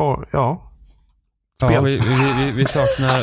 [0.00, 0.66] Och, ja.
[1.62, 1.84] Ja, Spel.
[1.84, 3.20] vi, vi, vi, vi saknar...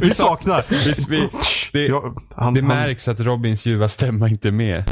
[0.00, 0.64] Vi saknar.
[0.68, 1.28] vi, vi,
[1.72, 4.84] det, Ja, han, det märks att Robins ljuva stämma inte är med.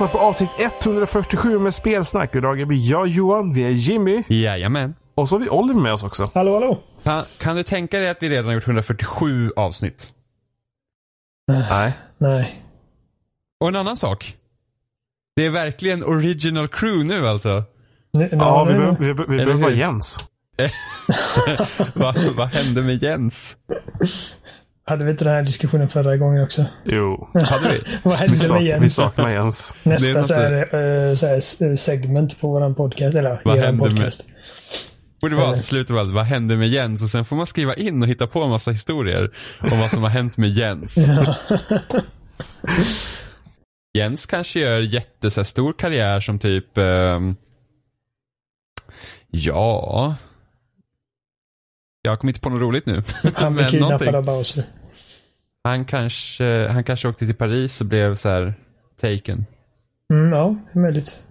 [0.00, 0.50] Lyssnar på avsnitt
[0.84, 2.34] 147 med spelsnack.
[2.34, 4.94] Idag är vi jag Johan, vi är Jimmy Jajamän.
[5.14, 6.30] och så har vi Oliver med oss också.
[6.34, 6.78] Hallå, hallå.
[7.02, 10.12] Kan, kan du tänka dig att vi redan har gjort 147 avsnitt?
[11.48, 11.92] Nej.
[12.18, 12.62] Nej.
[13.60, 14.36] Och en annan sak.
[15.36, 17.64] Det är verkligen original crew nu alltså.
[18.12, 19.72] Nu, Ja, vi behöver, vi, behöver- vi Eller behöver bara?
[19.72, 20.18] Jens.
[21.94, 23.56] Vad vad hände med Jens?
[24.90, 26.64] Hade vi inte den här diskussionen förra gången också?
[26.84, 27.28] Jo.
[27.34, 27.80] Hade vi?
[28.02, 28.94] Vad Vi, hände sak, med vi Jens?
[28.94, 29.74] saknar Jens.
[29.84, 30.52] Det är Nästa så här,
[31.08, 33.16] eh, så här s- segment på våran podcast.
[33.16, 34.24] Eller Vad eran hände med- podcast.
[35.20, 37.02] Borde vara slutet av allt, vad hände med Jens?
[37.02, 40.02] Och sen får man skriva in och hitta på en massa historier om vad som
[40.02, 40.96] har hänt med Jens.
[43.98, 47.36] Jens kanske gör jätte, så här, stor karriär som typ, ehm,
[49.30, 50.14] ja,
[52.02, 53.02] jag kommer inte på något roligt nu.
[53.34, 54.64] Han Men kidnappad av Bowser.
[55.64, 58.54] Han kanske, han kanske åkte till Paris och blev så här
[59.00, 59.46] taken.
[60.12, 61.22] Mm, ja, möjligt.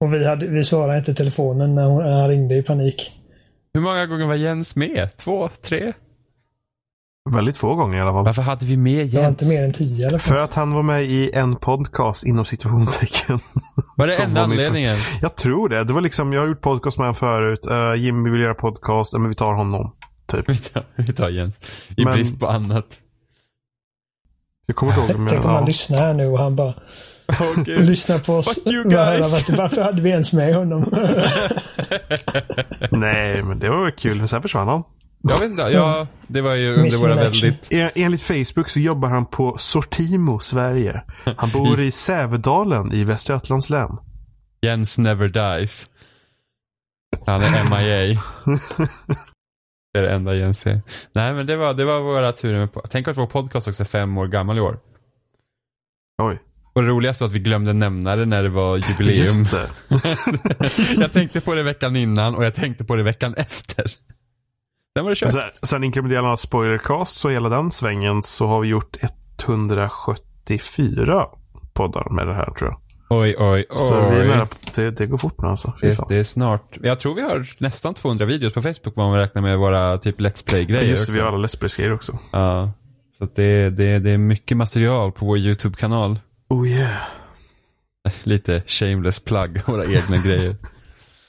[0.00, 3.20] Och vi, hade, vi svarade inte i telefonen när, hon, när han ringde i panik.
[3.74, 5.16] Hur många gånger var Jens med?
[5.16, 5.48] Två?
[5.62, 5.92] Tre?
[7.30, 8.24] Väldigt få gånger i alla fall.
[8.24, 9.42] Varför hade vi med Det var Jens?
[9.42, 10.42] inte mer än tio i alla För fall.
[10.44, 13.38] att han var med i en podcast inom situationstecken.
[13.96, 14.96] Var det enda anledningen?
[15.22, 15.84] Jag tror det.
[15.84, 17.66] Det var liksom, jag har gjort podcast med honom förut.
[17.70, 19.92] Uh, Jimmy vill göra podcast, uh, men vi tar honom.
[20.26, 20.48] Typ.
[20.48, 21.60] Vi tar, vi tar Jens.
[21.96, 22.86] I Men- brist på annat.
[24.70, 25.28] Jag kommer ihåg om jag...
[25.30, 25.66] Tänk om han Ja.
[25.66, 26.74] lyssnar här nu och han bara
[27.64, 27.84] gud.
[27.88, 28.54] lyssnar på oss.
[28.54, 29.48] Fuck you guys.
[29.48, 30.80] Varför, hade vi ens med honom?
[32.90, 34.18] Nej, men det var väl kul.
[34.18, 34.82] Men sen försvann han.
[35.22, 37.72] Jag vet inte, ja, det var ju under våra väldigt...
[37.72, 41.02] En- Enligt Facebook så jobbar han på Sortimo, Sverige.
[41.36, 43.90] Han bor i Sävedalen i Västra Götalands län.
[44.62, 45.86] Jens never dies.
[47.26, 48.20] Han är MIA.
[49.92, 50.82] Det är det enda Jens är.
[51.12, 52.68] Nej men det var, det var våra turer med.
[52.90, 54.78] Tänk att vår podcast också är fem år gammal i år.
[56.22, 56.38] Oj,
[56.72, 59.24] Och det roligaste var att vi glömde nämna det när det var jubileum.
[59.24, 59.70] just det.
[61.00, 63.84] jag tänkte på det veckan innan och jag tänkte på det veckan efter.
[64.96, 65.32] Sen var det kört.
[65.32, 68.96] Sen, sen inkluderar han spoilercast så hela den svängen så har vi gjort
[69.44, 71.26] 174
[71.72, 72.80] poddar med det här tror jag.
[73.10, 73.78] Oj, oj, oj.
[73.78, 75.72] Så vi är nära, det, det går fort nu alltså.
[75.80, 76.78] Det, det är snart.
[76.82, 80.20] Jag tror vi har nästan 200 videos på Facebook om man räknar med våra typ
[80.20, 82.18] Let's Play-grejer Just det, vi har alla Let's Play-grejer också.
[82.32, 82.72] Ja.
[83.18, 86.18] Så det, det, det är mycket material på vår YouTube-kanal.
[86.48, 86.96] Oh yeah.
[88.22, 90.56] Lite shameless plug, våra egna grejer.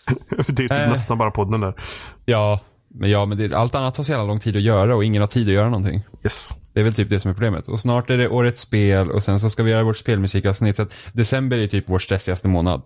[0.30, 0.90] det är typ Äh.
[0.90, 1.74] nästan bara podden där.
[2.26, 5.06] Ja, men, ja, men det, allt annat tar så jävla lång tid att göra och
[5.06, 6.04] ingen har tid att göra någonting.
[6.24, 6.50] Yes.
[6.74, 7.68] Det är väl typ det som är problemet.
[7.68, 10.76] Och snart är det årets spel och sen så ska vi göra vårt spelmusikavsnitt.
[10.76, 12.82] Så att december är typ vår stressigaste månad.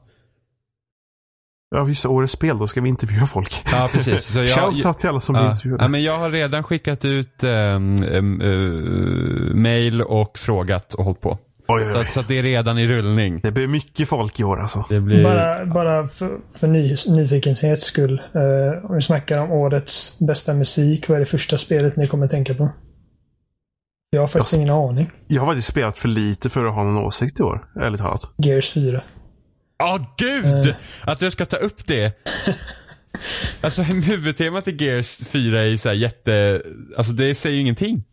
[1.75, 3.53] Ja, vissa årets spel, då ska vi intervjua folk.
[3.71, 4.23] Ja, precis.
[4.33, 5.83] Så jag, Shoutout till alla som blir ja, intervjuade.
[5.83, 11.21] ja, men jag har redan skickat ut um, um, uh, mail och frågat och hållit
[11.21, 11.37] på.
[11.67, 12.01] Oj, oj, Så, oj.
[12.01, 13.39] att- så att det är redan i rullning.
[13.43, 14.85] Det blir mycket folk i år alltså.
[14.89, 15.23] Det blir...
[15.23, 18.21] Bara, bara för, för ny, nyfikenhets skull.
[18.35, 21.09] Uh, om vi snackar om årets bästa musik.
[21.09, 22.69] Vad är det första spelet ni kommer tänka på?
[24.15, 25.11] Jag har faktiskt Alltså- ingen aning.
[25.27, 28.21] Jag har faktiskt spelat för lite för att ha någon åsikt i år, ärligt talat.
[28.37, 29.01] Gears 4.
[29.77, 30.67] Ja, gud!
[30.67, 30.75] Eh.
[31.01, 32.13] Att jag ska ta upp det.
[33.61, 36.61] Alltså huvudtemat i Gears 4 är ju så här jätte...
[36.97, 38.03] Alltså det säger ju ingenting.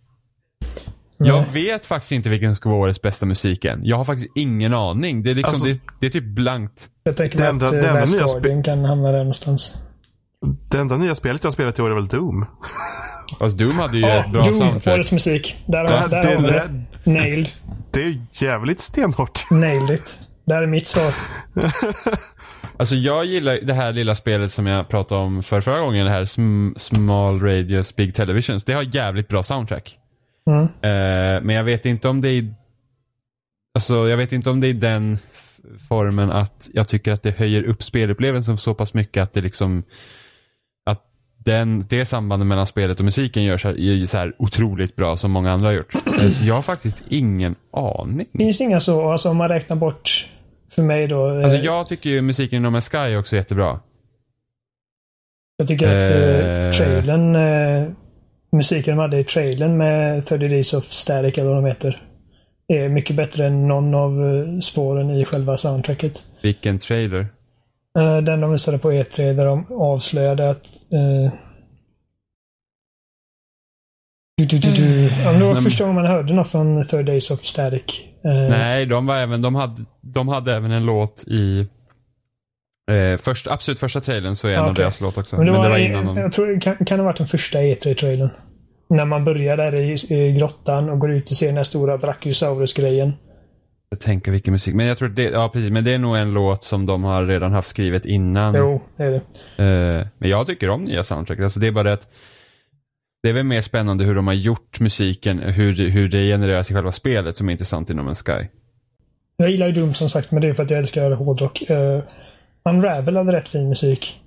[1.18, 1.64] Jag Nej.
[1.64, 3.80] vet faktiskt inte vilken som ska vara årets bästa musik än.
[3.84, 5.22] Jag har faktiskt ingen aning.
[5.22, 6.88] Det är liksom, Alltså- det, det är typ blankt.
[7.04, 9.74] Jag tänker mig att uh, enda Last Guardian kan hamna där någonstans.
[10.70, 12.46] Det enda nya spelet jag har spelat i år är väl Doom.
[13.38, 14.94] Fast Doom hade ju Ja, ett bra Doom, soundtrack.
[14.94, 15.56] årets musik.
[15.66, 16.84] Där, Det, har, där det, har vi det.
[17.04, 17.48] det, Nailed.
[17.90, 19.50] det är jävligt stenhårt.
[19.50, 20.18] Nailed it.
[20.46, 21.14] Där är mitt svar.
[22.76, 26.12] Alltså jag gillar det här lilla spelet som jag pratade om för förra gången, det
[26.12, 28.64] här sm Small Radius Big Televisions.
[28.64, 29.98] Det har jävligt bra soundtrack.
[30.50, 30.62] Mm.
[30.64, 32.54] Eh, men jag vet inte om det är
[33.74, 35.18] Alltså jag vet inte om det är den
[35.88, 39.82] formen att jag tycker att det höjer upp spelupplevelsen så pass mycket att det liksom
[41.44, 45.30] den, det sambandet mellan spelet och musiken görs här, är så här otroligt bra som
[45.30, 45.94] många andra har gjort.
[45.94, 48.26] Eh, Så jag har faktiskt ingen aning.
[48.38, 50.26] Finns det inga så, alltså om man räknar bort
[50.70, 51.28] för mig då.
[51.38, 53.80] eh, Alltså jag tycker ju musiken i No Man's Sky också är jättebra.
[55.56, 56.16] Jag tycker att Eh.
[56.66, 57.88] eh, trailern, eh,
[58.52, 62.02] musiken de hade i trailern med 30 Days of Static eller vad de heter.
[62.68, 64.10] är mycket bättre än någon av
[64.60, 66.22] spåren i själva soundtracket.
[66.42, 67.26] Vilken trailer.
[67.98, 70.66] Eh, Den de visade på E3 där de avslöjade att...
[70.92, 71.32] eh,
[74.36, 75.02] du, du, du, du.
[75.08, 77.82] Ja, men det var Men- första gången man hörde något från Third Days of Static.
[78.24, 81.60] Eh, Nej, de var även, de hade, de hade även en låt i
[82.90, 84.82] eh, först, absolut första trailern så är en Ja, av okej.
[84.82, 85.36] deras låt också.
[85.36, 86.16] Men det var, innan någon...
[86.16, 88.30] Jag tror det kan, kan ha varit den första E3-trailern.
[88.88, 91.98] När man börjar där i, i grottan och går ut och ser den här stora
[91.98, 93.12] Brachiosaurus-grejen.
[93.92, 94.74] Jag tänker vilken musik.
[94.74, 97.26] Men jag tror det, ja precis, men det är nog en låt som de har
[97.26, 98.54] redan haft skrivet innan.
[98.54, 99.16] Jo, det är det.
[99.64, 101.40] Eh, men jag tycker om nya soundtrack.
[101.40, 102.08] Alltså det är bara det att
[103.22, 106.74] det är väl mer spännande hur de har gjort musiken, hur, hur det genereras i
[106.74, 108.46] själva spelet som är intressant inom en Sky.
[109.36, 111.62] Jag gillar ju Doom som sagt, men det är för att jag älskar hårdrock.
[111.70, 112.02] Uh,
[112.64, 114.20] Unravel hade rätt fin musik.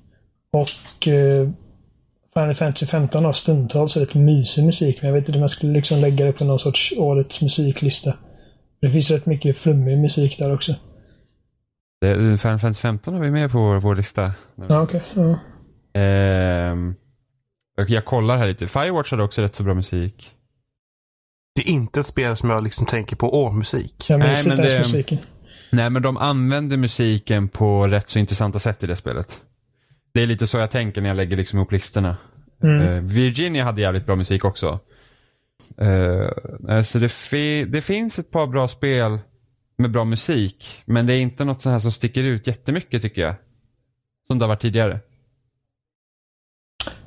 [0.52, 1.50] Och uh,
[2.34, 5.74] Final Fantasy 15 har stundtals rätt mysig musik, men jag vet inte om jag skulle
[5.74, 8.14] liksom lägga det på någon sorts årets musiklista.
[8.86, 10.76] Det finns rätt mycket flummig musik där också.
[12.02, 14.34] Det, Final Fantasy 15 har vi med på vår, vår lista.
[14.70, 15.04] Ja, okej.
[15.16, 15.40] Ja.
[16.00, 16.96] Ehm,
[17.88, 18.68] jag kollar här lite.
[18.68, 20.32] Firewatch hade också rätt så bra musik.
[21.56, 24.06] Det är inte ett spel som jag liksom tänker på, åh, musik.
[24.10, 25.18] Jag Nej, minns men inte ens det- musiken.
[25.72, 29.42] Nej, men de använder musiken på rätt så intressanta sätt i det spelet.
[30.14, 32.18] Det är lite så jag tänker när jag lägger liksom ihop listorna.
[32.64, 32.82] Mm.
[32.82, 34.80] Eh, Virginia hade jävligt bra musik också.
[35.82, 36.30] Uh,
[36.70, 39.20] alltså det, fi- det finns ett par bra spel
[39.78, 40.84] med bra musik.
[40.86, 43.36] Men det är inte något sånt här som sticker ut jättemycket tycker jag.
[44.28, 45.00] Som det har varit tidigare.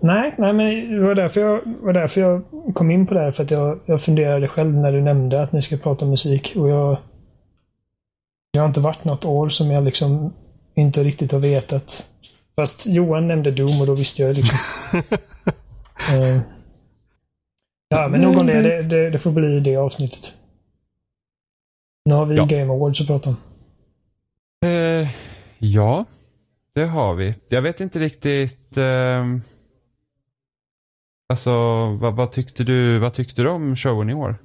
[0.01, 2.43] Nej, nej, men det var därför jag, var därför jag
[2.75, 3.33] kom in på det här.
[3.33, 6.53] För att jag, jag funderade själv när du nämnde att ni ska prata musik.
[6.57, 6.99] Och jag...
[8.53, 10.33] Det har inte varit något år som jag liksom
[10.75, 12.07] inte riktigt har vetat.
[12.57, 14.59] Fast Johan nämnde Doom och då visste jag liksom.
[16.13, 16.41] Eh,
[17.89, 18.63] ja, men nog om det.
[18.63, 19.11] Det, det.
[19.11, 20.33] det får bli det avsnittet.
[22.05, 22.45] Nu har vi Ja.
[22.45, 23.37] Game Awards att prata om.
[24.65, 25.09] Eh,
[25.59, 26.05] ja,
[26.75, 27.35] det har vi.
[27.49, 28.77] Jag vet inte riktigt.
[28.77, 29.43] ehm,
[31.29, 31.51] alltså,
[32.01, 34.37] vad, vad, tyckte du, vad tyckte du om showen i år?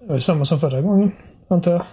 [0.00, 1.12] Det var samma som förra gången,
[1.48, 1.86] antar jag.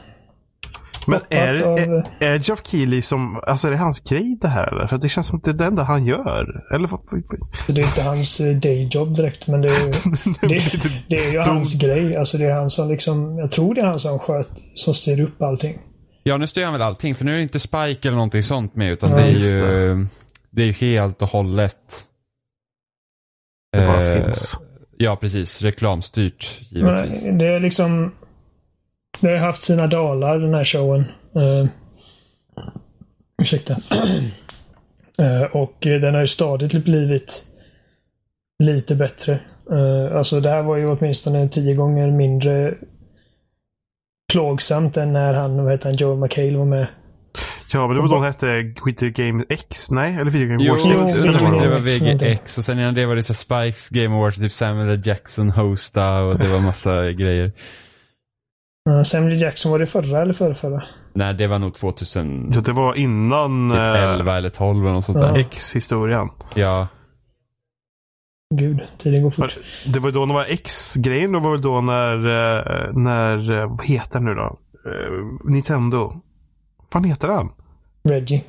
[1.07, 4.87] Men är, är, är Geoff Keighley som, alltså är det hans grej det här eller?
[4.87, 6.63] För att det känns som att det är det enda han gör.
[6.73, 6.89] Eller
[7.73, 11.73] det är inte hans eh, dayjob direkt, men det är, det, det är ju hans
[11.73, 12.15] grej.
[12.15, 15.21] Alltså det är han som liksom, jag tror det är han som sköt, som styr
[15.21, 15.79] upp allting.
[16.23, 17.15] Ja, nu styr han väl allting.
[17.15, 18.91] För nu är det inte Spike eller någonting sånt med.
[18.91, 20.07] Utan Ja, det är just ju det.
[20.51, 20.61] det.
[20.61, 21.77] är ju helt och hållet.
[23.71, 24.57] Det bara eh, finns.
[24.97, 25.61] Ja, precis.
[25.61, 27.25] Reklamstyrt, givetvis.
[27.25, 28.11] Men det är liksom,
[29.19, 31.05] det har haft sina dalar den här showen.
[31.35, 31.67] Uh,
[33.41, 33.77] ursäkta.
[35.17, 37.43] Eh, och den har ju stadigt blivit
[38.63, 39.39] lite bättre.
[39.71, 42.73] Eh, alltså det här var ju åtminstone tio gånger mindre
[44.33, 46.87] plågsamt än när han, vad heter han, Joel McHale var med.
[47.73, 49.91] Ja, men det var då det hette Quitty Game X?
[49.91, 50.83] Nej, eller Video Game Jo, Wars?
[50.85, 52.23] Jo, det, Video det, var X.
[52.23, 55.01] VGX och sen innan det var det så Spikes Game Awards, typ Samuel L.
[55.05, 57.51] Jackson hosta och det var massa grejer.
[58.89, 60.83] Uh, Samuel Jackson, var det förra eller förra, förra?
[61.13, 65.17] Nej, det var nog 2011 Så det var innan eh, eller 12 eller något sånt
[65.21, 65.27] Ja.
[65.27, 65.39] där.
[65.39, 66.29] X-historien.
[66.55, 66.87] Ja.
[68.55, 69.57] Gud, tiden går fort.
[69.93, 71.31] Det var då det var X-grejen.
[71.31, 74.57] Det var väl då när, eh, när, eh, vad heter den nu då?
[75.43, 75.99] Nintendo.
[76.77, 77.49] Vad fan heter han?
[78.03, 78.43] Reggie.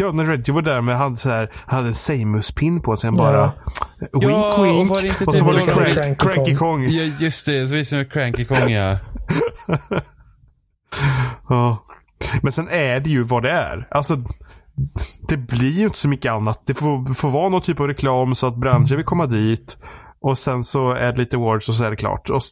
[0.00, 3.10] Ja, när Reggie var där med han så här, hade en Samus-pin på sig.
[3.10, 3.22] Han Ja.
[3.24, 3.52] bara
[4.12, 4.90] wink Ja, och wink.
[4.90, 6.76] var det inte och så var det crank, Cranky Cranky Kong?
[6.76, 6.86] Kong.
[6.88, 7.66] ja, just det.
[7.66, 8.98] Så visade det Cranky Kong ja.
[11.48, 11.84] Ja.
[12.42, 13.88] Men sen är det ju vad det är.
[13.90, 14.22] Alltså,
[15.28, 16.62] det blir ju inte så mycket annat.
[16.66, 19.76] Det får, får vara någon typ av reklam så att branscher vill komma dit.
[20.20, 22.30] Och sen så är det lite awards och så är det klart.
[22.30, 22.42] Och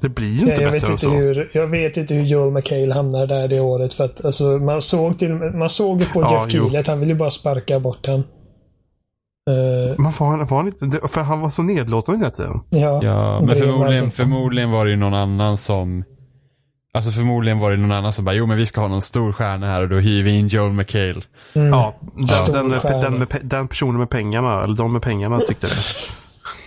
[0.00, 1.10] det blir ju inte Jag, jag, bättre vet inte så.
[1.10, 3.94] hur, jag vet inte hur Joel McHale hamnar där det året.
[3.94, 6.52] För att, alltså, man, såg till, man såg ju på Ja, Jeff.
[6.52, 8.18] Keely att han ville ju bara sparka bort han.
[9.50, 12.60] Eh, Men var han, var han inte, för han var så nedlåtande hela tiden.
[12.70, 16.04] ja, Ja, men förmodligen, förmodligen var det ju någon annan som
[16.94, 19.32] Alltså förmodligen var det någon annan som bara, jo men vi ska ha någon stor
[19.32, 21.22] stjärna här och då hyr vi in Joel McHale.
[21.54, 21.68] Mm.
[21.68, 21.94] Ja,
[22.52, 25.72] den, den, den, den personen med pengarna, eller de med pengarna tyckte det.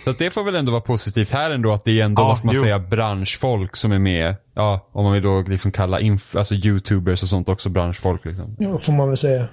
[0.04, 2.38] Så det får väl ändå vara positivt här ändå att det är ändå, Ja, vad
[2.38, 2.62] ska man jo.
[2.62, 4.34] säga, branschfolk som är med.
[4.54, 8.56] Ja, om man vill då liksom kalla inf- alltså youtubers och sånt också branschfolk liksom.
[8.58, 9.46] Ja, får man väl säga.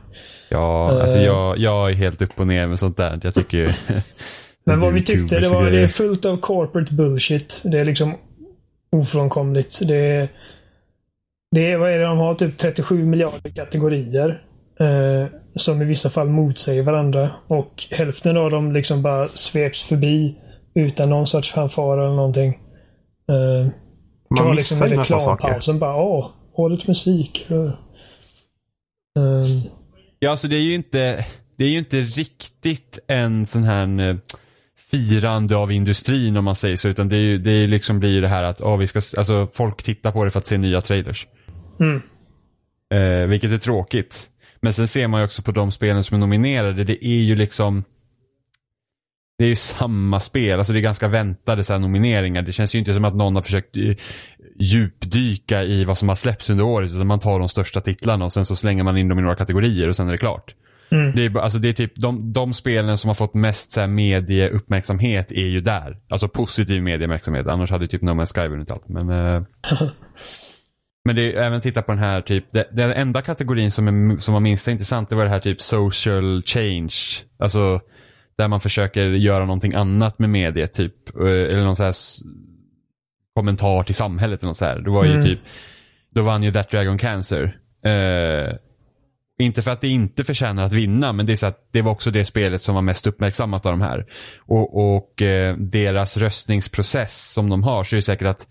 [0.50, 1.24] Ja, alltså Eh.
[1.26, 3.20] jag, jag är helt upp och ner med sånt där.
[3.24, 3.74] Jag tycker ju-
[4.66, 7.62] Men vad vi tyckte, det var det är fullt av corporate bullshit.
[7.64, 8.14] Det är liksom
[8.92, 9.80] ofrånkomligt.
[9.88, 10.30] Det är,
[11.56, 12.34] det är, vad är det de har?
[12.36, 14.42] Typ 37 miljarder kategorier.
[14.80, 17.32] Eh, som i vissa fall motsäger varandra.
[17.48, 20.38] Och hälften av dem liksom bara sveps förbi
[20.76, 22.50] utan någon sorts fanfar eller någonting.
[23.30, 23.66] Eh,
[24.30, 25.74] Det kan Man vara liksom missar ju nästan saker.
[25.74, 27.48] bara åh, årets musik.
[27.52, 27.72] Uh,
[30.20, 31.26] Ja, alltså det är ju inte,
[31.58, 34.16] det är ju inte riktigt en sån här eh,
[34.92, 36.88] firande av industrin om man säger så.
[36.88, 39.00] Utan det är ju, det är ju liksom blir det här att oh, vi ska,
[39.18, 41.28] alltså, folk tittar på det för att se nya trailers.
[41.80, 42.02] mm.
[42.94, 44.30] Eh, vilket är tråkigt.
[44.62, 46.84] Men sen ser man ju också på de spelen som är nominerade.
[46.84, 47.84] Det är ju liksom
[49.38, 52.42] det är ju samma spel, alltså det är ganska väntade så nomineringar.
[52.42, 53.96] Det känns ju inte som att någon har försökt eh,
[54.60, 56.92] djupdyka i vad som har släppts under året.
[56.92, 59.36] Utan man tar de största titlarna och sen så slänger man in dem i några
[59.36, 60.56] kategorier och sen är det klart.
[60.90, 61.12] Mm.
[61.16, 63.88] Det är, alltså det är typ de, de spelen som har fått mest så här
[63.88, 65.98] medieuppmärksamhet är ju där.
[66.10, 67.48] Alltså positiv medieuppmärksamhet.
[67.48, 68.88] Annars hade typ No Man's Sky vunnit allt.
[68.88, 69.42] Men, eh,
[71.08, 72.46] men det är även titta på den här typ.
[72.54, 75.62] det- Den enda kategorin som, är, som var minst intressant det var det här typ
[75.62, 76.94] social change.
[77.40, 77.82] Alltså
[78.38, 81.16] där man försöker göra någonting annat med mediet typ.
[81.20, 81.94] eh, Eller någon så här
[83.36, 84.80] kommentar till samhället eller något så här.
[84.80, 85.24] Det var ju Mm.
[85.24, 85.40] typ,
[86.16, 87.58] då vann ju That Dragon Cancer.
[87.86, 88.56] Eh,
[89.40, 91.92] inte för att det inte förtjänar att vinna, men det är så att det var
[91.92, 94.06] också det spelet som var mest uppmärksammat av de här.
[94.40, 98.48] Och, och eh, deras röstningsprocess som de har så är det säkert att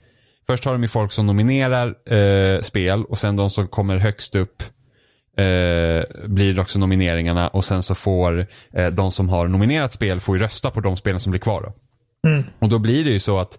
[0.47, 4.35] först har de ju folk som nominerar eh, spel och sen de som kommer högst
[4.35, 4.62] upp
[5.37, 10.37] eh, blir också nomineringarna och sen så får eh, de som har nominerat spel får
[10.37, 11.62] ju rösta på de spelen som blir kvar.
[11.62, 11.75] Då.
[12.29, 12.45] Mm.
[12.59, 13.59] Och då blir det ju så att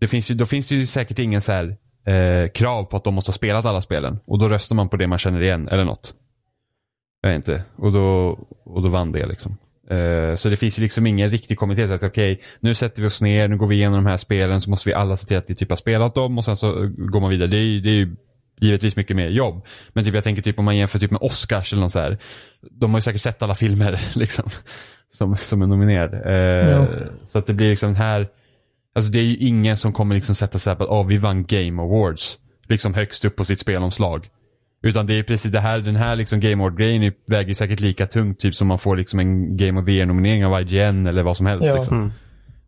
[0.00, 1.76] det finns ju, då finns det ju säkert ingen så här,
[2.06, 4.18] eh, krav på att de måste ha spelat alla spelen.
[4.26, 6.14] Och då röstar man på det man känner igen eller något.
[7.22, 7.62] Jag vet inte.
[7.76, 9.56] Och då, och då vann det liksom.
[9.90, 13.48] Eh, så det finns ju liksom ingen riktig kommitté okej, nu sätter vi oss ner,
[13.48, 15.54] nu går vi igenom de här spelen så måste vi alla se till att vi
[15.54, 17.48] typ har spelat dem och sen så går man vidare.
[17.48, 18.16] Det är, det är ju
[18.60, 19.66] givetvis mycket mer jobb.
[19.92, 22.18] Men typ jag tänker typ om man jämför typ med Oscars eller något så här.
[22.70, 24.50] De har ju säkert sett alla filmer liksom.
[25.10, 26.22] Som, som är nominerade.
[26.24, 26.86] Eh, Ja.
[27.24, 28.28] Så att det blir liksom här
[28.94, 31.18] Alltså det är ju ingen som kommer liksom sätta sig här på att oh, vi
[31.18, 32.38] vann Game Awards.
[32.68, 34.28] Liksom högst upp på sitt spelomslag.
[34.82, 38.40] Utan det är precis det här, den här liksom Game Award-grejen väger säkert lika tungt
[38.40, 41.46] typ som man får liksom en Game of the Year-nominering av IGN eller vad som
[41.46, 41.66] helst.
[41.66, 41.74] Ja.
[41.76, 41.96] Liksom.
[41.98, 42.12] Mm.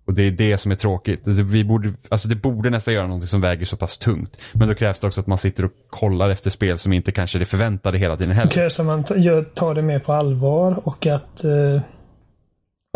[0.07, 1.25] Och det är det som är tråkigt.
[1.25, 4.37] Det- Vi borde, alltså det borde nästan göra någonting som väger så pass tungt.
[4.53, 7.39] Men då krävs det också att man sitter och kollar efter spel som inte kanske
[7.39, 8.51] är det förväntade hela tiden Det heller.
[8.51, 9.05] krävs att man
[9.55, 11.83] tar det mer på allvar och att, eh,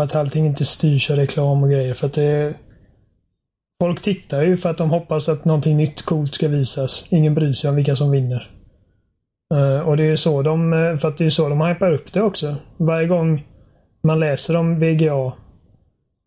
[0.03, 1.93] att allting inte styrs av reklam och grejer.
[1.93, 2.53] För att det
[3.81, 7.05] Folk tittar ju för att de hoppas att någonting nytt coolt ska visas.
[7.09, 8.51] Ingen bryr sig om vilka som vinner.
[9.53, 12.13] Eh, och det är så de, eh, för att det är så de hypar upp
[12.13, 12.55] det också.
[12.77, 13.43] Varje gång
[14.03, 15.33] man läser om VGA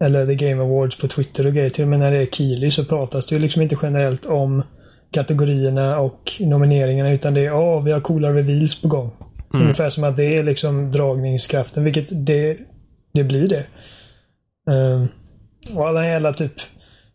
[0.05, 2.71] eller The Game Awards på Twitter och grejer, till och med när det är Keely
[2.71, 4.63] så pratas det ju liksom inte generellt om
[5.11, 9.11] kategorierna och nomineringarna utan det är åh, vi har coola reveals på gång.
[9.55, 12.59] Ungefär som att det är liksom dragningskraften, vilket det,
[13.15, 13.65] det blir det.
[14.71, 15.09] Ehm,
[15.77, 16.53] och alla jävla typ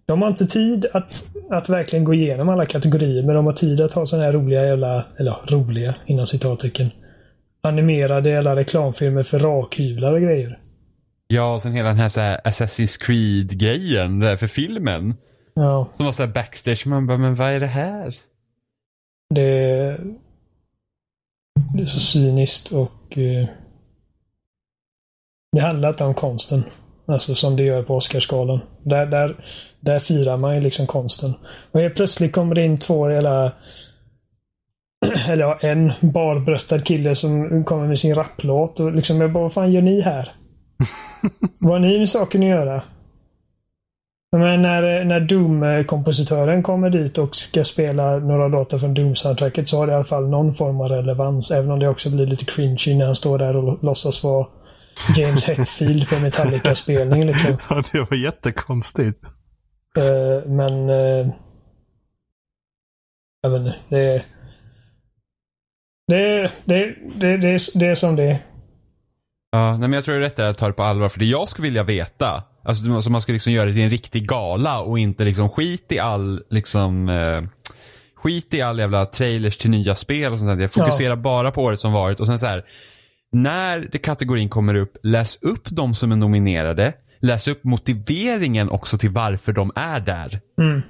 [0.06, 3.82] de har inte tid att, att verkligen gå igenom alla kategorier, men de har tid
[3.82, 6.90] att ha sådana här roliga jävla, eller roliga inom citattecken,
[7.62, 10.60] animerade jävla reklamfilmer för rakhyvlar och grejer.
[11.28, 15.14] Ja, och sen hela den här, så här Assassin's Creed-grejen där för filmen.
[15.54, 18.16] Ja, Som var så här backstage, man bara, men vad är det här?
[19.34, 19.98] det,
[21.76, 23.48] det är så cyniskt och eh,
[25.52, 26.64] det handlar inte om konsten.
[27.06, 28.60] Alltså som det gör på Oscarsgalan.
[28.84, 29.36] Där, där,
[29.80, 31.34] där firar man ju liksom konsten.
[31.72, 33.52] Och helt plötsligt kommer det in två hela
[35.30, 39.54] eller ja, en barbröstad kille som kommer med sin rapplåt och liksom jag bara, vad
[39.54, 40.32] fan gör ni här?
[41.60, 42.82] vad har ni med saken att göra?
[44.32, 49.88] Men när, när Doom-kompositören kommer dit och ska spela några låtar från Doom-soundtracket så har
[49.88, 51.52] det i alla fall någon form av relevans.
[51.52, 54.46] Även om det också blir lite cringy när han står där och låtsas vara
[55.16, 57.26] James Hetfield på Metallica-spelning.
[57.26, 57.58] Liksom.
[57.70, 59.24] Ja, det var jättekonstigt.
[59.98, 60.90] Eh, men...
[60.90, 61.34] Uh,
[63.42, 63.76] jag vet inte.
[63.90, 64.26] Det är...
[66.08, 68.38] Det det, det, det, är, det är som det är.
[69.52, 71.10] Ja, nej men jag tror det är rätt där att ta det på allvar.
[71.10, 73.90] För det jag skulle vilja veta, alltså så man ska liksom göra det till en
[73.90, 77.42] riktig gala och inte liksom skit i all, liksom, eh,
[78.16, 80.62] skit i all jävla trailers till nya spel och sånt där.
[80.62, 82.66] Jag fokuserar bara på året som varit och sen så här,
[83.34, 86.94] när det kategorin kommer upp, läs upp de som är nominerade.
[87.20, 90.42] Läs upp motiveringen också till varför de är där.
[90.62, 90.82] Mm.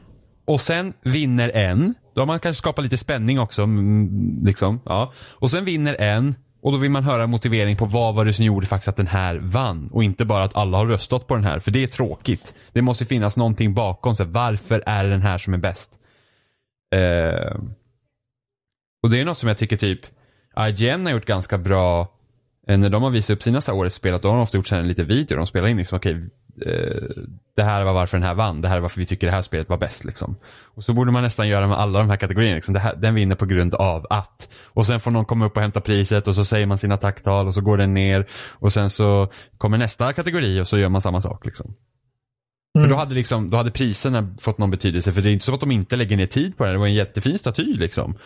[0.46, 1.94] Och sen vinner en.
[2.16, 3.62] Då har man kanske skapat lite spänning också.
[3.64, 5.14] mm, Liksom, ja.
[5.30, 6.36] Och sen vinner en.
[6.62, 9.08] Och då vill man höra motivering på vad var det som gjorde faktiskt att den
[9.08, 9.90] här vann.
[9.92, 11.60] Och inte bara att alla har röstat på den här.
[11.60, 12.56] För det är tråkigt.
[12.74, 14.16] Det måste finnas någonting bakom.
[14.16, 15.94] Så varför är det den här som är bäst?
[16.96, 17.56] Eh,
[19.04, 20.00] och det är något som jag tycker typ
[20.60, 22.08] IGN har gjort ganska bra
[22.68, 24.58] när de har visat upp sina så här årets spel, att då har de ofta
[24.58, 25.38] gjort en liten video.
[25.38, 26.30] De spelar in liksom, okej,
[26.66, 27.24] eh,
[27.56, 29.42] det här var varför den här vann, det här är varför vi tycker det här
[29.42, 30.06] spelet var bäst.
[30.06, 30.36] Liksom.
[30.64, 32.56] Och så borde man nästan göra med alla de här kategorierna.
[32.56, 32.76] Liksom.
[32.76, 34.50] Här, den vinner på grund av att.
[34.66, 37.48] Och sen får någon komma upp och hämta priset och så säger man sina tacktal
[37.48, 38.28] och så går den ner.
[38.52, 41.46] Och sen så kommer nästa kategori och så gör man samma sak.
[41.46, 41.76] Liksom.
[42.80, 45.14] För då hade, liksom, då hade priserna fått någon betydelse.
[45.14, 46.72] För det är inte så att de inte lägger ner tid på det.
[46.72, 48.18] Det var en jättefin staty liksom.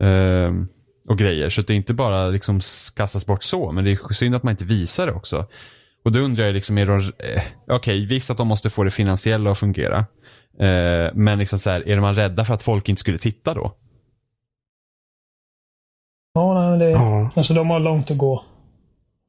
[0.00, 0.68] Ehm,
[1.08, 1.50] och grejer.
[1.50, 2.60] Så det är inte bara liksom
[2.96, 3.72] kastas bort så.
[3.72, 5.46] Men det är synd att man inte visar det också.
[6.04, 7.02] Och då undrar jag liksom, är de, eh,
[7.64, 9.98] okej okay, visst att de måste få det finansiella att fungera.
[10.58, 13.76] Eh, men liksom så här, är man rädda för att folk inte skulle titta då?
[16.34, 17.30] Ja, nej, det, Ja.
[17.34, 18.44] alltså de har långt att gå.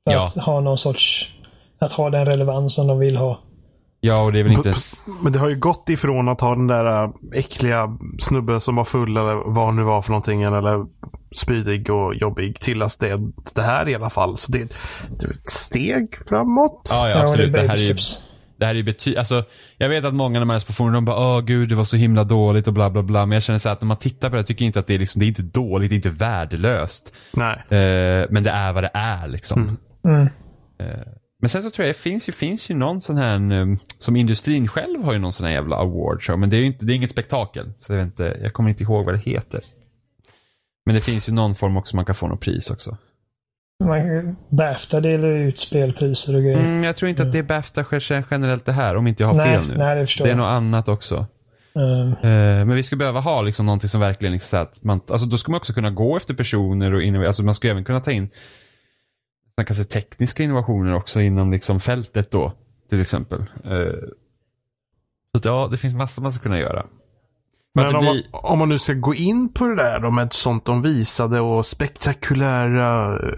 [0.08, 0.26] För Ja.
[0.26, 1.34] att ha någon sorts,
[1.80, 3.40] att ha den relevans som de vill ha.
[4.06, 4.74] Ja, och det är väl inte...
[5.22, 8.86] Men det har ju gått ifrån att ha den där äh, äckliga snubben som var
[8.86, 10.42] full eller vad han nu var för någonting.
[10.44, 10.86] Eller
[11.36, 13.20] spydig och jobbig till att det,
[13.56, 14.38] det här i alla fall.
[14.38, 14.58] Så det,
[15.20, 16.90] det är ett steg framåt.
[16.92, 17.54] Ja, ja absolut.
[17.54, 17.96] det Det är här är ju,
[18.58, 19.44] det här är bety- alltså,
[19.78, 21.84] jag vet att många när man läser på forum, de bara åh gud det var
[21.84, 23.26] så himla dåligt och bla bla bla.
[23.26, 24.88] Men jag känner så här att när man tittar på det, jag tycker inte att
[24.88, 27.14] det är liksom, det är inte dåligt, det är inte värdelöst.
[27.34, 27.56] Nej.
[27.56, 29.78] Eh, men det är vad det är liksom.
[30.08, 30.30] Mm.
[31.44, 33.66] Men sen så tror jag det finns ju, finns ju någon sån här, eh,
[34.00, 36.40] som industrin själv har ju någon sån här jävla award show.
[36.40, 37.72] Men det är ju inte, det är inget spektakel.
[37.80, 39.62] Så jag vet inte, jag kommer inte ihåg vad det heter.
[40.86, 42.98] Men det finns ju någon form också man kan få något pris också.
[43.84, 46.60] Man, Bafta delar ut spelpriser och grejer.
[46.60, 49.28] Mm, jag tror inte att det är Bafta gen- generellt det här, om inte jag
[49.28, 49.78] har nej, fel nu.
[49.78, 50.38] nej, det förstår det är jag.
[50.38, 51.26] något annat också.
[51.76, 52.26] Eh,
[52.66, 55.38] men vi skulle behöva ha liksom någonting som verkligen liksom så att man, alltså då
[55.38, 58.12] ska man också kunna gå efter personer och innovera, alltså man ska även kunna ta
[58.12, 58.30] in
[59.58, 62.52] man kan säga tekniska innovationer också inom liksom fältet då,
[62.90, 63.40] till exempel.
[63.64, 64.10] Eh,
[65.32, 66.86] så att, ja, det finns massor man ska kunna göra.
[67.76, 70.00] Men Men det om, blir, man, om man nu ska gå in på det där
[70.00, 73.30] då med sånt de visade och spektakulära eh,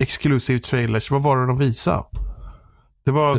[0.00, 1.10] exclusive trailers.
[1.10, 2.04] Vad var det de visade?
[3.04, 3.34] Det var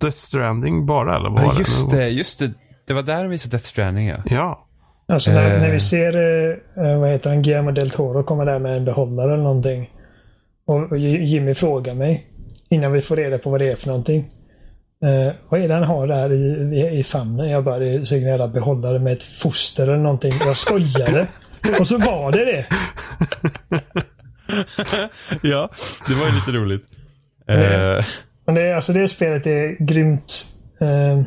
[0.00, 1.30] Death Stranding bara eller?
[1.30, 2.52] Vad var ja, just det, just det.
[2.86, 4.16] Det var där de visade Death Stranding ja.
[4.24, 4.66] Ja.
[5.08, 5.60] alltså när, Eh.
[5.60, 6.16] när vi ser,
[6.84, 9.90] eh, vad heter han, Guillermo del Toro komma där med en behållare eller någonting.
[10.70, 12.26] Och, Jimmy frågar mig
[12.68, 14.30] innan vi får reda på vad det är för någonting.
[15.04, 17.50] Eh, vad är det han har där i, i, i famnen?
[17.50, 20.32] Jag bara, det är säkert en jävla behållare med ett foster eller någonting.
[20.44, 21.26] Jag skojade.
[21.78, 22.66] och så var det det.
[25.48, 25.70] ja,
[26.08, 26.84] det var ju lite roligt.
[27.46, 27.96] Mm.
[27.98, 28.04] Eh,
[28.46, 30.46] Men det, alltså det spelet är grymt.
[30.80, 31.22] Eh,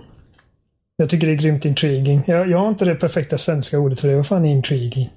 [0.96, 2.24] jag tycker det är grymt intriguing.
[2.28, 4.16] Jag, jag har inte det perfekta svenska ordet för det.
[4.16, 5.10] Vad fan är intriguing?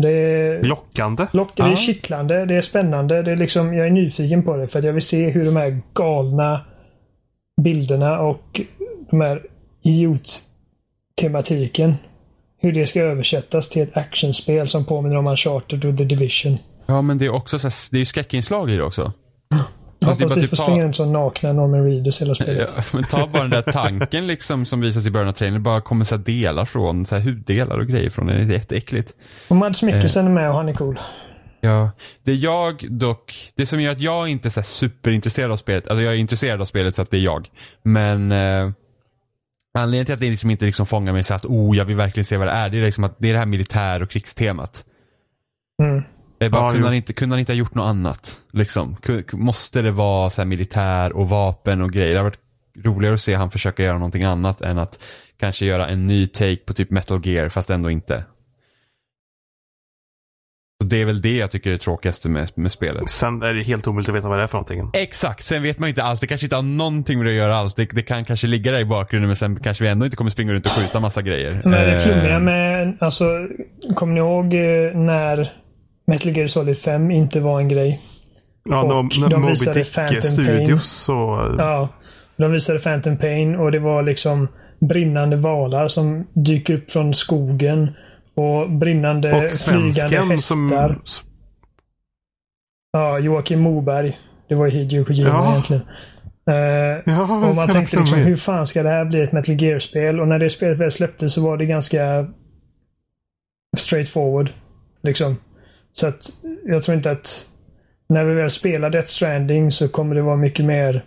[0.00, 1.26] Det är, Lockande.
[1.32, 3.22] lock, det är kittlande, det är spännande.
[3.22, 5.56] Det är liksom, jag är nyfiken på det för att jag vill se hur de
[5.56, 6.60] här galna
[7.62, 8.60] bilderna och
[9.10, 9.42] de här
[9.82, 11.94] idiot-tematiken
[12.64, 16.58] hur det ska översättas till ett actionspel som påminner om Uncharted och The Division.
[16.86, 19.12] ja, men det är också så här, det är ju skräckinslag i det också.
[20.04, 22.72] Alltså, hoppas bara vi får ta- springa runt som nakna Norman Reedus hela spelet.
[22.76, 25.54] Ja, men ta bara den där tanken liksom som visas i början av trailern.
[25.54, 28.36] Det bara kommer så delar från, så här huddelar och grejer från den.
[28.36, 29.14] Det är jätteäckligt.
[29.48, 30.98] Och Mads Mikkelsen är med och han är cool.
[31.60, 31.90] Ja,
[32.22, 36.02] det jag dock, det som gör att jag inte är så superintresserad av spelet, alltså
[36.02, 37.48] jag är intresserad av spelet för att det är jag.
[37.82, 38.70] Men eh,
[39.78, 42.24] anledningen till att det liksom inte liksom fångar mig så att oh, jag vill verkligen
[42.24, 44.84] se vad det är, det är liksom att det är det här militär och krigstemat.
[45.82, 46.02] Mm.
[46.38, 48.40] Jag bara, Ja, kunde, han inte, kunde han inte ha gjort något annat?
[48.52, 48.96] Liksom?
[49.32, 52.10] Måste det vara så här militär och vapen och grejer?
[52.12, 52.40] Det har varit
[52.84, 55.04] roligare att se han försöka göra någonting annat än att
[55.40, 58.24] kanske göra en ny take på typ Metal Gear fast ändå inte.
[60.82, 63.10] Så det är väl det jag tycker är det tråkigaste med, med spelet.
[63.10, 64.90] Sen är det helt omöjligt att veta vad det är för någonting.
[64.92, 66.20] Exakt, sen vet man inte allt.
[66.20, 67.76] Det kanske inte har någonting med det att göra allt.
[67.76, 70.30] Det, det kan kanske ligga där i bakgrunden men sen kanske vi ändå inte kommer
[70.30, 71.60] springa runt och skjuta massa grejer.
[71.64, 73.24] Men det Eh, flummiga med, alltså,
[73.94, 75.48] kommer ni ihåg eh, när
[76.06, 78.00] Metal Gear Solid 5 inte var en grej?
[78.64, 81.14] Ja, Och när de Moby visade Dick Phantom Studios och...
[81.58, 81.88] Ja.
[82.36, 84.48] De visade Phantom Pain och det var liksom
[84.80, 87.90] brinnande valar som dyker upp från skogen.
[88.34, 90.36] Och brinnande Och flygande hästar.
[91.04, 91.24] som...
[92.92, 94.18] Ja, Joakim Moberg.
[94.48, 95.50] Det var Hideo Kojima Ja.
[95.50, 95.82] egentligen.
[96.50, 100.20] Eh, Ja, och man tänkte liksom, hur fan ska det här bli ett Metal Gear-spel?
[100.20, 102.26] Och när det spelet väl släpptes så var det ganska
[103.78, 104.50] straight forward.
[105.02, 105.36] Liksom.
[105.96, 106.30] Så att
[106.66, 107.46] jag tror inte att
[108.08, 111.04] när vi väl spelar Death Stranding så kommer det vara mycket mer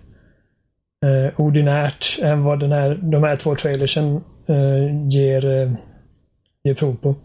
[1.06, 4.16] eh, ordinärt än vad den här, de här två trailersen
[4.48, 5.72] eh, ger, eh,
[6.64, 7.16] ger prov på.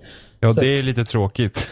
[0.41, 1.71] Ja, så det är att- lite tråkigt.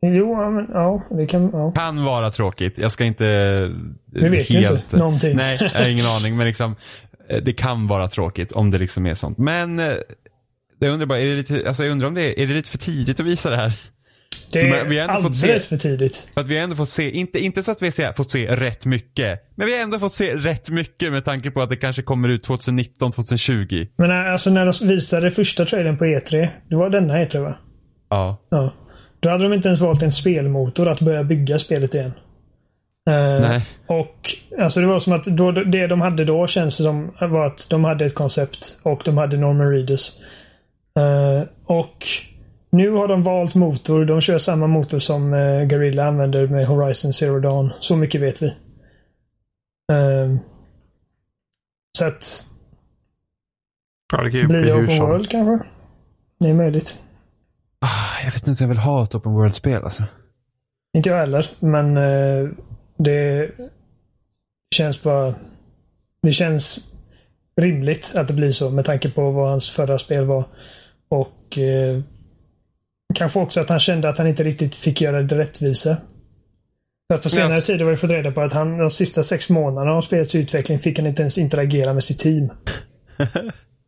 [0.00, 1.50] Jo, ja, men, ja, det kan...
[1.52, 1.72] Ja.
[1.72, 2.78] Kan vara tråkigt.
[2.78, 3.24] Jag ska inte...
[4.06, 5.36] Vi vet ju inte någonting.
[5.36, 6.36] Nej, jag har ingen aning.
[6.36, 6.76] Men liksom,
[7.28, 9.38] eh, det kan vara tråkigt om det liksom är sånt.
[9.38, 9.92] Men eh,
[10.78, 12.70] jag undrar bara, är det lite, alltså jag undrar om det är, är det lite
[12.70, 13.80] för tidigt att visa det här?
[14.52, 16.28] Det är Men vi har ändå fått alldeles se- för tidigt.
[16.34, 18.56] För att vi har ändå fått se, inte, inte så att vi har fått se
[18.56, 19.40] rätt mycket.
[19.54, 22.28] Men vi har ändå fått se rätt mycket med tanke på att det kanske kommer
[22.28, 23.86] ut 2019, 2020.
[23.98, 26.48] Men äh, alltså när de visade första trailern på E3.
[26.68, 27.58] Det var denna E3 va?
[28.10, 28.46] Ja.
[28.50, 28.74] Ja.
[29.20, 32.12] Då hade de inte ens valt en spelmotor att börja bygga spelet igen.
[33.10, 33.66] Eh, Nej.
[33.86, 37.46] Och alltså det var som att då, det de hade då känns det som var
[37.46, 40.12] att de hade ett koncept och de hade Norman Reedus.
[40.98, 42.06] Eh, och
[42.78, 44.04] nu har de valt motor.
[44.04, 47.72] De kör samma motor som uh, Guerrilla använder med Horizon Zero Dawn.
[47.80, 48.46] Så mycket vet vi.
[49.92, 50.36] Eh,
[51.98, 52.44] så att
[54.12, 55.06] Ja, det kan ju blir bli det open som.
[55.06, 55.66] world kanske?
[56.40, 56.98] Det är möjligt.
[57.80, 60.02] Ah, Jag vet inte om jag vill ha ett open world-spel alltså.
[60.96, 62.48] Inte jag heller, men eh,
[62.98, 63.50] det
[64.74, 65.34] känns bara...
[66.22, 66.78] Det känns
[67.60, 70.44] rimligt att det blir så med tanke på vad hans förra spel var.
[71.08, 72.00] Och eh,
[73.14, 75.96] kanske också att han kände att han inte riktigt fick göra det rättvisa.
[77.10, 77.66] För att på senare Yes.
[77.66, 80.78] tid har vi fått reda på att han de sista sex månaderna av spelets utveckling
[80.78, 82.48] fick han inte ens interagera med sitt team.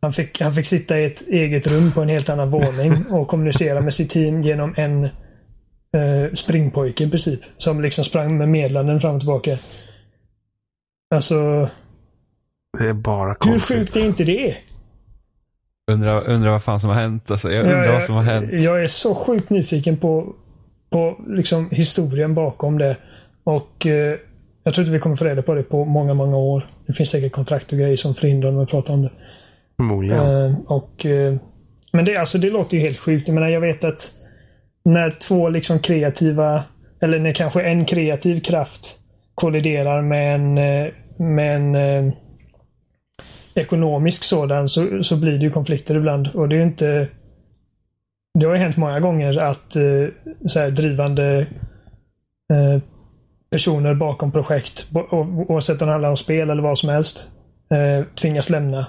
[0.03, 3.27] Han fick, han fick sitta i ett eget rum på en helt annan våning och
[3.27, 7.39] kommunicera med sitt team genom en eh, springpojke i princip.
[7.57, 9.57] Som liksom sprang med meddelanden fram och tillbaka.
[11.15, 11.69] Alltså,
[12.79, 13.77] Det är bara hur konstigt.
[13.77, 14.55] sjukt är inte det?
[15.91, 17.51] Undrar, undrar vad fan som har hänt alltså.
[17.51, 18.49] Jag undrar vad som har hänt.
[18.51, 20.35] jag är så sjukt nyfiken på,
[20.89, 22.97] på liksom historien bakom det.
[23.43, 24.15] Och eh,
[24.63, 26.67] jag tror inte vi kommer få reda på det på många, många år.
[26.87, 29.11] Det finns säkert kontrakt och grejer som förhindrar dem att prata om det.
[29.77, 30.45] Förmodligen.
[30.45, 31.35] Eh, och, eh,
[31.91, 33.27] men det, alltså, det låter ju helt sjukt.
[33.27, 34.11] Jag menar, jag vet att
[34.85, 36.63] när två liksom kreativa,
[37.01, 38.97] eller när kanske en kreativ kraft
[39.35, 42.13] kolliderar med en, eh, med en eh,
[43.55, 46.27] ekonomisk sådan så, så blir det ju konflikter ibland.
[46.33, 47.07] Och det är inte...
[48.39, 50.07] Det har ju hänt många gånger att eh,
[50.47, 51.47] så här, drivande
[52.53, 52.81] eh,
[53.51, 54.87] personer bakom projekt,
[55.47, 57.27] oavsett om det handlar om spel eller vad som helst,
[57.71, 58.85] eh, tvingas lämna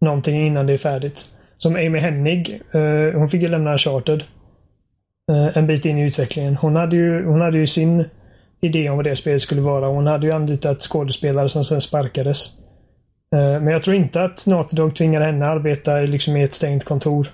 [0.00, 1.24] någonting innan det är färdigt.
[1.58, 4.24] Som Amy Hennig, eh, hon fick ju lämna Uncharted
[5.30, 6.56] eh, en bit in i utvecklingen.
[6.56, 8.04] Hon hade, ju, hon hade ju sin
[8.60, 9.86] idé om vad det spelet skulle vara.
[9.86, 12.50] Hon hade ju anlitat skådespelare som sen sparkades.
[13.36, 16.42] Eh, men jag tror inte att Naughty Dog tvingade henne att arbeta i- liksom i
[16.42, 17.28] ett stängt kontor.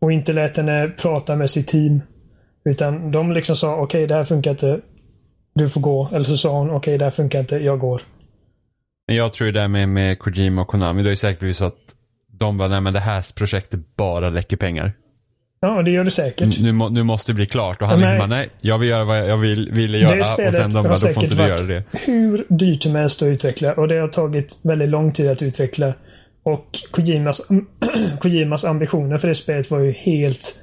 [0.00, 2.00] Och inte lät henne prata med sitt team.
[2.64, 4.80] Utan de liksom sa okej, det här funkar inte.
[5.54, 6.08] Du får gå.
[6.12, 7.56] Eller så sa hon okej, det här funkar inte.
[7.56, 8.00] Jag går.
[9.08, 11.94] Men jag tror det där med, med Kojima och Konami, det är säkert så att
[12.32, 14.92] de bara, nej men det här projektet bara läcker pengar.
[15.60, 16.58] Ja, det gör det säkert.
[16.60, 17.82] Nu, nu måste det bli klart.
[17.82, 18.08] Och han Nej.
[18.08, 20.20] liksom bara, nej, jag vill göra vad jag vill, ville Det göra.
[20.20, 21.82] Och spelet sen de bara, då får inte du göra det.
[21.92, 25.92] hur dyrt som helst att utveckla och det har tagit väldigt lång tid att utveckla.
[26.44, 27.40] Och Kojimas,
[28.20, 30.54] Kojimas ambitioner för det spelet var ju helt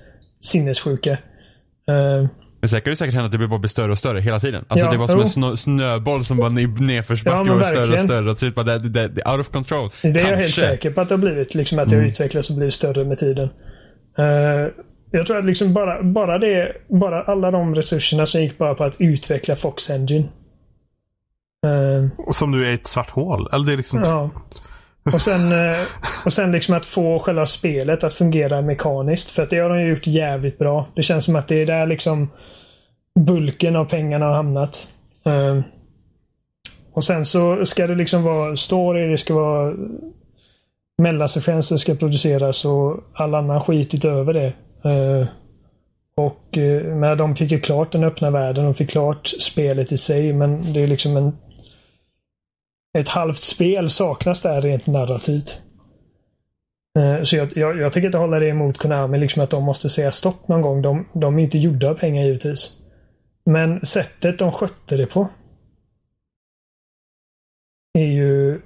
[0.43, 1.11] sinnessjuka.
[1.11, 2.27] Eh,
[2.59, 4.65] Men sen kan det säkert hända att det bara blir större och större hela tiden.
[4.67, 5.23] Alltså Ja, det var som jo.
[5.23, 8.31] en snö, snöboll som bara Ja, nedförsbacke men och större och större.
[8.31, 9.89] Och typ bara, det, det, det, out of control.
[10.01, 11.55] det är jag helt säker på att det har blivit.
[11.55, 13.49] Liksom att det har utvecklats och blivit större med tiden.
[14.17, 14.67] Eh,
[15.11, 18.83] jag tror att liksom bara, bara det, bara alla de resurserna som gick bara på
[18.83, 20.27] att utveckla Fox Engine.
[21.65, 23.49] Eh, Som nu är ett svart hål.
[23.53, 24.01] Eller det är liksom...
[24.03, 24.29] Ja.
[25.13, 25.77] Och sen, eh,
[26.25, 29.31] och sen liksom att få själva spelet att fungera mekaniskt.
[29.31, 30.87] För att det har de gjort jävligt bra.
[30.95, 32.29] Det känns som att det är där liksom
[33.19, 34.87] bulken av pengarna har hamnat.
[36.93, 39.73] Och sen så ska det liksom vara story, det ska vara
[40.97, 44.53] mellansekvenser ska produceras och all annan skit utöver det.
[44.89, 45.27] Eh,
[46.17, 49.97] Och eh, men de fick ju klart den öppna världen och fick klart spelet i
[49.97, 51.37] sig men det är liksom en
[52.97, 55.61] ett halvt spel saknas där rent narrativt.
[56.99, 59.89] Eh, så jag, jag, jag tycker inte hålla det emot Konami, liksom att de måste
[59.89, 60.81] säga stopp någon gång.
[60.81, 62.71] De, de är inte gjorda av pengar givetvis.
[63.45, 65.29] Men sättet de skötte det på
[67.93, 68.61] är ju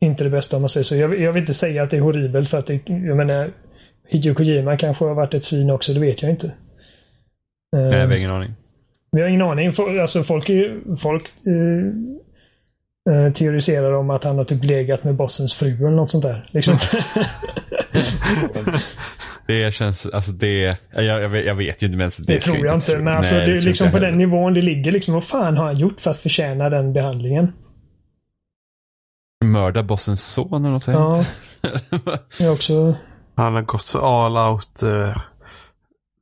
[0.00, 0.96] inte det bästa om man säger så.
[0.96, 3.50] Jag, jag vill inte säga att det är horribelt för att det, jag menar
[4.08, 6.46] Hideo Kojima kanske har varit ett svin också, det vet jag inte.
[6.46, 6.52] Eh,
[7.82, 8.54] Nej, jag har ingen aning.
[9.12, 9.72] vi har ingen aning.
[10.00, 15.14] Alltså folk, är ju- folk eh, eh, teoriserar om att han har typ legat med
[15.14, 16.48] bossens fru eller något sånt där.
[16.52, 16.74] Liksom.
[19.46, 22.66] Det känns, alltså det, jag, jag, vet, jag vet ju inte men det, det tror
[22.66, 22.98] jag inte.
[22.98, 24.92] Men alltså, Nej, det är liksom på den nivån det ligger.
[24.92, 27.52] Liksom, vad fan har han gjort för att förtjäna den behandlingen?
[29.50, 30.96] Mörda bossens son eller något sånt.
[30.96, 31.24] Ja,
[32.46, 32.94] är också...
[33.36, 34.82] Han har gått så all out.
[34.82, 35.16] eh,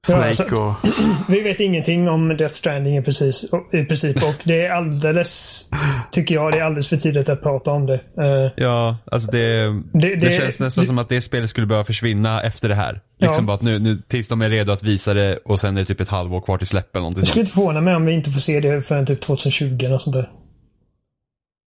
[0.06, 0.74] Snake alltså- och...
[1.28, 5.64] Vi vet ingenting om Death Stranding i, precis, i princip och det är alldeles,
[6.10, 7.94] tycker jag, det är alldeles för tidigt att prata om det.
[7.94, 11.66] Eh, Ja, alltså det, det, Det- det- känns nästan det- som att det spelet skulle
[11.66, 13.00] behöva försvinna efter det här.
[13.20, 13.46] Liksom Ja.
[13.46, 15.86] bara att nu, nu, tills de är redo att visa det och sen är det
[15.86, 18.12] typ ett halvår kvar till släpp eller någonting det skulle inte förvåna mig om vi
[18.12, 20.28] inte får se det förrän typ 2020 eller sånt där.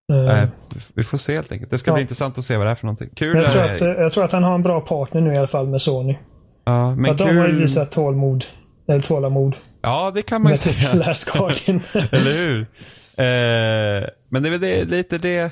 [0.09, 0.47] Eh, Nej,
[0.93, 1.71] vi får se helt enkelt.
[1.71, 1.95] Det ska Ja.
[1.95, 3.09] bli intressant att se vad det är för någonting.
[3.15, 3.37] Kul.
[3.37, 5.37] jag, tror eh, att, eh, jag tror att han har en bra partner nu i
[5.37, 6.15] alla fall med Sony.
[6.65, 7.61] ja, men att de har ju kul.
[7.61, 8.45] visat tålmod.
[8.87, 9.55] Eller tålamod.
[9.81, 10.93] Ja, det kan man ju typ säga.
[10.93, 11.81] Last Guardian.
[12.11, 12.59] Eller hur?
[12.61, 15.51] Eh, men det är väl det, lite det,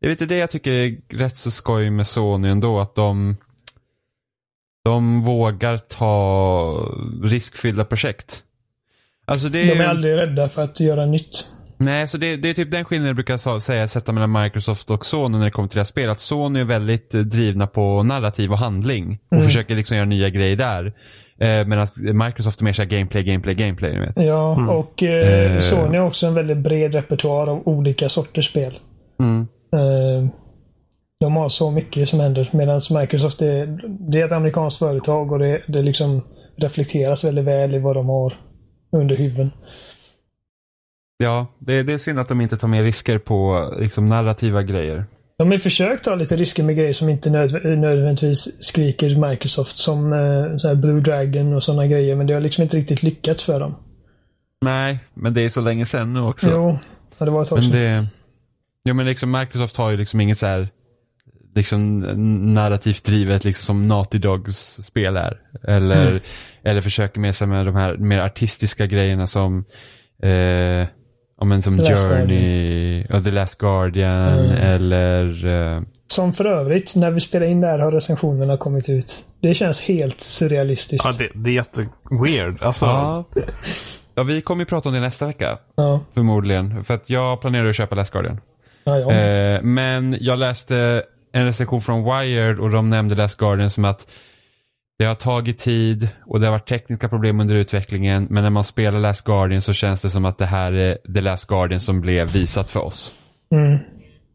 [0.00, 2.80] det är lite det jag tycker är rätt så skoj med Sony ändå.
[2.80, 3.36] Att de,
[4.84, 8.42] de vågar ta riskfyllda projekt.
[9.26, 11.44] Alltså det De är aldrig rädda för att göra nytt.
[11.82, 15.06] Nej, så det, det är typ den skillnaden jag brukar säga sätta mellan Microsoft och
[15.06, 16.10] Sony när det kommer till deras spel.
[16.10, 19.44] Att Sony är väldigt eh, drivna på narrativ och handling och Mm.
[19.48, 20.86] försöker liksom göra nya grejer där.
[21.40, 21.86] Eh, Medan
[22.26, 24.00] Microsoft är mer såhär gameplay, gameplay, gameplay.
[24.00, 24.22] Vet.
[24.22, 25.60] Ja, och eh, Eh.
[25.60, 28.78] Sony har också en väldigt bred repertoar av olika sorters spel.
[29.20, 29.40] Mm.
[29.76, 30.30] Eh,
[31.20, 32.48] de har så mycket som händer.
[32.52, 33.78] Medan Microsoft är,
[34.10, 36.22] det är ett amerikanskt företag och det, det liksom
[36.56, 38.34] reflekteras väldigt väl i vad de har
[38.96, 39.50] under huven.
[41.20, 45.04] Ja, det, det är synd att de inte tar mer risker på liksom, narrativa grejer.
[45.38, 49.76] De har försökt ta lite risker med grejer som inte nödv- nödvändigtvis skriker Microsoft.
[49.76, 52.14] Som eh, Blue Dragon och sådana grejer.
[52.16, 53.74] Men det har liksom inte riktigt lyckats för dem.
[54.64, 56.50] Nej, men det är så länge sedan nu också.
[56.50, 56.78] Jo,
[57.18, 57.72] ja, det var ett tag men sedan.
[57.80, 58.06] det,
[58.84, 60.68] jo, men liksom Microsoft har ju liksom inget så här
[61.54, 61.98] liksom
[62.54, 65.36] narrativt drivet liksom som Naughty Dogs spel är.
[65.68, 66.20] Eller, Mm.
[66.64, 69.64] eller försöker med sig med de här mer artistiska grejerna som
[70.22, 70.86] eh,
[71.40, 74.56] ja, men som Last Journey och The Last Guardian Mm.
[74.56, 79.24] eller eh, Som för övrigt, när vi spelar in det här har recensionerna kommit ut.
[79.42, 81.04] Det känns helt surrealistiskt.
[81.04, 82.62] Ja, det, det är jätteweird.
[82.62, 83.24] Alltså, ja.
[84.14, 85.58] ja, vi kommer ju prata om det nästa vecka.
[85.76, 86.84] Ja, Förmodligen.
[86.84, 88.40] För att jag planerar att köpa Last Guardian.
[88.84, 89.10] ja, ja.
[89.12, 94.06] Eh, men jag läste en recension från Wired och de nämnde Last Guardian som att
[95.00, 98.26] det har tagit tid och det har varit tekniska problem under utvecklingen.
[98.30, 101.20] Men när man spelar Last Guardian så känns det som att det här är The
[101.20, 103.12] Last Guardian som blev visat för oss.
[103.50, 103.78] Mm.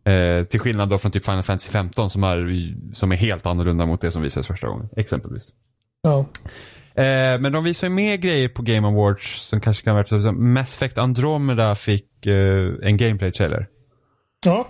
[0.06, 3.86] Eh, till skillnad då från typ Final Fantasy 15 som är, som är helt annorlunda
[3.86, 4.90] mot det som visades första gången.
[4.98, 5.50] Exempelvis.
[6.02, 6.26] ja.
[6.96, 10.76] Eh, men de visar ju mer grejer på Game Awards som kanske kan vara Mass
[10.76, 13.68] Effect Andromeda fick eh, en gameplay-trailer.
[14.46, 14.68] ja.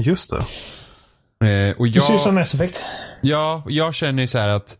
[0.00, 0.36] just det.
[1.48, 2.84] Eh, och Det ser ut som jag, Mass Effect.
[3.22, 4.78] ja, jag känner ju så här att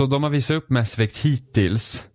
[0.00, 2.06] så de har visat upp Mass Effect hittills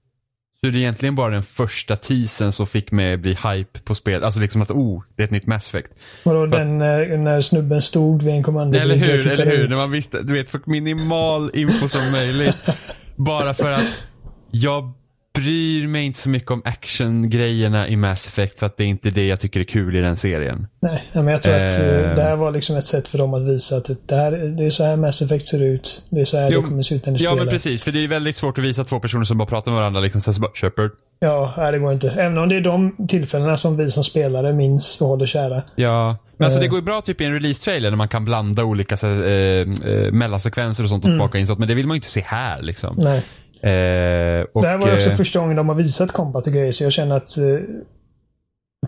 [0.61, 4.23] så är det egentligen bara den första teasern som fick mig bli hype på spel.
[4.23, 5.91] Alltså liksom att oh, det är ett nytt Mass Effect.
[6.23, 8.77] Vadå, den när, när snubben stod vid en kommando.
[8.77, 9.63] Eller hur, eller hur.
[9.63, 9.69] ut.
[9.69, 12.65] När man visste, du vet, för minimal info som möjligt.
[13.15, 14.03] Bara för att
[14.51, 14.93] jag
[15.41, 19.10] bryr mig inte så mycket om actiongrejerna i Mass Effect för att det är inte
[19.10, 20.67] det jag tycker är kul i den serien.
[20.82, 22.15] Nej, ja, men jag tror att eh, Eh.
[22.15, 24.65] det här var liksom ett sätt för dem att visa att typ, det, här, det
[24.65, 26.02] är så här Mass Effect ser ut.
[26.10, 27.45] Det är så här Jo, det kommer se ut när ni Ja spelar.
[27.45, 29.80] men precis, för det är väldigt svårt att visa två personer som bara pratar med
[29.80, 30.91] varandra liksom så bara Shepard.
[31.19, 32.10] Ja, nej, det går inte.
[32.10, 35.62] Även om det är de tillfällena som vi som spelare minns och håller kära.
[35.76, 36.62] Ja, men alltså Eh.
[36.63, 39.34] det går ju bra typ i en release-trailer när man kan blanda olika så, eh,
[39.62, 39.65] eh,
[40.12, 41.60] mellansekvenser och sånt och baka in sånt.
[41.60, 42.95] Men det vill man ju inte se här liksom.
[42.97, 43.23] Nej.
[43.61, 46.71] Eh, och, det här var också eh, första gången de har visat combat och grejer,
[46.71, 47.43] så jag känner att eh,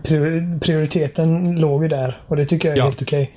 [0.02, 2.20] prior- prioriteten låg ju där.
[2.26, 2.84] Och det tycker jag är Ja.
[2.84, 3.30] helt okej.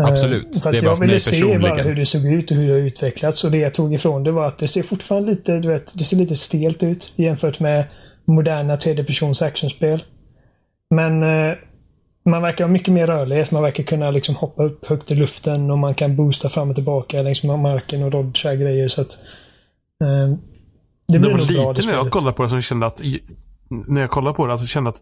[0.00, 0.62] Eh, Absolut.
[0.62, 3.44] För att jag ville se bara hur det såg ut och hur det har utvecklats.
[3.44, 6.04] Och det jag tog ifrån det var att det ser fortfarande lite, du vet, det
[6.04, 7.84] ser lite stelt ut jämfört med
[8.24, 10.04] moderna tredjepersons actionspel.
[10.90, 11.18] Men
[12.24, 13.50] man verkar ha mycket mer rörlighet.
[13.50, 16.74] Man verkar kunna liksom hoppa upp högt i luften och man kan boosta fram och
[16.74, 18.88] tillbaka längs med marken och dodga grejer.
[18.88, 19.18] Så att,
[21.06, 23.00] det Det blir var det lite när jag kollade på det som kände att
[23.70, 24.96] när jag kollade på det, alltså kände att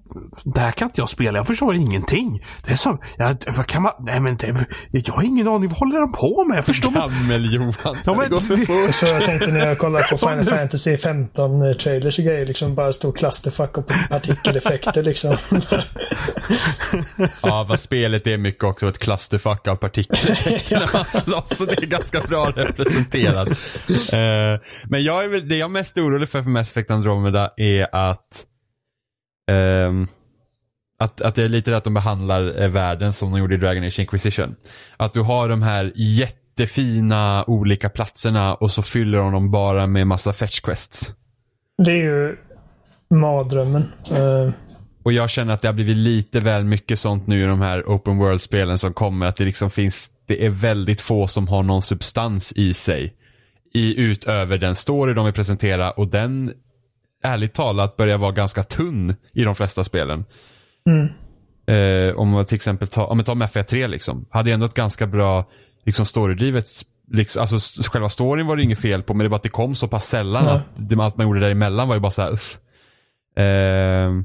[0.55, 1.39] det här kan inte jag spela.
[1.39, 2.43] Jag förstår ingenting.
[2.65, 5.69] Det är som, ja, vad kan man, nej men det, jag har ingen aning.
[5.69, 6.57] Vad håller de på med?
[6.59, 7.73] Jag förstår Gammel-Johan.
[8.05, 8.95] Ja, men det går för det- fort.
[8.95, 12.75] Så jag tänkte när jag kollade på Final Fantasy 15 eh, trailers och grejer, liksom
[12.75, 15.37] bara stå clusterfuck och partikeleffekter liksom.
[17.43, 21.57] Ja, vad spelet är mycket också ett clusterfuck av partikeleffekter när man slåss.
[21.57, 23.49] Så det är ganska bra representerat.
[24.13, 27.95] Eh, men jag är det jag är mest orolig för för Mass Effect Andromeda är
[27.95, 28.45] att
[29.51, 30.07] ehm,
[30.99, 33.59] att, att det är lite det att de behandlar eh, världen som de gjorde i
[33.59, 34.55] Dragon Age Inquisition.
[34.97, 40.07] Att du har de här jättefina olika platserna och så fyller de dem bara med
[40.07, 41.13] massa fetch quests.
[41.85, 42.37] Det är ju
[43.11, 43.83] mardrömmen.
[44.13, 44.53] Eh,
[45.05, 47.83] Och jag känner att det har blivit lite väl mycket sånt nu i de här
[47.87, 49.27] open world-spelen som kommer.
[49.27, 53.15] Att det liksom finns, det är väldigt få som har någon substans i sig.
[53.75, 56.53] i, utöver den story de vill presentera och den
[57.25, 60.25] ärligt talat börjar vara ganska tunn i de flesta spelen.
[60.89, 61.09] Mm.
[61.67, 64.27] Eh, om man till exempel tar, om man tar Mafia 3 liksom.
[64.31, 65.51] Hade ändå ett ganska bra
[65.85, 66.67] liksom storydrivet
[67.13, 69.75] Liksom, alltså själva storyn var det inget fel på men det var att det kom
[69.75, 70.53] så pass sällan Ja.
[70.53, 72.59] att det, allt man gjorde däremellan var ju bara så här, uff.
[73.37, 74.25] Ehm,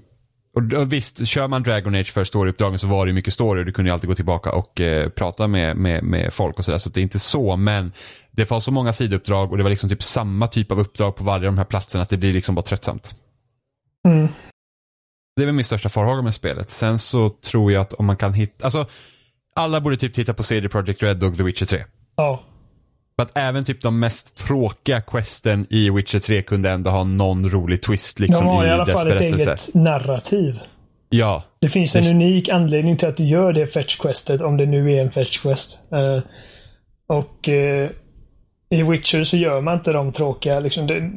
[0.55, 3.65] och, och visst, kör man Dragon Age för storyuppdragen så var det mycket story och
[3.65, 6.77] du kunde alltid gå tillbaka och eh, prata med, med, med folk och sådär.
[6.77, 7.91] Så det är inte så, men
[8.39, 11.23] det var så många sidouppdrag och det var liksom typ samma typ av uppdrag på
[11.23, 13.15] varje av de här platserna att det blir liksom bara tröttsamt.
[14.07, 14.27] Mm.
[15.35, 16.69] Det är väl min största farhåga med spelet.
[16.69, 18.85] Sen så tror jag att om man kan hitta, alltså
[19.55, 21.83] alla borde typ titta på CD Projekt Red och The Witcher 3.
[22.15, 22.43] Ja.
[23.15, 27.49] För att även typ de mest tråkiga questen i Witcher 3 kunde ändå ha någon
[27.49, 30.59] rolig twist liksom De har i i alla fall ett eget narrativ.
[31.09, 34.65] Ja, Det finns en Det- unik anledning till att du gör det fetch-questet, om det
[34.65, 35.77] nu är en fetch-quest.
[35.91, 36.23] Eh,
[37.07, 37.89] och eh,
[38.69, 40.59] i Witcher så gör man inte de tråkiga.
[40.59, 41.11] Liksom det,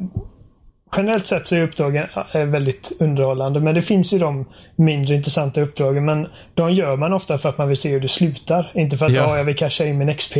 [0.97, 5.61] generellt sett så är uppdragen eh, väldigt underhållande, men det finns ju de mindre intressanta
[5.61, 6.05] uppdragen.
[6.05, 8.71] Men de gör man ofta för att man vill se hur det slutar.
[8.75, 9.21] Inte för att Ja.
[9.21, 9.37] ja.
[9.37, 10.37] jag vill casha in min XP.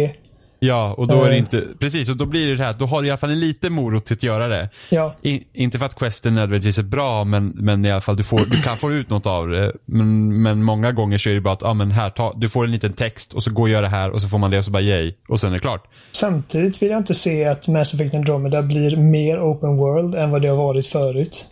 [0.67, 1.39] Ja och då är det Eh.
[1.39, 3.39] inte, precis och då blir det det här, då har du i alla fall en
[3.39, 4.69] liten morot till att göra det.
[4.89, 8.23] Ja, I, inte för att questen nödvändigtvis är bra men, men i alla fall du,
[8.23, 9.73] får, du kan få ut något av det.
[9.85, 12.65] Men, men många gånger så är det bara att, ah, men här, ta, du får
[12.65, 14.57] en liten text och så går och gör det här och så får man det
[14.57, 15.13] och så bara yay.
[15.27, 15.83] Och sen är det klart.
[16.11, 20.41] samtidigt vill jag inte se att Mass Effect Andromeda blir mer open world än vad
[20.41, 21.45] det har varit förut.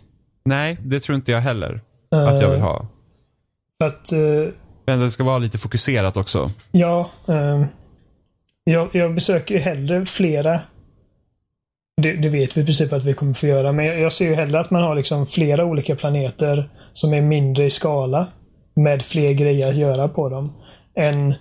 [0.44, 2.86] Nej, det tror inte jag heller att jag vill ha.
[3.84, 4.18] Att eh,
[4.86, 6.50] Men det ska vara lite fokuserat också.
[6.70, 7.66] Ja, ehm,
[8.64, 10.60] jag, jag besöker ju hellre flera.
[12.02, 14.24] Det, det vet vi i princip att vi kommer få göra, men jag, jag ser
[14.24, 18.28] ju hellre att man har liksom flera olika planeter som är mindre i skala
[18.76, 20.52] med fler grejer att göra på dem.
[20.96, 21.34] Än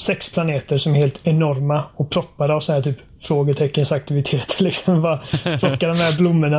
[0.00, 4.64] sex planeter som är helt enorma och proppade av så här typ frågeteckensaktiviteter.
[4.64, 5.20] Liksom bara
[5.58, 6.58] plocka de här blommorna.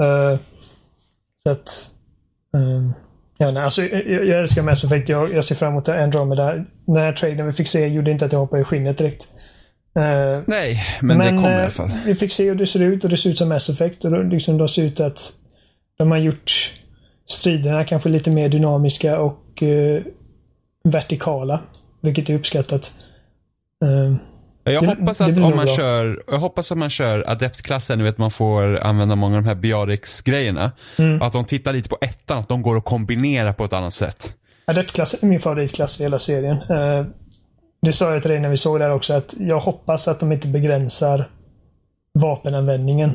[0.00, 0.38] Uh,
[1.42, 1.90] så att...
[2.54, 2.92] ehm,
[3.40, 5.08] Ja, nej, alltså, jag, jag älskar Mass Effect.
[5.08, 6.54] Jag, jag ser fram emot Andromeda.
[6.86, 9.28] Den här traden vi fick se gjorde inte att jag hoppade i skinnet direkt.
[9.98, 11.90] Eh, Nej, men, det kommer i alla eh, fall.
[12.06, 14.04] Vi fick se hur det ser ut och det ser ut som Mass Effect.
[14.04, 15.32] Och liksom, de ser ut att
[15.98, 16.72] de har gjort
[17.26, 20.02] striderna kanske lite mer dynamiska och eh,
[20.84, 21.60] vertikala.
[22.00, 22.92] Vilket är uppskattat.
[23.84, 24.16] Eh,
[24.72, 25.76] Jag Det- hoppas det att om man bra.
[25.76, 29.48] kör, jag hoppas att man kör adeptklassen, ni vet man får använda många av de
[29.48, 30.72] här Biarix-grejerna.
[30.98, 31.22] Mm.
[31.22, 34.32] Att de tittar lite på ettan, att de går att kombinera på ett annat sätt.
[34.66, 36.56] Adeptklassen är min favoritklass i hela serien.
[37.82, 40.20] Det sa jag till dig när vi såg det här också att jag hoppas att
[40.20, 41.30] de inte begränsar
[42.14, 43.10] vapenanvändningen.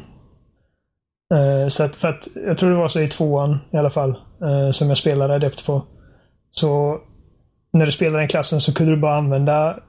[1.33, 4.09] Eh, så att, för att jag tror det var så i tvåan i alla fall
[4.43, 5.81] eh, som jag spelade Adept på.
[6.51, 6.99] Så
[7.73, 9.79] när du spelade den klassen så kunde du bara använda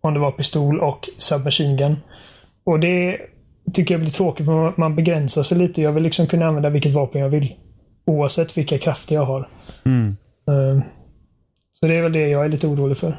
[0.00, 1.96] om det var pistol och submachine gun.
[2.64, 3.18] Och det
[3.74, 5.82] tycker jag blir tråkigt för man- begränsar sig lite.
[5.82, 7.54] Jag vill liksom kunna använda vilket vapen jag vill.
[8.06, 9.48] Oavsett vilka krafter jag har.
[9.84, 10.16] Mm.
[10.48, 10.82] Eh,
[11.80, 13.16] Så det är väl det jag är lite orolig för.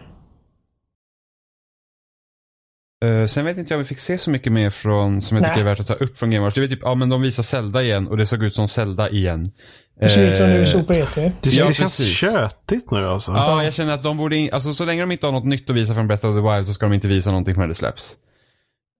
[3.05, 5.41] Eh, sen vet inte jag om vi fick se så mycket mer från, som jag
[5.41, 5.49] Nej.
[5.51, 6.55] tycker är värt att ta upp från Game Awards.
[6.55, 9.09] Det var typ, ja men de visar Zelda igen och det såg ut som Zelda
[9.09, 9.51] igen.
[9.99, 11.31] Det ser ut som Eh, såg på E E3.
[11.41, 12.17] Det, Ja, det känns precis.
[12.17, 13.31] tjötigt nu alltså.
[13.31, 15.69] Ja, jag känner att de borde, in, alltså så länge de inte har något nytt
[15.69, 17.75] att visa från Breath of the Wild så ska de inte visa någonting när det
[17.75, 18.11] släpps.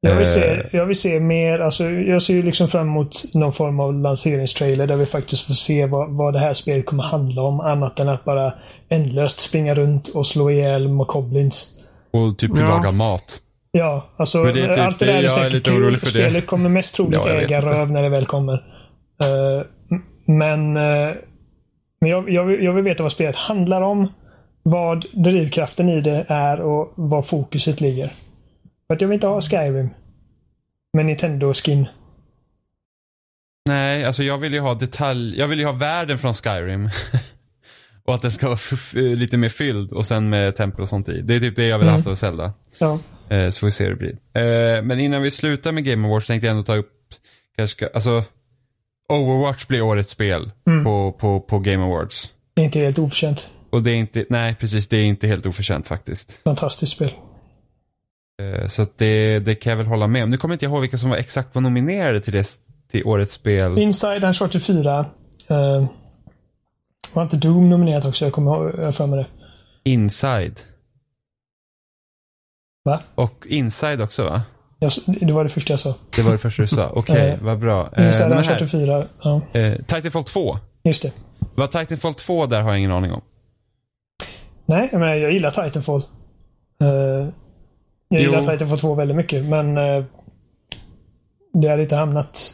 [0.01, 0.33] Jag vill, Eh.
[0.33, 3.93] se, jag vill se mer, alltså jag ser ju liksom fram emot någon form av
[3.93, 7.59] lanseringstrailer där vi faktiskt får se vad, vad det här spelet kommer handla om.
[7.59, 8.53] Annat än att bara
[8.89, 11.67] ändlöst springa runt och slå ihjäl mokoblins.
[12.13, 12.67] Och typ Ja.
[12.67, 13.39] laga mat.
[13.71, 15.83] Ja, alltså det typ allt det där är jag är säkert lite kul.
[15.83, 16.11] orolig för det.
[16.11, 18.53] Spelet kommer mest troligt Ja, äga röv när det väl kommer.
[19.91, 21.15] M- men eh,
[22.01, 24.07] men jag, jag, vill, jag vill veta vad spelet handlar om.
[24.63, 28.07] Vad drivkraften i det är och var fokuset ligger.
[28.87, 29.89] För att jag vill inte ha Skyrim.
[30.93, 31.87] Med Nintendo-skin.
[33.65, 36.89] Nej, alltså jag vill ju ha detalj, jag vill ju ha världen från Skyrim.
[38.05, 38.57] och att den ska vara
[38.93, 41.21] lite mer fylld och sen med tempel och sånt i.
[41.21, 42.11] Det är typ det jag vill ha Mm.
[42.11, 42.53] av Zelda.
[42.79, 42.99] Ja.
[43.29, 44.11] Eh, så får vi se hur det blir.
[44.43, 46.91] Eh, men innan vi slutar med Game Awards tänkte jag ändå ta upp,
[47.55, 48.23] kanske ska, alltså
[49.13, 50.83] Overwatch blir årets spel Mm.
[50.83, 52.33] på, på, på Game Awards.
[52.53, 53.49] Det är inte helt oförtjänt.
[53.71, 56.39] Och det är inte, nej precis, det är inte helt oförtjänt faktiskt.
[56.43, 57.11] Fantastiskt spel.
[58.41, 60.29] Eh, så att det, det kan jag väl hålla med om.
[60.29, 62.47] Nu kommer inte jag ihåg vilka som var exakt var nominerade till, det,
[62.91, 63.77] till årets spel.
[63.79, 64.99] Inside Uncharted 4.
[65.51, 65.85] Uh,
[67.13, 68.25] var inte Doom nominerat också?
[68.25, 69.27] Jag kommer ihåg- jag för mig det.
[69.91, 70.59] Inside.
[72.89, 72.99] Va?
[73.15, 74.41] Och Inside också va?
[74.79, 75.95] Jag, det var det första jag sa.
[76.15, 76.89] Det var det första du sa.
[76.95, 77.89] Okej, Eh, vad bra.
[77.97, 79.03] Eh, Inside men Uncharted här, 4.
[79.23, 80.57] Ja, eh, Titanfall 2.
[80.83, 81.11] just det.
[81.55, 83.21] Vad Titanfall 2 där har jag ingen aning om.
[84.65, 86.01] Nej, men jag gillar Titanfall.
[86.81, 87.31] Eh, jag
[88.09, 88.19] Jo.
[88.19, 90.03] gillar Titanfall 2 väldigt mycket, men eh,
[91.53, 92.53] det hade inte hamnat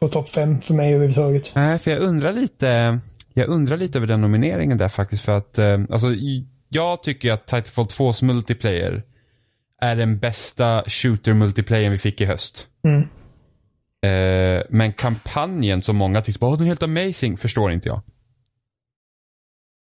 [0.00, 1.52] på topp fem för mig överhuvudtaget.
[1.54, 2.98] Nej, för jag undrar lite,
[3.34, 6.06] jag undrar lite över den nomineringen där faktiskt för att, eh, alltså
[6.68, 9.02] jag tycker att Titanfall 2s multiplayer
[9.82, 12.66] är den bästa shooter multiplayern vi fick i höst.
[12.84, 13.00] Mm.
[14.06, 18.02] Eh, men kampanjen som många tyckte var, den är helt amazing, förstår inte jag.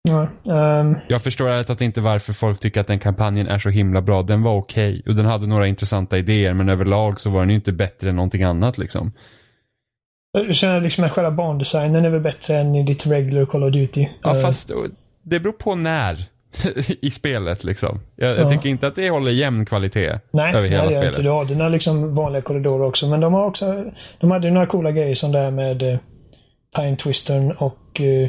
[0.09, 3.69] Ja, ehm, Jag förstår ärligt att inte varför folk tycker att den kampanjen är så
[3.69, 4.23] himla bra.
[4.23, 7.55] Den var okej och den hade några intressanta idéer men överlag så var den ju
[7.55, 9.13] inte bättre än någonting annat liksom.
[10.33, 13.73] jag känner liksom att själva bandesignen är väl bättre än i ditt regular Call of
[13.73, 14.07] Duty.
[14.23, 14.73] Ja Eh, fast
[15.23, 16.29] det beror på när
[17.01, 18.01] i spelet liksom.
[18.17, 18.35] Jag, Ja.
[18.37, 21.07] jag tycker inte att det håller jämn kvalitet Nej, över hela jag spelet.
[21.09, 21.23] inte.
[21.23, 23.07] Du har dina liksom vanliga korridorer också.
[23.09, 23.85] Men de har också
[24.21, 25.99] De hade några coola grejer som det här med eh,
[26.77, 28.29] Time Twistern och eh,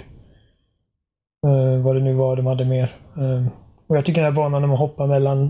[1.48, 2.96] eh, vad det nu var de hade mer.
[3.18, 3.48] Eh,
[3.88, 5.44] och jag tycker den här banan när man hoppar mellan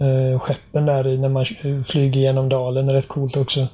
[0.00, 3.68] eh, skeppen där när man eh, flyger genom dalen är rätt coolt också.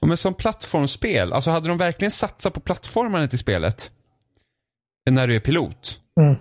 [0.00, 3.90] Men som plattformsspel, alltså hade de verkligen satsat på plattformandet i spelet
[5.10, 6.36] när du är pilot Mm.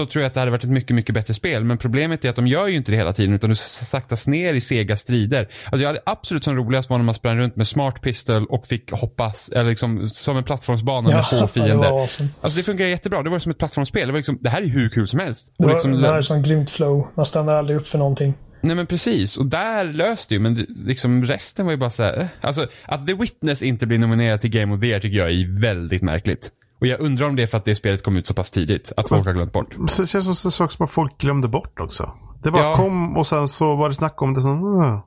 [0.00, 1.64] Så tror jag att det hade varit ett mycket, mycket bättre spel.
[1.64, 4.54] Men problemet är att de gör ju inte det hela tiden utan du saktas ner
[4.54, 5.48] i sega strider.
[5.64, 8.66] Alltså jag hade absolut som roligast var när man sprang runt med smart pistol och
[8.66, 12.00] fick hoppas, eller liksom som en plattformsbana med få det fiender.
[12.02, 12.28] awesome.
[12.40, 13.22] Alltså det fungerar jättebra.
[13.22, 14.06] Det var som ett plattformsspel.
[14.06, 15.52] Det, var liksom, det här är hur kul som helst.
[15.58, 17.06] Det var, liksom, det här är sån grymt flow.
[17.14, 18.34] Man stannar aldrig upp för någonting.
[18.64, 22.02] Nej men precis, och där löste ju, men det- liksom resten var ju bara så
[22.02, 22.26] här, eh.
[22.40, 25.60] Alltså att The Witness inte blir nominerad till Game of the Year tycker jag är
[25.60, 26.50] väldigt märkligt.
[26.82, 28.92] Och jag undrar om det är för att det spelet kom ut så pass tidigt,
[28.96, 29.74] att folk har glömt bort.
[29.88, 32.12] Så det känns som en sak som folk glömde bort också.
[32.42, 32.76] Det bara Ja.
[32.76, 34.40] kom och sen så var det snack om det.
[34.42, 35.00] Sen, uh.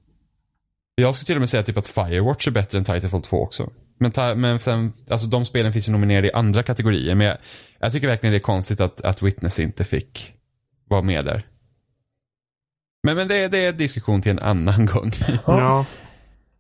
[0.96, 3.70] Jag skulle till och med säga typ att Firewatch är bättre än Titanfall 2 också.
[4.00, 7.38] Men, men sen, alltså de spelen finns ju nominerade i andra kategorier, men jag,
[7.80, 10.34] jag tycker verkligen det är konstigt att, att Witness inte fick
[10.90, 11.48] vara med där.
[13.04, 15.12] Men, men det, det är diskussion till en annan gång.
[15.28, 15.38] Ja.
[15.46, 15.86] Ja.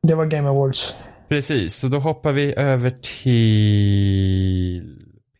[0.03, 0.95] Det var Game Awards.
[1.30, 4.94] Precis, så då hoppar vi över till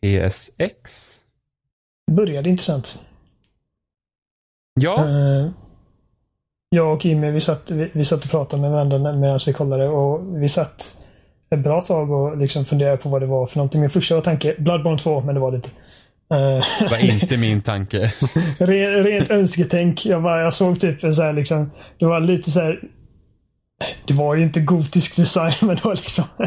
[0.06, 1.12] PSX.
[2.12, 3.00] Började intressant.
[4.82, 5.50] Ja, Eh,
[6.70, 9.88] jag och Jimmy vi satt, vi, vi satt och pratade med varandra medan vi kollade
[9.88, 10.98] och vi satt
[11.50, 13.82] ett bra tag och liksom funderade på vad det var för någonting.
[13.82, 15.70] Min första tanke, Bloodborne 2, men det var det inte.
[16.32, 17.98] Eh, det var inte min tanke.
[18.60, 20.06] Re- rent önsketänk.
[20.06, 22.82] Jag, bara, jag såg typ en så här liksom, det var lite så här.
[24.08, 26.24] Det var ju inte gotisk design men det var liksom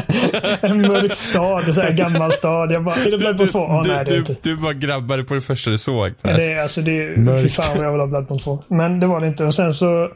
[0.61, 2.71] en mörk stad, en så här gammal stad.
[2.71, 3.59] Jag bara, det Bloodborne 2?
[3.59, 4.35] Ja, nej det är du, inte.
[4.43, 6.13] du bara grabbade på det första du såg.
[6.21, 8.59] Men det är alltså, det är, fy fan vad jag vill ha Bloodborne 2.
[8.67, 9.45] Men det var det inte.
[9.45, 10.09] Och sen så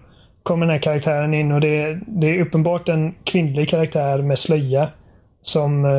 [0.44, 4.40] kommer den här karaktären in och det är, det är uppenbart en kvinnlig karaktär med
[4.40, 4.90] slöja.
[5.42, 5.92] Som eh,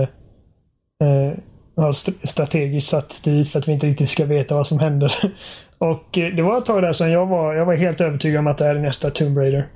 [1.09, 1.33] eh,
[1.77, 5.12] har st- strategiskt satt dit för att vi inte riktigt ska veta vad som händer.
[5.79, 8.47] Och eh, det var ett tag där som jag var, jag var helt övertygad om
[8.47, 9.67] att det här är nästa Tomb Raider.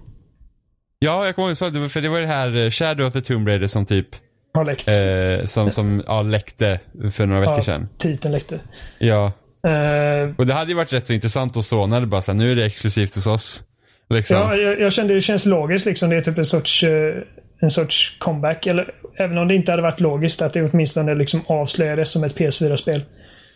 [0.99, 3.49] Ja, jag kommer ihåg, det, för det var det här eh, Shadow of the Tomb
[3.49, 4.07] Raider som typ,
[4.55, 4.89] Har läckt.
[4.89, 6.81] eh, som, som ja, läckte
[7.13, 7.89] för några veckor Ja, sedan.
[7.99, 8.61] Titeln läckte.
[8.99, 9.33] Ja,
[9.67, 12.33] Eh, och det hade ju varit rätt så intressant att så när det bara så
[12.33, 13.63] här, nu är det exklusivt hos oss.
[14.11, 14.37] Liksom.
[14.37, 16.11] Ja, jag, jag kände det känns logiskt liksom.
[16.11, 17.15] Det är typ en sorts, eh,
[17.61, 18.67] en sorts comeback.
[18.67, 22.35] Eller, även om det inte hade varit logiskt att det åtminstone liksom avslöjades som ett
[22.39, 23.01] PS4-spel.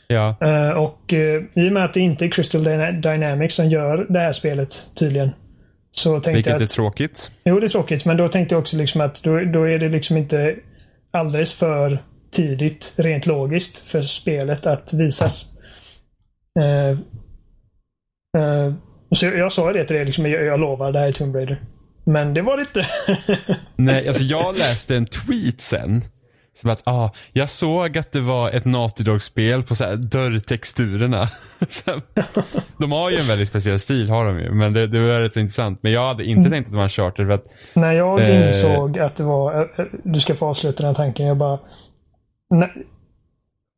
[0.07, 0.37] ja.
[0.41, 4.07] Eh, och eh, i och med att det inte är Crystal Dyna- Dynamics som gör
[4.09, 5.31] det här spelet tydligen.
[5.93, 7.31] Så tänkte Vilket jag är att, tråkigt.
[7.45, 8.05] Jo, det är tråkigt.
[8.05, 10.57] Men då tänkte jag också liksom att då, då är det liksom inte
[11.11, 15.47] alldeles för tidigt rent logiskt för spelet att visas.
[16.61, 16.91] Eh,
[18.43, 18.75] eh,
[19.15, 21.35] så jag, jag sa det till dig, liksom, jag, jag lovar, det här är Tomb
[21.37, 21.63] Raider.
[22.05, 22.87] Men det var det inte.
[23.77, 26.05] Nej, alltså jag läste en tweet sen.
[26.55, 31.29] Som att, ah, jag såg att det var ett Naughty Dog-spel på så här dörrtexturerna.
[32.79, 34.51] De har ju en väldigt speciell stil, har de ju.
[34.51, 35.79] Men det, det var rätt så intressant.
[35.83, 37.45] Men jag hade inte tänkt att det var en charter för att,
[37.75, 38.47] När jag Eh.
[38.47, 39.55] insåg att det var...
[39.55, 41.27] eh, eh, Du ska få avsluta den tanken.
[41.27, 41.59] Jag bara...
[42.55, 42.73] När,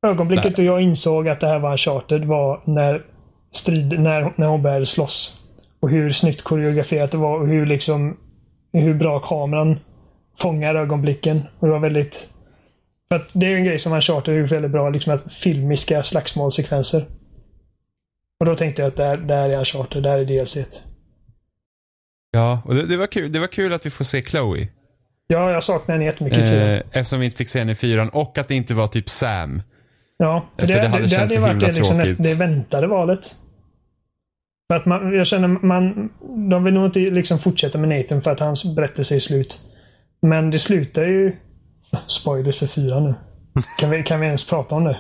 [0.06, 0.52] ögonblicket Nej.
[0.56, 3.02] då jag insåg att det här var en charter var när,
[3.52, 5.40] strid, när, när hon började slåss.
[5.80, 8.16] Och hur snyggt koreograferat det var och hur liksom...
[8.72, 9.78] Hur bra kameran
[10.38, 11.42] fångar ögonblicken.
[11.58, 12.28] Och det var väldigt...
[13.14, 14.90] För att det är en grej som Uncharted har gjort väldigt bra.
[14.90, 17.06] Liksom att filmiska slagsmålsekvenser.
[18.40, 20.02] Och då tänkte jag att det här, det här är Uncharted.
[20.02, 20.56] Det här är DLC.
[22.30, 24.68] ja, och det, det, var kul, det var kul att vi får se Chloe.
[25.26, 26.74] Ja, jag saknar henne jättemycket i filmen.
[26.74, 29.10] Eh, eftersom vi inte fick se henne i fyran och att det inte var typ
[29.10, 29.62] Sam.
[30.16, 32.34] Ja, för För det, det det, hade det, känts hade varit det, liksom näst, det
[32.34, 33.36] väntade valet.
[34.70, 36.10] För att man, jag känner man,
[36.50, 39.60] de vill nog inte liksom fortsätta med Nathan för att hans berättelse är slut.
[40.22, 41.32] Men det slutar ju...
[42.06, 43.14] Spoilers för fyra nu.
[43.80, 44.98] Kan vi, kan vi ens prata om det?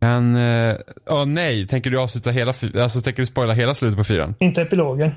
[0.00, 0.76] Men, eh,
[1.06, 4.34] åh nej, tänker du avsluta hela, alltså tänker du spoila hela slutet på fyran?
[4.38, 5.12] Inte epilogen.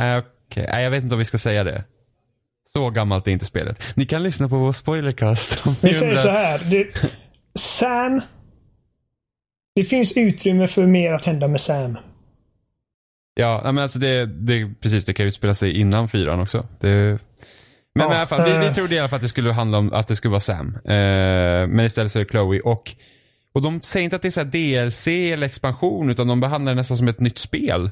[0.00, 0.66] Nej, okej.
[0.72, 1.84] Nej, jag vet inte om vi ska säga det.
[2.72, 3.82] Så gammalt är inte spelet.
[3.94, 6.66] Ni kan lyssna på vår spoilercast om Vi säger så här.
[6.70, 6.86] Det,
[7.58, 8.20] Sam.
[9.74, 11.98] Det finns utrymme för mer att hända med Sam.
[13.34, 16.66] Ja, men alltså det, det, precis, det kan utspela sig innan fyran också.
[16.80, 17.18] Det,
[17.94, 18.72] men, Ja, i alla fall, vi, vi eh.
[18.72, 20.76] trodde i alla fall att det skulle handla om att det skulle vara Sam.
[20.84, 20.92] Eh,
[21.68, 22.90] men istället så är det Chloe och,
[23.54, 26.76] och de säger inte att det är så DLC eller expansion utan de behandlar det
[26.76, 27.90] nästan som ett nytt spel.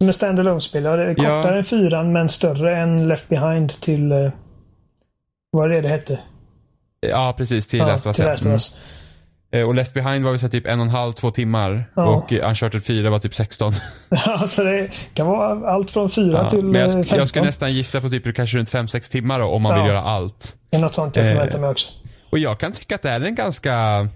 [0.00, 1.14] Som en standalone spel Ja, det är Ja.
[1.42, 4.12] kortare än fyran men större än Left Behind till...
[4.12, 4.30] eh,
[5.50, 6.20] vad är det det hette?
[7.00, 7.66] Ja, precis.
[7.66, 8.76] Till Ja, Last of Us.
[9.62, 11.90] Och Left Behind var väl så typ en och en halv, två timmar.
[11.96, 12.06] Ja.
[12.16, 13.72] Och eh, Uncharted 4 var typ 16.
[14.26, 17.18] alltså det kan vara allt från fyra Ja, till men jag, eh, sk- 15.
[17.18, 19.82] jag skulle nästan gissa på typ kanske runt 5-6 timmar då, om man Ja.
[19.82, 20.56] vill göra allt.
[20.70, 21.88] Det är något sånt jag Eh, förväntar mig också.
[22.30, 24.08] Och jag kan tycka att det är en ganska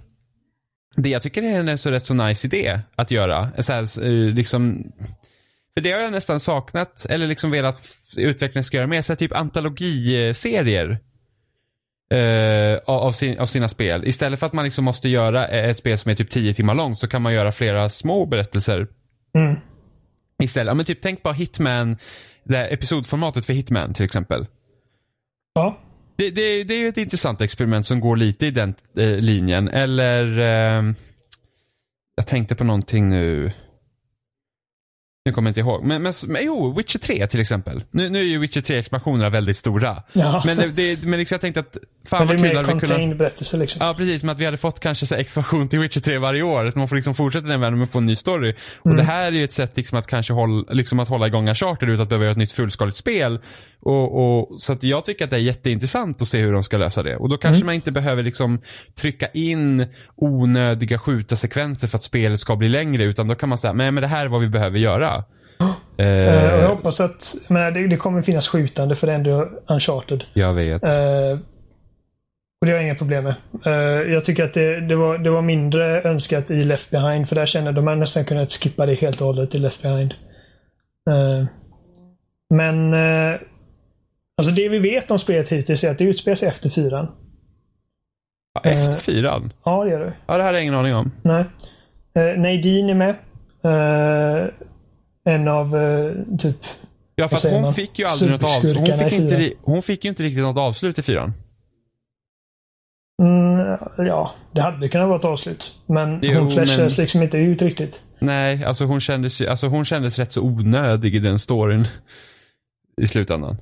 [0.96, 3.50] det jag tycker är en så rätt så nice idé att göra.
[3.58, 4.92] Så här, eh, liksom,
[5.74, 7.82] för det har jag nästan saknat, eller liksom velat
[8.16, 9.02] utvecklingen ska göra mer.
[9.02, 10.98] Så här, typ antologiserier.
[12.10, 14.04] Eh, av, sin, av sina spel.
[14.06, 16.98] Istället för att man liksom måste göra ett spel som är typ 10 timmar långt
[16.98, 18.86] så kan man göra flera små berättelser.
[19.34, 19.56] Mm.
[20.42, 20.70] Istället.
[20.70, 21.96] Ja, men typ tänk på Hitman,
[22.44, 24.46] det här episodformatet för Hitman till exempel.
[25.54, 25.78] Ja.
[26.16, 29.68] Det, det, det är ju ett intressant experiment som går lite i den eh, linjen.
[29.68, 30.92] Eller, eh,
[32.16, 33.52] jag tänkte på någonting nu.
[35.28, 35.84] Nu kommer jag inte ihåg.
[35.84, 37.84] Men, men, men jo, Witcher 3 till exempel.
[37.90, 40.02] Nu, nu är ju Witcher 3-expansionerna väldigt stora.
[40.12, 40.42] ja.
[40.46, 42.54] Men, det, det, men liksom jag tänkte att, fan Men det är vad kul mer
[42.56, 42.82] hade vi kunnat...
[42.82, 43.86] contained berättelse liksom.
[43.86, 44.20] Ja, precis.
[44.20, 46.64] Som att vi hade fått kanske så expansion till Witcher 3 varje år.
[46.66, 48.54] Att man får liksom fortsätta den världen men få en ny story.
[48.78, 48.96] Och Mm.
[48.96, 51.88] det här är ju ett sätt liksom att kanske hålla, liksom att hålla igång Uncharted
[51.88, 53.40] utan att behöva göra ett nytt fullskaligt spel.
[53.80, 56.76] Och, och, så att jag tycker att det är jätteintressant att se hur de ska
[56.78, 57.16] lösa det.
[57.16, 57.66] Och då kanske Mm.
[57.66, 58.60] man inte behöver liksom
[59.00, 63.04] trycka in onödiga skjuta sekvenser för att spelet ska bli längre.
[63.04, 65.24] Utan då kan man säga, nej men det här är vad vi behöver göra.
[65.98, 69.16] Eh, och jag Eh, hoppas att menar, det, det kommer finnas skjutande för det är
[69.16, 70.24] ändå Uncharted.
[70.34, 70.82] jag vet.
[70.84, 71.38] Eh,
[72.60, 73.34] och det har jag inga problem med.
[73.66, 77.34] Eh, jag tycker att det, det, var, det var mindre önskat i Left Behind för
[77.36, 80.14] där känner de man nästan kunnat skippa det helt och hållet i Left Behind.
[81.10, 81.46] Eh,
[82.54, 83.40] men eh,
[84.38, 87.08] alltså det vi vet om spelet hittills är att det utspelar sig efter fyran.
[88.54, 89.52] Ja, efter eh, fyran?
[89.64, 90.12] Ja, det gör det.
[90.26, 91.10] Ja, det här har jag ingen aning om.
[91.22, 91.44] Nej.
[92.14, 93.14] Eh, Nadine är med.
[93.64, 94.48] Eh,
[95.34, 95.74] en av
[96.38, 96.56] typ
[97.14, 97.74] Ja, fast hon man?
[97.74, 98.76] fick ju aldrig något avslut.
[98.76, 101.32] Hon fick, inte, hon fick ju inte riktigt något avslut i fyran.
[103.22, 105.78] Mm, ja, det hade kunnat vara ett avslut.
[105.86, 108.02] Men Jo, hon flashades men- liksom inte ut riktigt.
[108.18, 111.86] Nej, alltså hon kändes alltså hon kändes rätt så onödig i den storyn.
[113.02, 113.56] I slutändan.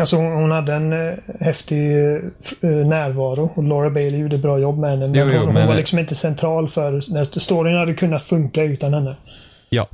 [0.00, 2.14] Alltså hon, hade en eh, häftig eh,
[2.60, 5.08] eh, närvaro och Laura Bailey gjorde ett bra jobb med henne.
[5.08, 8.22] Men Jo, jo, hon, hon men- var liksom inte central för när storyn hade kunnat
[8.22, 9.16] funka utan henne.
[9.68, 9.88] Ja.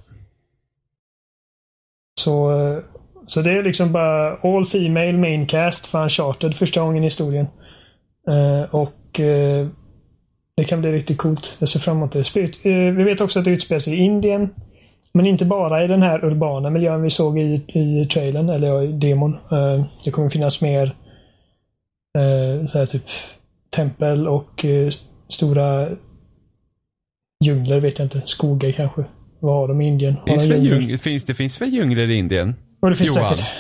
[2.21, 2.79] Så, eh,
[3.27, 7.47] så det är liksom bara all female main cast för Uncharted första gången i historien.
[8.29, 9.67] Eh, och eh,
[10.57, 11.57] det kan bli riktigt coolt.
[11.59, 12.37] Jag ser fram emot det.
[12.37, 14.55] Eh, vi vet också att det utspelar sig i Indien.
[15.13, 18.83] Men inte bara i den här urbana miljön vi såg i, i trailern, eller ja,
[18.83, 19.35] i demon.
[19.35, 20.83] Eh, det kommer finnas mer
[22.19, 23.03] eh, så här typ
[23.77, 24.91] tempel och eh,
[25.29, 25.89] stora
[27.45, 28.21] djungler vet jag inte.
[28.25, 29.05] Skogar kanske.
[29.41, 30.15] Vad har de i Indien?
[30.17, 30.81] Har Finns de djungler?
[30.81, 32.55] djung, finns, det finns väl djungler i Indien?
[32.81, 33.37] Och det finns Johan.
[33.37, 33.51] säkert.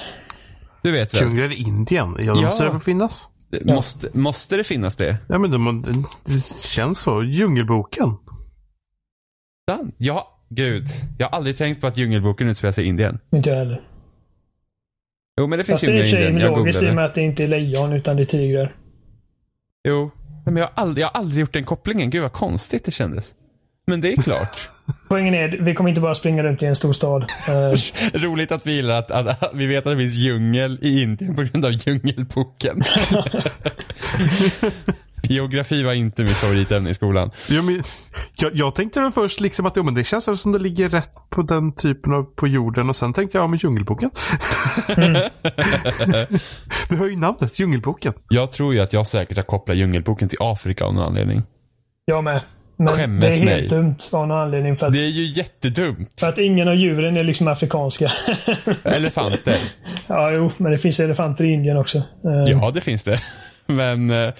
[0.82, 1.22] Du vet väl?
[1.22, 2.16] Djungler i Indien?
[2.18, 2.46] Ja, de Ja.
[2.46, 3.28] måste det väl finnas?
[3.50, 5.16] Det- Måste, måste det finnas det?
[5.28, 5.92] Ja, men de, det,
[6.34, 7.22] det känns så.
[7.22, 8.16] Djungelboken.
[9.70, 9.94] Sant?
[9.98, 10.86] Ja, gud.
[11.18, 13.18] Jag har aldrig tänkt på att Djungelboken utspelar sig i Indien.
[13.32, 13.80] Inte jag heller.
[15.40, 16.38] Jo, men det finns är i Indien.
[16.38, 18.72] Jag logiskt i och med att det inte är lejon utan det är tigrar.
[19.88, 20.10] Jo.
[20.44, 22.10] Men jag har, aldrig, jag har aldrig gjort den kopplingen.
[22.10, 23.34] Gud vad konstigt det kändes.
[23.86, 24.68] Men det är klart.
[25.08, 27.22] Poängen är, vi kommer inte bara springa runt i en stor stad.
[27.48, 27.74] Eh,
[28.20, 31.36] Roligt att vi gillar att, att, att vi vet att det finns djungel i Indien
[31.36, 32.82] på grund av Djungelboken.
[35.22, 37.30] Geografi var inte mitt favoritämne i skolan.
[37.48, 37.82] Ja, men,
[38.36, 41.10] jag, jag tänkte väl först liksom att jo, men det känns som det ligger rätt
[41.30, 44.10] på den typen av på jorden och sen tänkte jag ja men Djungelboken.
[46.88, 48.12] du hör ju namnet, Djungelboken.
[48.28, 51.42] Jag tror ju att jag säkert har kopplat Djungelboken till Afrika av någon anledning.
[52.04, 52.40] jag med.
[52.76, 53.68] Men Skämmes det är helt mig.
[53.68, 54.76] dumt av någon anledning.
[54.76, 56.12] För att, Det är ju jättedumt.
[56.20, 58.12] för att ingen av djuren är liksom afrikanska.
[58.84, 59.56] Elefanter.
[60.06, 61.98] ja, jo, men det finns elefanter i Indien också.
[61.98, 62.04] Eh,
[62.46, 63.22] Ja, det finns det.
[63.66, 64.32] Men eh,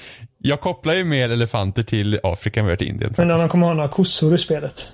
[0.42, 3.14] jag kopplar ju mer elefanter till Afrika än vad jag till Indien.
[3.16, 4.88] Men de kommer ha några kossor i spelet.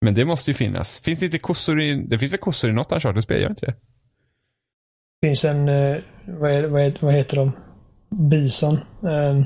[0.00, 0.98] Men det måste ju finnas.
[0.98, 1.94] Finns det inte kossor i...
[2.08, 3.40] Det finns väl kossor i något Uncharted-spel?
[3.40, 3.74] Gör det inte det?
[5.20, 5.96] Det finns en, eh,
[6.26, 7.52] vad, är, vad, är, vad heter de?
[8.30, 8.74] Bison.
[9.02, 9.42] Eh,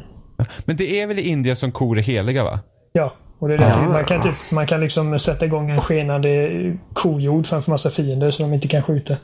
[0.65, 2.61] Men det är väl i Indien som kor är heliga va?
[2.93, 3.75] Ja, och det är det.
[3.75, 3.89] Ah.
[3.89, 6.51] Man kan, typ, man kan liksom sätta igång en skenande
[6.93, 9.15] kojord framför massa fiender så de inte kan skjuta.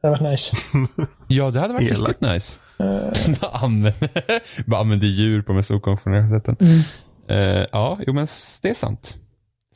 [0.00, 0.56] Det hade varit nice.
[1.28, 2.08] Ja, det hade varit Elakt.
[2.08, 2.60] riktigt nice.
[2.80, 6.56] Eh, Bara använder, bara använder djur på mest okonventionella sätten.
[6.60, 6.80] Mm.
[7.28, 8.26] Eh, ja, jo men
[8.62, 9.16] det är sant.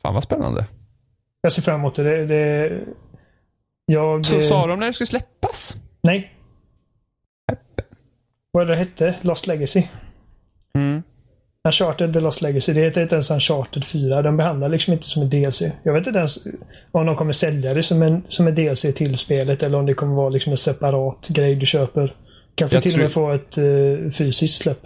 [0.01, 0.65] Fan vad spännande.
[1.41, 2.03] jag ser fram emot det.
[2.03, 2.79] det, det
[3.85, 4.25] jag...
[4.25, 5.75] Så eh, sa de när det skulle släppas?
[6.03, 6.31] Nej.
[8.51, 9.15] Vad det hette?
[9.21, 9.83] Lost Legacy.
[10.75, 11.03] Mm.
[11.67, 12.73] Uncharted The Lost Legacy.
[12.73, 14.21] Det heter inte ens Uncharted 4.
[14.21, 15.61] De behandlar liksom inte som en DLC.
[15.83, 16.37] Jag vet inte ens
[16.91, 19.93] om de kommer sälja det som en, som en DLC till spelet eller om det
[19.93, 22.15] kommer vara liksom en separat grej du köper.
[22.55, 24.79] Kanske Jag till och med få ett eh, fysiskt släpp.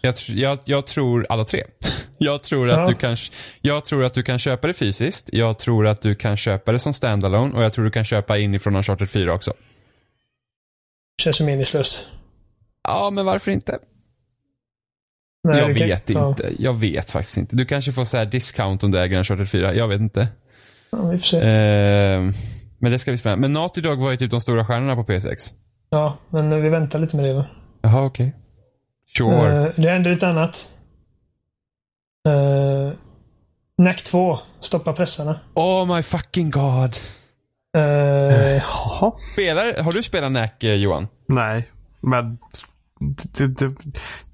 [0.00, 1.62] Jag, jag, jag tror alla tre.
[2.18, 2.86] Jag tror, att Ja.
[2.86, 3.16] du kan,
[3.60, 5.28] jag tror att du kan köpa det fysiskt.
[5.32, 8.38] Jag tror att du kan köpa det som standalone och jag tror du kan köpa
[8.38, 9.52] inifrån Uncharted 4 också.
[11.22, 12.06] Känns ju meningslöst.
[12.88, 13.78] Ja, men varför inte?
[15.48, 16.28] Nej, jag det kan- vet ja.
[16.28, 16.52] inte.
[16.58, 17.56] Jag vet faktiskt inte.
[17.56, 19.74] Du kanske får så här discount om du äger Uncharted 4.
[19.74, 20.28] Jag vet inte.
[20.90, 21.36] Ja, vi får se.
[21.38, 22.20] Eh,
[22.78, 23.40] men det ska bli spännande.
[23.40, 25.52] Men Naughty Dog var ju typ de stora stjärnorna på PS6.
[25.94, 27.44] Ja, men vi väntar lite med det va?
[27.82, 28.34] Jaha, okej.
[29.18, 29.66] Sure.
[29.66, 30.70] Eh, det händer lite annat.
[32.28, 32.92] Uh,
[33.78, 34.38] NAC 2.
[34.60, 35.40] Stoppa pressarna.
[35.54, 36.96] oh my fucking god.
[37.76, 37.82] Eh,
[38.56, 39.12] Jaha.
[39.32, 41.08] Spelar, har du spelat NAC eh, Johan?
[41.28, 41.70] Nej,
[42.00, 42.38] men
[43.38, 43.74] det, det,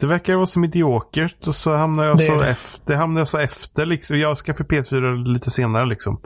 [0.01, 2.49] det verkar vara så mediokert och så hamnar jag Det så det.
[2.51, 2.95] efter.
[2.95, 4.19] Hamnar jag så efter liksom.
[4.19, 6.21] Jag skaffade PS4 lite senare liksom.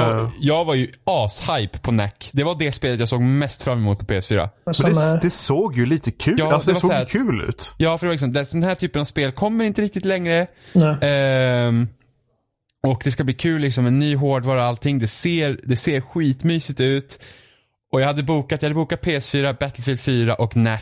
[0.00, 2.12] Jag, jag var ju ashype på NAC.
[2.32, 4.48] Det var det spelet jag såg mest fram emot på PS4.
[4.64, 7.00] vad men det, det såg ju lite kul Ja, alltså, det det, såg så här-
[7.00, 7.74] ju kul ut.
[7.76, 10.46] Ja, för det var liksom, den här typen av spel kommer inte riktigt längre.
[10.72, 10.96] Nej.
[11.00, 11.88] Ehm,
[12.86, 14.98] och det ska bli kul liksom, en ny hårdvara och allting.
[14.98, 17.18] Det ser, det ser skitmysigt ut.
[17.92, 20.80] Och jag hade bokat, jag hade bokat PS4, Battlefield 4 och NAC.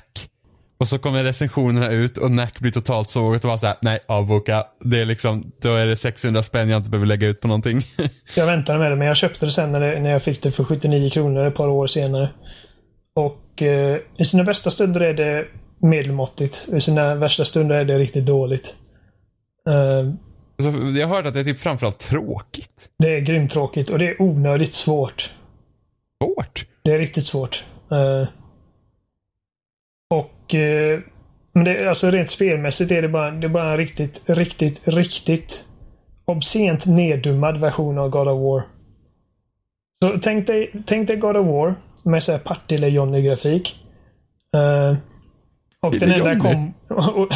[0.83, 4.64] Och så kommer recensionerna ut och NAC blir totalt sågat och bara såhär, nej avboka.
[4.85, 7.80] Det är liksom, då är det 600 spänn jag inte behöver lägga ut på någonting.
[8.37, 10.51] Jag väntade med det, men jag köpte det sen när, det, när jag fick det
[10.51, 12.30] för 79 kronor ett par år senare.
[13.14, 15.47] Och eh, i sina bästa stunder är det
[15.80, 16.68] medelmåttigt.
[16.72, 18.74] I sina värsta stunder är det riktigt dåligt.
[20.62, 22.89] Så jag har hört att det är typ framförallt tråkigt.
[22.99, 25.30] det är grymt tråkigt och det är onödigt svårt.
[26.22, 26.66] Svårt.
[26.85, 27.64] Det är riktigt svårt.
[27.93, 28.28] Eh,
[30.13, 31.01] och eh,
[31.55, 35.65] men det, alltså rent spelmässigt är det bara, det är bara en riktigt, riktigt, riktigt
[36.25, 38.63] obscent neddummad version av God of War.
[40.03, 43.77] Så tänk dig, tänk dig God of War med så här Partille-Johnny-grafik.
[44.55, 44.97] Eh,
[45.81, 46.75] och den enda kom...
[46.89, 47.29] ja,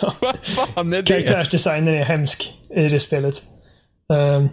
[0.00, 0.32] ja.
[0.76, 1.02] Är det?
[1.02, 3.42] Karaktärsdesignen är hemsk i det spelet.
[4.14, 4.48] Ehm,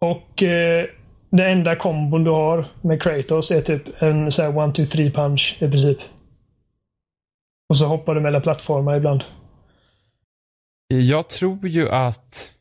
[0.00, 0.84] och uh,
[1.30, 5.10] det enda kombon du har med Kratos är typ en så här one, two, three
[5.10, 5.98] punch i princip.
[7.70, 9.24] Och så hoppar du mellan plattformar ibland.
[10.88, 12.52] Jag tror ju att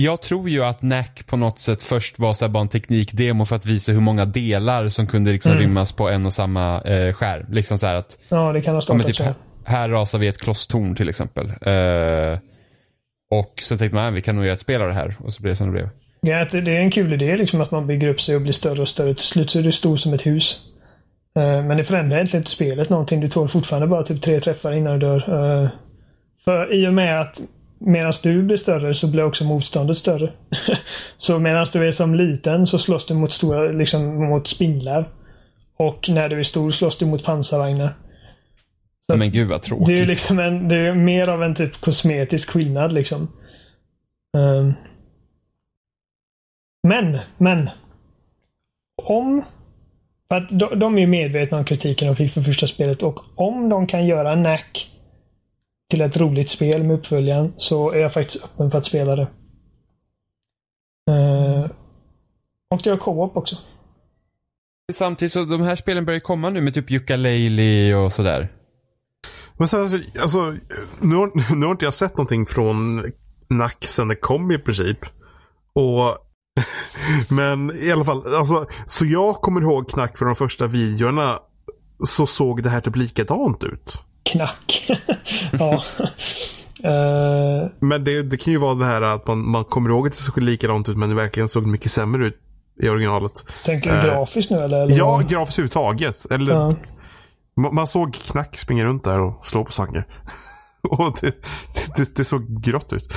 [0.00, 3.44] jag tror ju att NAC på något sätt först var så här bara en teknikdemo
[3.44, 5.62] för att visa hur många delar som kunde liksom Mm.
[5.62, 7.52] rymmas på en och samma eh, skärm.
[7.52, 10.96] Liksom så att Ja, det kan ha startat typ, här, här rasar vi ett klosstorn
[10.96, 11.46] till exempel.
[11.50, 12.38] Eh,
[13.30, 15.16] och så tänkte man, "Ah, vi kan nog göra ett spel av det här.
[15.24, 15.88] Och så blev det som det blev.
[16.20, 18.82] Ja, det är en kul idé liksom att man bygger upp sig och blir större
[18.82, 19.14] och större.
[19.14, 20.62] Till slut så är du stor som ett hus.
[21.38, 23.20] Eh, Men det förändrar egentligen inte spelet någonting.
[23.20, 25.62] Du tål fortfarande bara typ tre träffar innan du dör.
[25.64, 25.70] Eh,
[26.44, 27.40] För i och med att
[27.78, 30.32] medan du blir större så blir också motståndet större.
[31.18, 35.04] så medan du är som liten så slåss du mot stora, liksom mot spindlar.
[35.76, 37.94] Och när du är stor slåss du mot pansarvagnar.
[39.10, 39.86] Så- Men gud vad tråkigt.
[39.86, 43.28] Det är liksom en, det är mer av en typ kosmetisk skillnad liksom.
[44.36, 44.72] Ehm.
[46.88, 47.70] men, men.
[49.02, 49.42] Om...
[50.28, 53.20] För att de, de är ju medvetna om kritiken de fick för första spelet och
[53.34, 54.60] om de kan göra NAC
[55.90, 59.28] till ett roligt spel med uppföljaren så är jag faktiskt öppen för att spela det.
[61.10, 61.68] Ehm.
[62.70, 63.56] och det har co-op också.
[64.92, 68.48] Samtidigt så de här spelen börjar komma nu med typ Yooka-Laylee och sådär.
[69.56, 70.54] Men sen, alltså, alltså,
[71.00, 73.04] nu, har, nu har inte jag sett någonting från
[73.48, 74.98] Nack sen det kom i princip.
[75.72, 76.23] Och
[77.30, 81.38] Men i alla fall, alltså, så jag kommer ihåg Knack från de första videorna.
[82.06, 83.98] Så såg det här typ likadant ut.
[84.22, 84.90] Knack.
[85.58, 85.82] ja.
[86.84, 87.68] Ehm.
[87.80, 90.18] Men det, det kan ju vara det här att man, man kommer ihåg att det
[90.22, 92.40] såg likadant ut men det verkligen såg mycket sämre ut
[92.82, 93.32] i originalet.
[93.64, 94.82] Tänker du Eh, grafiskt nu eller?
[94.82, 96.26] eller Ja, grafiskt överhuvudtaget.
[96.30, 96.74] Eller, Ja.
[97.56, 100.06] man, man såg Knack springa runt där och slå på saker.
[100.90, 101.34] och det,
[101.96, 103.12] det, det såg grått ut.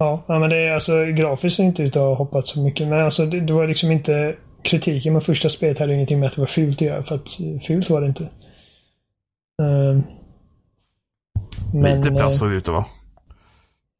[0.00, 2.88] Ja, men det är alltså grafiskt ser inte ut att ha hoppat så mycket.
[2.88, 6.34] Men alltså det, det var liksom inte kritiken med första spelet hade ingenting med att
[6.34, 7.02] det var fult att göra.
[7.02, 8.22] För att eh, fult var det inte.
[9.62, 10.02] Ehm,
[11.74, 12.84] men Lite plats såg det ut att vara.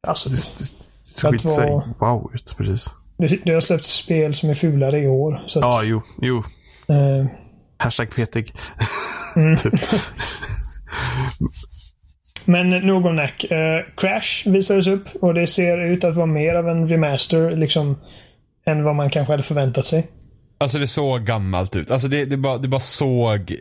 [0.07, 0.65] alltså, Det, det,
[1.03, 2.89] såg inte så wow ut precis.
[3.17, 5.43] det, det har släppts spel som är fulare i år.
[5.47, 6.43] Så att, Ja, jo, jo.
[6.95, 7.25] Eh,
[7.77, 8.53] Hashtag petig.
[9.35, 9.55] Mm.
[9.57, 9.73] typ.
[12.45, 13.43] Men nog om Nack.
[13.43, 17.97] Eh, Crash visades upp och det ser ut att vara mer av en remaster liksom
[18.65, 20.07] än vad man kanske hade förväntat sig.
[20.57, 21.91] Alltså det såg gammalt ut.
[21.91, 23.55] Alltså det, det, bara, det bara såg...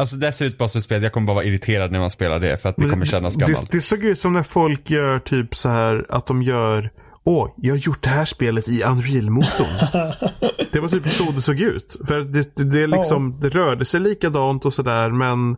[0.00, 2.10] Alltså det ser ut bara som ett spel, jag kommer bara vara irriterad när man
[2.10, 3.72] spelar det för att det kommer kännas det, gammalt.
[3.72, 6.90] det såg ut som när folk gör typ så här att de gör
[7.24, 10.12] Åh, jag har gjort det här spelet i Unreal-motorn.
[10.72, 11.96] det var typ så det såg ut.
[12.08, 15.56] För det, det, det, är liksom, det rörde sig likadant och sådär men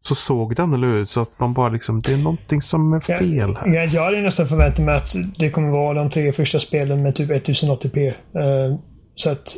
[0.00, 1.10] så såg det annorlunda ut.
[1.10, 3.74] Så att man bara liksom, det är någonting som är fel här.
[3.74, 7.14] Jag, jag hade nästan förväntat mig att det kommer vara de tre första spelen med
[7.14, 8.06] typ 1080p.
[8.08, 8.78] Eh,
[9.14, 9.56] så att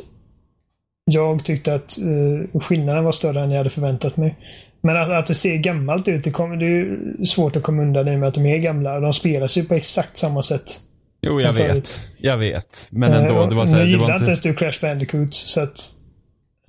[1.05, 4.37] jag tyckte att eh, skillnaden var större än jag hade förväntat mig.
[4.83, 7.81] Men att, att det ser gammalt ut, det, kommer, det är ju svårt att komma
[7.81, 8.99] undan i med att de är gamla.
[8.99, 10.79] De spelas ju på exakt samma sätt.
[11.21, 12.01] Jo, jag vet.
[12.17, 12.87] Jag vet.
[12.89, 15.61] Men ändå, det var så här, det gillar var inte ens du Crash Bandicoot, så
[15.61, 15.91] att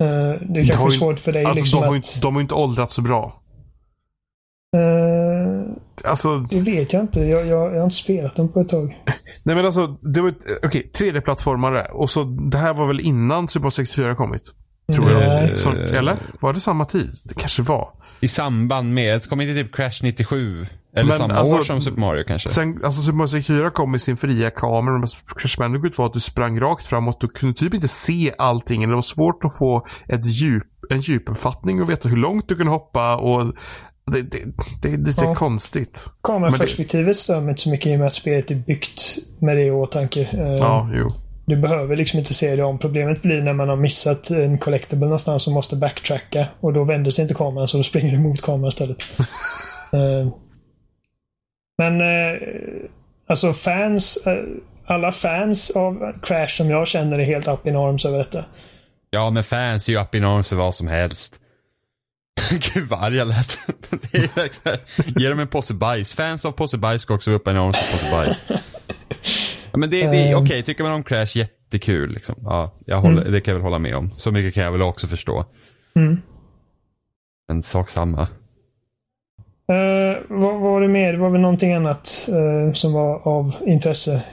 [0.01, 1.99] eh, det är De kanske har ju- svårt för dig Alltså, liksom de, har ju
[1.99, 2.05] att...
[2.15, 3.42] inte, de har ju inte åldrats så bra.
[4.73, 5.73] Eh,
[6.05, 7.19] Alltså, det vet jag inte.
[7.19, 8.87] Jag, jag, jag har inte spelat dem på ett tag.
[9.45, 11.91] nej men alltså, det var ett- okej, 3D-plattformare.
[11.91, 14.41] Och så, det här var väl innan Super Mario 64 kommit?
[14.95, 15.19] Tror jag.
[15.19, 15.57] Nej.
[15.57, 16.15] Så, eller?
[16.39, 17.11] Var det samma tid?
[17.23, 17.89] Det kanske var.
[18.19, 20.65] I samband med, kom inte typ Crash 97?
[20.95, 22.49] Eller Men samma alltså- år som Super Mario kanske?
[22.49, 24.97] Sen, alltså Super Mario 64 kom med sin fria kamera.
[24.99, 25.07] Men
[25.37, 27.21] Crash Bandicoot var att du sprang rakt framåt.
[27.21, 28.89] Du kunde typ inte se allting.
[28.89, 32.71] Det var svårt att få ett djup, en djupuppfattning och veta hur långt du kunde
[32.71, 33.15] hoppa.
[33.17, 33.53] Och
[34.11, 34.39] det, det,
[34.81, 35.35] det är lite Ja.
[35.35, 36.09] konstigt.
[36.23, 39.63] Kameraperspektivet stör mig inte så mycket i och med att spelet är byggt med det
[39.63, 40.21] i åtanke.
[40.33, 41.07] Eh, Ja, jo.
[41.45, 42.79] Du behöver liksom inte se det om.
[42.79, 46.47] Problemet blir när man har missat en collectible någonstans och måste backtracka.
[46.59, 49.03] Och då vänder sig inte kameran så då springer du mot kameran istället.
[49.93, 50.27] Eh,
[51.77, 52.37] Men eh,
[53.27, 54.17] alltså fans,
[54.85, 58.45] alla fans av Crash som jag känner är helt up in arms över detta.
[59.09, 61.39] Ja, men fans är ju up in arms för vad som helst.
[62.73, 63.59] Gud vad arg jag lät.
[65.15, 66.13] Ge dem en påse bajs.
[66.13, 68.43] Fans av påse bajs ska också vara up in arms för påse bajs.
[69.71, 70.43] Ja, men det, det är Ehm.
[70.43, 72.13] okej, tycker man om Crash, jättekul.
[72.13, 72.35] Liksom.
[72.43, 74.11] Ja, jag håller, Det kan jag väl hålla med om.
[74.11, 75.45] Så mycket kan jag väl också förstå.
[75.95, 76.21] Mm.
[77.51, 78.21] En sak samma.
[78.21, 78.27] Eh,
[80.29, 81.13] vad, vad var det mer?
[81.13, 84.23] Det var väl någonting annat eh, som var av intresse.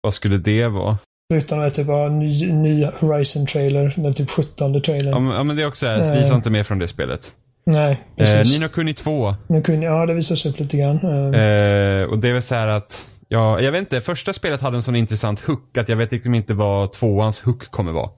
[0.00, 0.98] Vad skulle det vara?
[1.36, 3.92] Att det var ny, ny Horizon-trailer.
[3.96, 5.12] Den typ 17 trailern.
[5.12, 6.18] Ja, men, ja, men det är också här, Eh.
[6.20, 7.32] visa inte mer från det spelet.
[7.66, 8.58] Nej, Eh, precis.
[8.58, 9.34] Nino Kuni 2.
[9.48, 10.96] Nu kunde, ja, det visades upp lite grann.
[11.34, 14.60] Eh, Eh, och det är väl så här att, ja, jag vet inte, första spelet
[14.60, 18.10] hade en sån intressant hook att jag vet liksom inte vad tvåans hook kommer vara.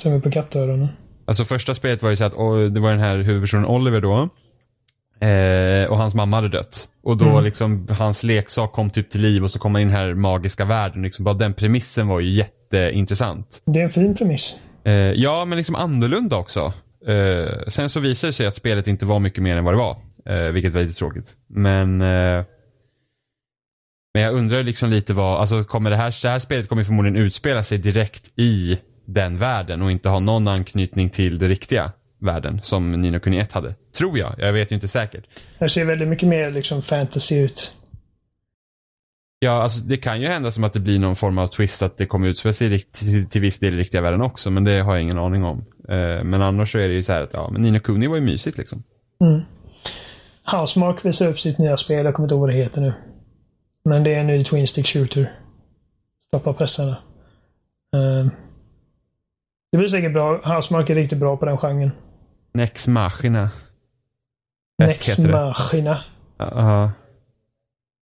[0.00, 0.88] Stämmer på kattöronen.
[1.26, 2.32] Alltså första spelet var ju så att
[2.74, 4.28] det var den här huvudpersonen Oliver då.
[5.20, 5.28] Eh,
[5.92, 6.88] och hans mamma hade dött.
[7.02, 7.44] Och då Mm.
[7.44, 10.14] liksom hans leksak kom typ till liv och så kom man in i den här
[10.14, 11.02] magiska världen.
[11.02, 13.62] Liksom bara den premissen var ju jätteintressant.
[13.66, 14.58] Det är en fin premiss.
[14.84, 16.72] Eh, ja, men liksom annorlunda också.
[17.06, 19.78] Eh, sen så visade det sig att spelet inte var mycket mer än vad det
[19.78, 19.96] var.
[20.26, 21.32] Eh, vilket var lite tråkigt.
[21.48, 22.44] Men eh,
[24.14, 27.16] men jag undrar liksom lite vad, alltså kommer det här, det här spelet kommer förmodligen
[27.16, 31.92] utspela sig direkt i den världen och inte ha någon anknytning till det riktiga
[32.22, 33.74] världen som Nino Kuni 1 hade.
[33.96, 35.24] Tror jag, jag vet ju inte säkert.
[35.58, 37.72] Det ser väldigt mycket mer liksom fantasy ut.
[39.38, 41.96] Ja, alltså det kan ju hända som att det blir någon form av twist att
[41.96, 44.94] det kommer utspela sig till, till viss del i riktiga världen också, men det har
[44.94, 45.58] jag ingen aning om.
[45.88, 48.16] Eh, men annars så är det ju så här att, ja, men Nino Kuni var
[48.16, 48.82] ju mysigt liksom.
[49.20, 49.40] Mm.
[50.52, 52.04] Housemark visar upp sitt nya spel.
[52.04, 52.92] Jag kommer inte ihåg vad det heter nu.
[53.84, 55.32] Men det är en ny Twin Stick Shooter.
[56.26, 56.96] Stoppa pressarna.
[57.96, 58.32] Eh,
[59.72, 60.54] det blir säkert bra.
[60.54, 61.90] Housemark är riktigt bra på den genren.
[62.54, 63.50] Nex Machina.
[64.78, 65.18] Nex.
[65.18, 65.98] Machina.
[66.38, 66.90] Ja,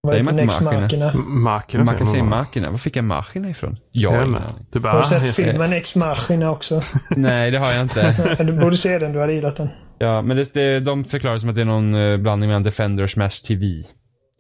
[0.03, 1.13] Vad heter Nex Machina?
[1.15, 1.85] Machina?
[1.85, 2.71] Man kan säga Machina.
[2.71, 3.77] Var fick jag Machina ifrån?
[3.91, 4.67] Jag har ingen aning.
[4.71, 6.83] Du bara, Har du sett filmen Ex Machina också?
[7.17, 8.35] Nej, det har jag inte.
[8.45, 9.13] du borde se den.
[9.13, 9.69] Du hade gillat den.
[9.99, 13.05] Ja, men det, det, de förklarar som att det är någon eh, blandning mellan Defender
[13.05, 13.65] och Smash TV.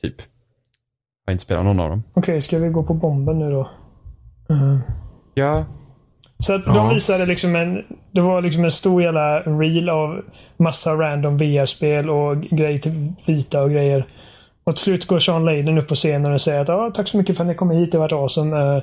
[0.02, 0.14] Typ.
[0.18, 2.02] Jag har inte spelat någon av dem.
[2.14, 3.61] Okej, ska vi gå på bomben nu då?
[4.50, 4.78] Eh,
[5.34, 5.66] Ja.
[6.41, 6.74] Så att Ja.
[6.74, 7.84] de visade liksom en...
[8.12, 10.22] Det var liksom en stor jävla reel av
[10.57, 14.05] massa random VR-spel och grejer till vita och grejer.
[14.64, 17.16] Och till slut går Sean Layden upp på scenen och säger att ah, tack så
[17.16, 17.93] mycket för att ni kom hit.
[17.93, 18.76] Det varit awesome.
[18.76, 18.82] Uh,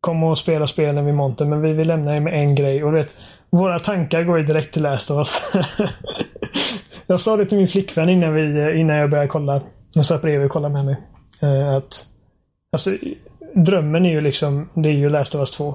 [0.00, 2.84] kom och spela spelen vid montern men vi vill lämna er med en grej.
[2.84, 3.16] Och du vet,
[3.50, 5.52] våra tankar går ju direkt till Last of Us.
[7.06, 9.60] jag sa det till min flickvän innan, vi, innan jag började kolla.
[9.94, 10.96] Hon satt bredvid och kollade med mig.
[11.42, 12.04] Eh, att,
[12.72, 12.90] alltså,
[13.54, 15.74] drömmen är ju liksom, det är ju Last of Us 2.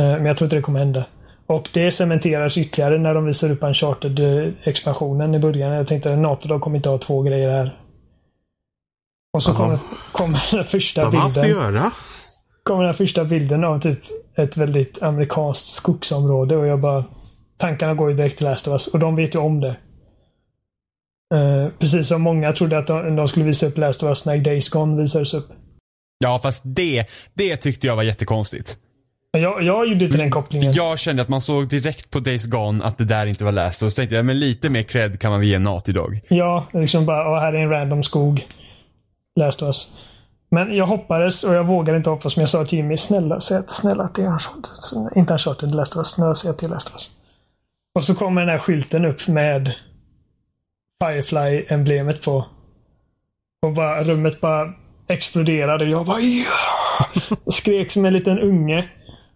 [0.00, 1.06] Eh, Men jag tror inte det kommer hända.
[1.46, 5.72] Och det cementeras ytterligare när de visar upp Uncharted-expansionen i början.
[5.72, 7.78] Jag tänkte att Natodog kommer inte ha två grejer här.
[9.32, 9.78] Och så kommer,
[10.12, 11.48] kommer den första De bilden.
[11.48, 11.92] göra.
[12.62, 13.98] kommer den första bilden av typ
[14.36, 17.04] ett väldigt amerikanskt skogsområde och jag bara...
[17.56, 19.76] Tankarna går ju direkt till Last of Us och de vet ju om det.
[21.34, 24.38] Eh, precis som många trodde att de, de skulle visa upp Last of Us när
[24.38, 25.48] Days Gone visades upp.
[26.18, 28.78] Ja, fast det, det tyckte jag var jättekonstigt.
[29.38, 30.72] Jag, jag gjorde inte den kopplingen.
[30.72, 33.82] Jag kände att man såg direkt på Days Gone att det där inte var Last
[33.82, 33.94] of Us.
[33.94, 36.20] Så tänkte jag, men lite mer cred kan man väl ge Naughty Dog.
[36.28, 38.46] Ja, liksom bara, "Åh, här är en random skog.
[39.40, 39.92] Last of Us.
[40.50, 43.56] Men jag hoppades och jag vågade inte hoppas, men jag sa till Jimmy, snälla säg
[43.56, 45.16] att, snälla att det är Uncharted.
[45.16, 46.08] Inte Uncharted, Last of Us.
[46.08, 47.10] Snälla säg att det är Last of Us.
[47.98, 49.72] Och så kommer den här skylten upp med
[51.04, 52.44] Firefly-emblemet på.
[53.66, 54.72] Och bara, rummet bara
[55.08, 55.84] exploderade.
[55.84, 57.06] Jag bara ja!
[57.44, 58.88] Och skrek som en liten unge.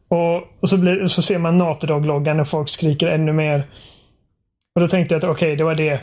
[0.09, 3.67] Och, och så, blir, så ser man Naterdog-loggan och folk skriker ännu mer.
[4.75, 6.01] Och då tänkte jag att okej, det var det.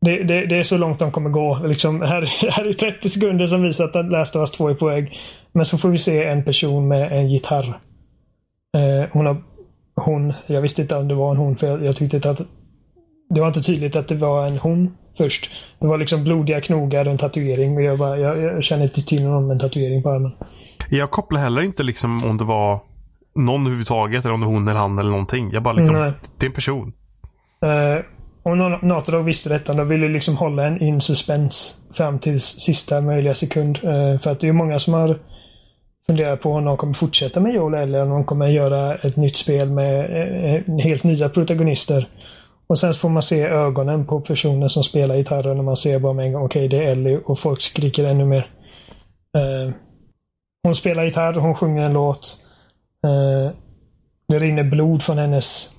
[0.00, 0.46] Det, det.
[0.46, 1.58] det är så långt de kommer gå.
[1.64, 4.86] Liksom, här, här är 30 sekunder som visar att Last of Us 2 är på
[4.86, 5.18] väg.
[5.52, 7.80] Men så får vi se en person med en gitarr.
[8.76, 9.36] Eh, hon har...
[9.96, 12.40] Hon, jag visste inte om det var en hon för jag, jag tyckte inte att...
[13.34, 15.50] Det var inte tydligt att det var en hon först.
[15.78, 17.74] Det var liksom blodiga knogar och en tatuering.
[17.74, 20.32] Men jag, bara, jag, jag känner inte till någon med en tatuering på armen.
[20.90, 22.80] Jag kopplar heller inte liksom om det var
[23.34, 25.50] någon överhuvudtaget eller om det var hon eller han eller någonting.
[25.52, 26.12] Jag bara liksom, Nej.
[26.38, 26.92] det är en person.
[27.64, 28.04] Uh,
[28.46, 33.34] om Natodog visste detta, de ville liksom hålla en in suspense fram till sista möjliga
[33.34, 33.78] sekund.
[33.82, 35.18] Eh, för att det är många som har
[36.06, 39.36] funderat på om de kommer fortsätta med Joel eller om de kommer göra ett nytt
[39.36, 40.00] spel med
[40.56, 42.08] eh, helt nya protagonister.
[42.66, 45.98] Och sen så får man se ögonen på personen som spelar gitarren och man ser
[45.98, 48.46] bara med en gång, okej det är Ellie och folk skriker ännu mer.
[49.36, 49.74] Eh,
[50.62, 52.38] hon spelar gitarr, hon sjunger en låt.
[53.04, 53.50] Eh,
[54.28, 55.70] det rinner blod från hennes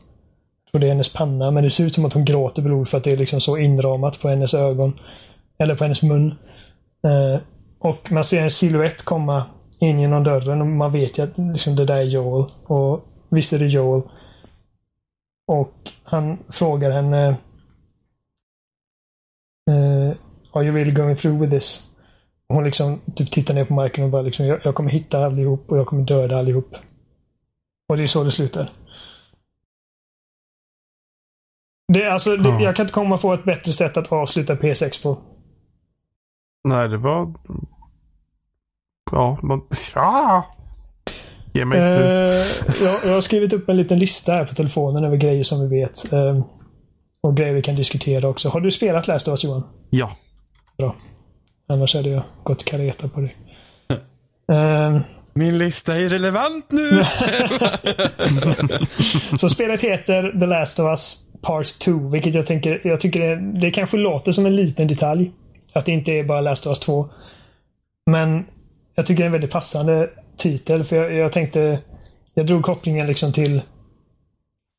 [0.66, 2.88] jag tror det är hennes panna, men det ser ut som att hon gråter blod
[2.88, 5.00] för att det är liksom så inramat på hennes ögon.
[5.58, 6.36] Eller på hennes mun.
[7.04, 7.42] Eh,
[7.80, 9.44] och man ser en silhuett komma
[9.80, 12.46] in genom dörren och man vet ju att liksom, det där är Joel.
[12.66, 14.02] Och visst är det Joel.
[15.48, 17.28] Och han frågar henne
[19.70, 20.12] eh,
[20.54, 21.88] Are you really going through with this?
[22.50, 25.72] Hon liksom typ tittar ner på marken och bara liksom jag, jag kommer hitta allihop
[25.72, 26.76] och jag kommer döda allihop.
[27.88, 28.70] Och det är så det slutar.
[31.94, 32.62] Det, alltså, det, Ja.
[32.62, 35.18] Jag kan inte komma på ett bättre sätt att avsluta P6 på.
[36.64, 37.34] Nej, det var...
[39.12, 39.62] Ja, man...
[39.96, 40.46] Ja!
[41.54, 41.80] Ge mig...
[41.80, 41.86] Eh,
[42.82, 45.80] jag, jag har skrivit upp en liten lista här på telefonen över grejer som vi
[45.80, 46.14] vet.
[46.14, 46.46] Eh,
[47.22, 48.50] och grejer vi kan diskutera också.
[48.50, 49.64] Har du spelat Last of Us Johan?
[49.90, 50.12] Ja.
[50.78, 50.96] Bra.
[51.68, 53.36] Annars hade jag gått kareta på dig.
[54.48, 55.00] Eh,
[55.40, 57.04] min lista är relevant nu!
[59.38, 61.92] så spelet heter The Last of Us Part 2.
[61.92, 65.32] Vilket jag, tänker, jag tycker det, det kanske låter som en liten detalj.
[65.74, 67.10] Att det inte är bara Last of Us 2.
[68.06, 68.46] Men
[68.96, 70.84] jag tycker det är en väldigt passande titel.
[70.84, 71.80] För jag, jag tänkte...
[72.34, 73.62] Jag drog kopplingen liksom till...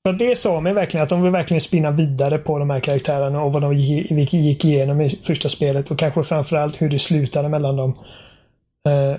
[0.06, 3.42] För det sa mig verkligen att de vill verkligen spinna vidare på de här karaktärerna
[3.42, 5.90] och vad de gick, gick igenom i första spelet.
[5.90, 7.98] Och kanske framförallt hur det slutade mellan dem.
[8.88, 9.16] Eh,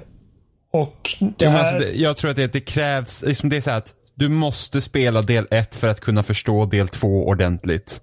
[0.82, 1.76] och det men här...
[1.76, 5.22] alltså, jag tror att det, det krävs, liksom det är så att du måste spela
[5.22, 8.02] del 1 för att kunna förstå del 2 ordentligt.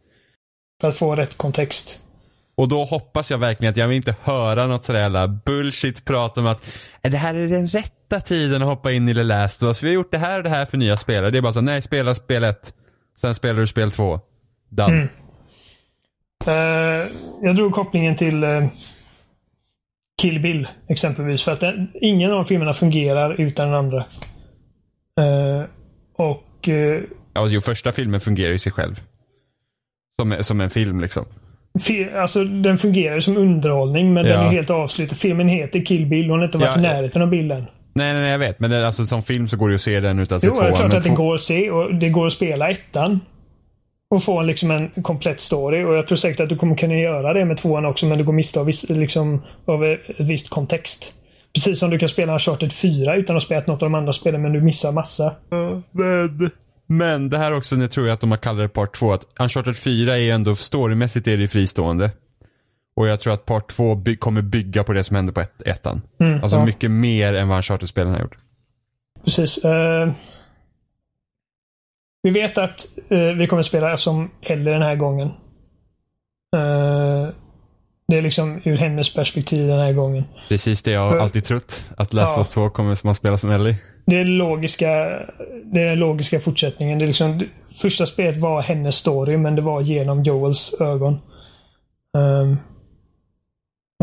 [0.81, 2.01] För att få rätt kontext.
[2.57, 6.39] Och då hoppas jag verkligen att jag vill inte höra något sådär jävla bullshit prat
[6.39, 6.61] om att
[7.03, 9.83] "Är det här är den rätta tiden att hoppa in i The Last of Us.
[9.83, 11.31] Vi har gjort det här och det här för nya spelare.
[11.31, 12.75] Det är bara så nej spela spel 1.
[13.20, 14.20] Sen spelar du spel 2.
[14.70, 14.93] Done.
[14.93, 15.09] Mm.
[16.47, 17.09] Eh,
[17.43, 18.66] jag drog kopplingen till eh,
[20.23, 21.43] Kill Bill exempelvis.
[21.43, 23.99] För att den, ingen av de filmerna fungerar utan den andra.
[25.21, 25.65] Eh,
[26.17, 27.01] och eh,
[27.35, 29.01] Ja, jo, första filmen fungerar ju sig själv.
[30.23, 31.25] Som, som en film liksom.
[32.17, 34.47] alltså, den fungerar som underhållning men den Ja.
[34.47, 35.15] är helt avslutad.
[35.15, 36.31] Filmen heter Kill Bill.
[36.31, 36.93] Hon har inte varit Ja, i ja.
[36.93, 37.65] närheten av bilden.
[37.97, 38.61] Nej, nej, nej, jag vet.
[38.61, 40.49] Men det, alltså, som film så går det ju att se den utan att se
[40.49, 40.77] Jo, det är tvåan.
[40.77, 43.21] klart att den två- går att se och det går att spela ettan.
[44.11, 45.85] Och få en, liksom en komplett story.
[45.85, 48.25] Och jag tror säkert att du kommer kunna göra det med tvåan också men du
[48.25, 51.15] går miste av, viss, liksom, av ett visst kontext.
[51.55, 54.13] Precis som du kan spela Uncharted 4 utan att ha spelat något av de andra
[54.13, 55.33] spelen men du missar massa.
[55.91, 56.51] Men,
[56.87, 59.27] men det här också, nu tror jag att de har kallat det part 2, att
[59.41, 62.11] Uncharted 4 är ändå, storymässigt är det fristående.
[62.97, 65.63] Och jag tror att part 2 by- kommer bygga på det som hände på ett,
[65.63, 66.03] ettan.
[66.43, 66.65] alltså ja.
[66.65, 68.37] mycket mer än vad Uncharted-spelen har gjort.
[69.25, 69.59] Precis.
[69.59, 70.13] Eh,
[72.25, 75.27] vi vet att eh, vi kommer spela som Ellie den här gången.
[76.57, 77.29] Eh,
[78.09, 80.25] det är liksom ur hennes perspektiv den här gången.
[80.49, 81.85] Precis det jag har För- alltid trott.
[81.97, 82.39] Att Last of.
[82.39, 83.77] Us 2 kommer man spelar som Ellie.
[84.07, 84.89] Det är logiska,
[85.72, 86.99] det är den logiska fortsättningen.
[86.99, 87.45] Det är liksom,
[87.83, 91.18] första spelet var hennes story, men det var genom Joels ögon.
[92.18, 92.57] Ehm,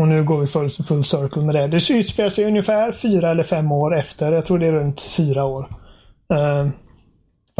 [0.00, 1.66] Och nu går vi full, full circle med det.
[1.66, 4.32] Det utspelar sig ungefär fyra eller fem år efter.
[4.32, 5.68] Jag tror det är runt fyra år.
[6.34, 6.68] Uh,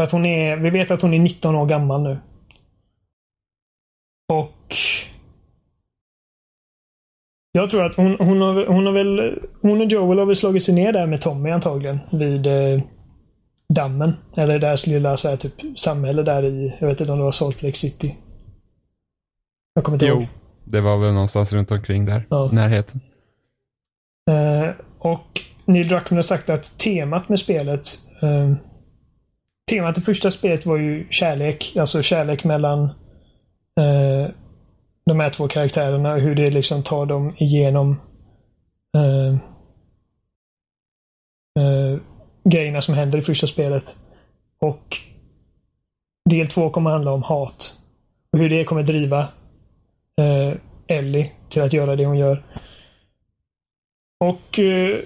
[0.03, 2.17] för att hon är, vi vet att hon är 19 år gammal nu.
[4.33, 4.75] Och
[7.51, 10.63] jag tror att hon, hon, har, hon har väl, hon och Joel har väl slagit
[10.63, 11.99] sig ner där med Tommy antagligen.
[12.11, 12.81] Vid eh,
[13.73, 14.13] dammen.
[14.37, 17.31] Eller deras lilla så här, typ, samhälle där i, jag vet inte om det var
[17.31, 18.17] Salt Lake City.
[19.73, 20.27] Jag kommer inte Jo, ihåg.
[20.63, 22.27] det var väl någonstans runt omkring där.
[22.29, 22.49] Ja.
[22.51, 23.01] Närheten.
[24.29, 28.55] Eh, och Neil Druckmann har sagt att temat med spelet eh,
[29.73, 31.73] Temat i första spelet var ju kärlek.
[31.79, 32.83] Alltså kärlek mellan
[33.79, 34.29] eh,
[35.05, 38.01] de här två karaktärerna och hur det liksom tar dem igenom
[38.97, 39.33] eh,
[41.59, 41.99] eh,
[42.49, 43.83] grejerna som händer i första spelet.
[44.59, 44.97] Och
[46.29, 47.73] del två kommer handla om hat.
[48.33, 49.19] Och hur det kommer driva
[50.21, 50.53] eh,
[50.87, 52.43] Ellie till att göra det hon gör.
[54.19, 54.99] Och eh,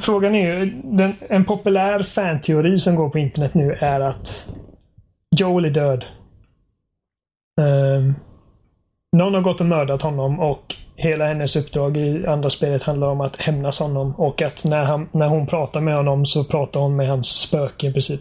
[0.00, 4.48] frågan är ju, den, en populär fanteori som går på internet nu är att
[5.36, 6.04] Joel är död.
[7.60, 8.14] Um,
[9.16, 13.20] någon har gått och mördat honom och hela hennes uppdrag i andra spelet handlar om
[13.20, 16.96] att hämnas honom och att när, han, när hon pratar med honom så pratar hon
[16.96, 18.20] med hans spöke i princip.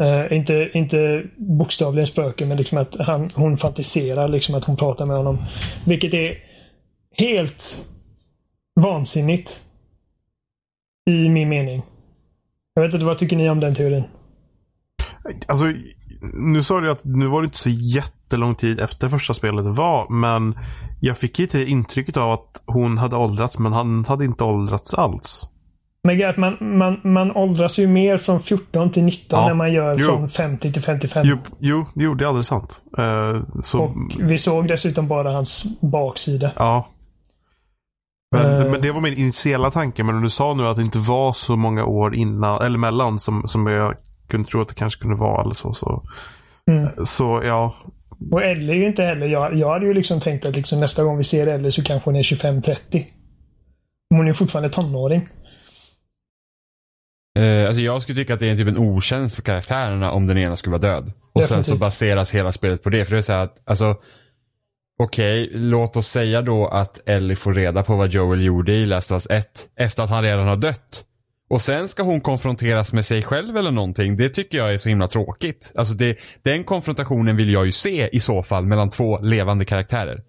[0.00, 5.06] Uh, inte, inte bokstavligen spöke men liksom att han, hon fantiserar liksom att hon pratar
[5.06, 5.38] med honom.
[5.84, 6.36] Vilket är
[7.16, 7.82] helt
[8.80, 9.64] vansinnigt.
[11.08, 11.82] I min mening.
[12.74, 14.04] Jag vet inte, vad tycker ni om den teorin?
[15.48, 15.64] Alltså,
[16.34, 20.08] nu sa du att nu var det inte så jättelång tid efter första spelet var,
[20.10, 20.58] men
[21.00, 25.48] jag fick lite intrycket av att hon hade åldrats, men han hade inte åldrats alls.
[26.04, 29.72] Men att man, man, man åldras ju mer från 14 till 19 Ja, än man
[29.72, 30.06] gör jo.
[30.06, 31.26] från 50 till 55.
[31.26, 32.82] Jo, jo, jo det är alldeles sant.
[32.98, 36.50] Eh, så, Och vi såg dessutom bara hans baksida.
[36.56, 36.88] ja.
[38.32, 38.70] Men, Eh.
[38.70, 41.56] men det var min initiala tanke, men du sa nu att det inte var så
[41.56, 43.94] många år innan, eller mellan, som, som jag
[44.28, 45.72] kunde tro att det kanske kunde vara eller så.
[45.72, 46.04] Så,
[46.70, 47.04] Mm.
[47.06, 47.74] så ja,
[48.30, 49.26] Och Ellie är ju inte heller...
[49.26, 52.10] Jag, jag hade ju liksom tänkt att liksom nästa gång vi ser Ellie så kanske
[52.10, 52.76] hon är 25-30.
[54.10, 55.28] Men Hon är ju fortfarande tonåring.
[57.38, 60.38] Eh, alltså jag skulle tycka att det är typ en otjänst för karaktärerna om den
[60.38, 61.12] ena skulle vara död.
[61.32, 61.80] Och sen så Definitivt.
[61.80, 63.04] baseras hela spelet på det.
[63.04, 63.96] För det är så här att, alltså
[65.00, 69.10] Okej, låt oss säga då att Ellie får reda på vad Joel gjorde i Last
[69.10, 69.46] of Us 1
[69.76, 71.04] efter att han redan har dött.
[71.50, 74.16] Och sen ska hon konfronteras med sig själv eller någonting.
[74.16, 75.72] Det tycker jag är så himla tråkigt.
[75.74, 80.22] Alltså det, den konfrontationen vill jag ju se i så fall mellan två levande karaktärer.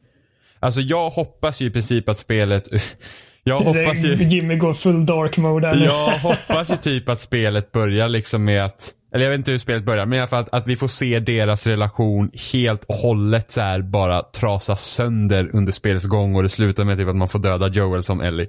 [0.60, 2.64] Alltså jag hoppas ju i princip att spelet
[3.44, 5.86] Jag hoppas ju Jimmy går full dark mode här nu.
[5.86, 9.60] jag hoppas ju typ att spelet börjar liksom med att eller jag vet inte hur
[9.60, 12.96] spelet börjar, men i alla fall att, att vi får se deras relation helt och
[12.96, 17.16] hållet så här bara trasas sönder under spelets gång och det slutar med typ att
[17.16, 18.48] man får döda Joel som Ellie.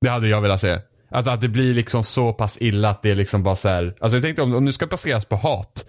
[0.00, 0.78] Det hade jag velat se.
[1.10, 3.96] Alltså att det blir liksom så pass illa att det är liksom bara så här.
[4.00, 5.86] Alltså jag tänkte om, om du ska baseras på hat.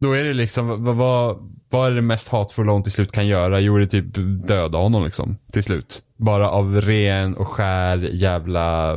[0.00, 1.36] Då är det liksom, vad, vad,
[1.70, 3.60] vad är det mest hatfulla hon till slut kan göra?
[3.60, 4.14] Jo, det är typ
[4.48, 5.36] döda honom liksom.
[5.52, 6.02] Till slut.
[6.16, 8.96] Bara av ren och skär jävla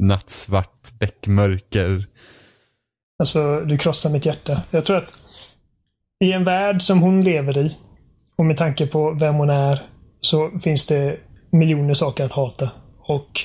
[0.00, 2.06] nattsvart bäckmörker.
[3.18, 4.62] Alltså, du krossar mitt hjärta.
[4.70, 5.18] Jag tror att
[6.24, 7.76] i en värld som hon lever i
[8.36, 9.82] och med tanke på vem hon är
[10.20, 11.16] så finns det
[11.50, 12.70] miljoner saker att hata.
[12.98, 13.40] Och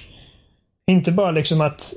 [0.91, 1.93] inte bara liksom att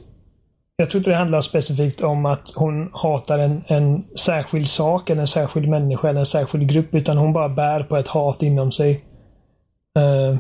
[0.77, 5.21] jag tror inte det handlar specifikt om att hon hatar en, en särskild sak eller
[5.21, 8.73] en särskild människa eller en särskild grupp utan hon bara bär på ett hat inom
[8.73, 9.05] sig.
[9.99, 10.39] Uh,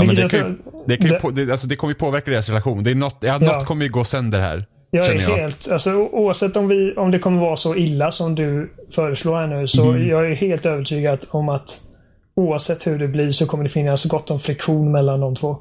[0.00, 1.98] Ja, men det, kan ju, det, kan ju det- på, det, alltså det kommer ju
[1.98, 2.84] påverka deras relation.
[2.84, 3.52] Det är något, ja, Ja.
[3.58, 4.66] något kommer ju gå sönder här.
[4.90, 5.36] Jag är jag.
[5.36, 9.46] helt, alltså oavsett om, vi, om det kommer vara så illa som du föreslår här
[9.46, 10.08] nu, så Mm.
[10.08, 11.80] jag är helt övertygad om att
[12.36, 15.56] oavsett hur det blir så kommer det finnas gott om friktion mellan de två.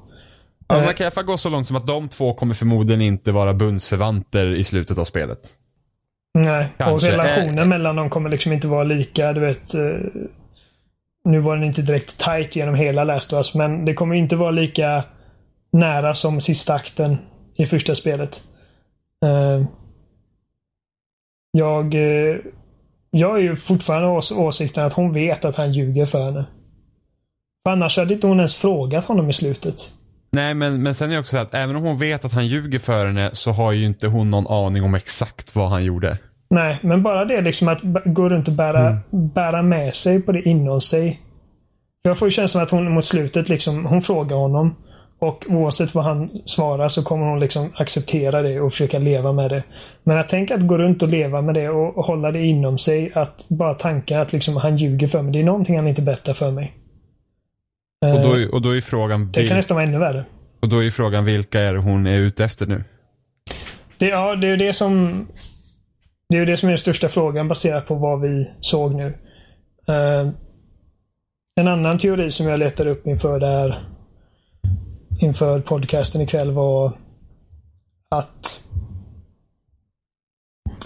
[0.68, 0.86] Ja, Eh.
[0.86, 3.32] man kan i alla fall gå så långt som att de två kommer förmodligen inte
[3.32, 5.40] vara bundsförvanter i slutet av spelet.
[6.34, 7.12] Nej, och Kanske.
[7.12, 7.66] relationen Eh.
[7.66, 9.74] mellan dem kommer liksom inte vara lika, du vet.
[9.74, 9.82] eh,
[11.26, 14.36] Nu var den inte direkt tight genom hela Last of Us, men det kommer inte
[14.36, 15.04] vara lika
[15.74, 17.18] nära som sista akten
[17.56, 18.42] i första spelet.
[19.26, 19.66] Eh,
[21.58, 22.38] Jag, eh,
[23.12, 26.46] jag är ju fortfarande ås åsikten att hon vet att han ljuger för henne.
[27.66, 29.76] För annars hade inte hon ens frågat honom i slutet.
[30.32, 32.48] Nej, men, men sen är det också så att även om hon vet att han
[32.48, 36.18] ljuger för henne så har ju inte hon någon aning om exakt vad han gjorde.
[36.50, 40.42] Nej, men bara det liksom att gå runt och bära, bära med sig på det
[40.42, 41.22] inom sig.
[42.04, 44.76] För jag får ju känslan att hon mot slutet liksom, hon frågar honom.
[45.20, 49.50] Och oavsett vad han svarar så kommer hon liksom acceptera det och försöka leva med
[49.52, 49.64] det.
[50.04, 53.12] Men att tänka att gå runt och leva med det och, hålla det inom sig.
[53.16, 55.34] Att bara tanken att liksom han ljuger för mig.
[55.34, 56.74] Det är någonting han inte berättar för mig.
[58.06, 60.26] Och då, Eh, är- och då är frågan, det kan nästan vara ännu värre.
[60.62, 62.84] och då är frågan vilka är det hon är ute efter nu?
[63.98, 65.26] Det, ja, det är ju det som
[66.30, 69.06] det är ju det som är den största frågan baserat på vad vi såg nu.
[69.88, 70.28] Eh,
[71.60, 73.80] en annan teori som jag letade upp inför där
[75.20, 76.92] inför podcasten ikväll var
[78.10, 78.62] att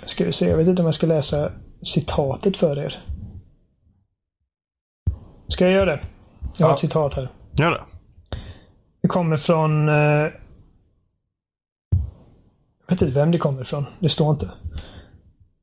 [0.05, 1.51] Ska vi se, jag vet inte om jag ska läsa
[1.81, 3.03] citatet för er.
[5.47, 5.99] Ska jag göra det?
[6.57, 6.73] Jag har Ja.
[6.73, 7.29] ett citat här.
[7.51, 7.81] Gör det.
[9.01, 9.89] Det kommer från...
[9.89, 10.31] Eh, jag
[12.95, 13.85] vet inte vem det kommer ifrån.
[13.99, 14.51] Det står inte.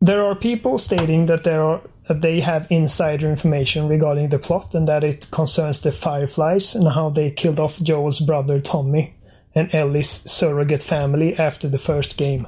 [0.06, 4.74] There are people stating that, there are, that they have insider information regarding the plot
[4.74, 9.14] and that it concerns the Fireflies and how they killed off Joel's brother Tommy
[9.54, 12.46] and Ellie's surrogate family after the first game.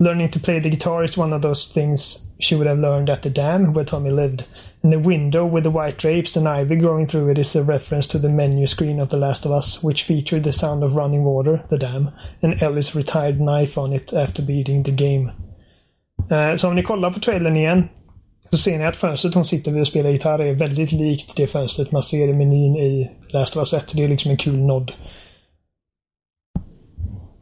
[0.00, 3.22] Learning to play the guitar is one of those things she would have learned at
[3.22, 4.44] the dam where Tommy lived.
[4.82, 8.08] And the window with the white drapes and ivy growing through it is a reference
[8.08, 11.22] to the menu screen of The Last of Us, which featured the sound of running
[11.22, 12.10] water, the dam,
[12.42, 15.30] and Ellie's retired knife on it after beating the game.
[16.30, 17.88] Eh, Så om ni kollar på trailern igen
[18.52, 21.46] så ser ni att fönstret hon sitter vid och spelar gitarr är väldigt likt det
[21.46, 23.92] fönstret man ser i menyn i Last of Us 1.
[23.94, 24.92] Det är liksom en kul nod.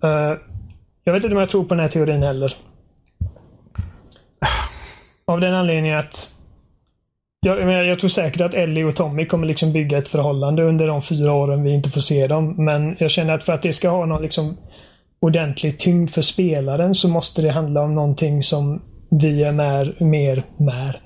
[0.04, 0.38] Uh,
[1.04, 2.54] Jag vet inte om jag tror på den här teorin heller.
[5.26, 6.34] Av den anledningen att
[7.40, 10.86] jag, jag, jag tror säkert att Ellie och Tommy kommer liksom bygga ett förhållande under
[10.86, 12.64] de fyra åren vi inte får se dem.
[12.64, 14.56] Men jag känner att för att det ska ha någon liksom
[15.20, 20.44] ordentlig tyngd för spelaren så måste det handla om någonting som vi är mer, mer,
[20.56, 21.02] mer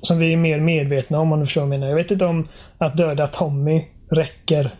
[0.00, 1.88] som vi är mer medvetna om om du förstår vad jag menar.
[1.88, 4.70] Jag vet inte om att döda Tommy räcker.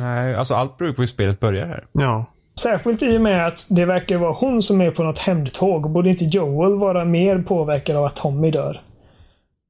[0.00, 1.86] Nej, alltså allt beror på hur spelet börjar här.
[1.92, 2.24] Ja.
[2.60, 5.90] Särskilt i och med att det verkar vara hon som är på något hämndtåg.
[5.90, 8.82] Borde inte Joel vara mer påverkad av att Tommy dör?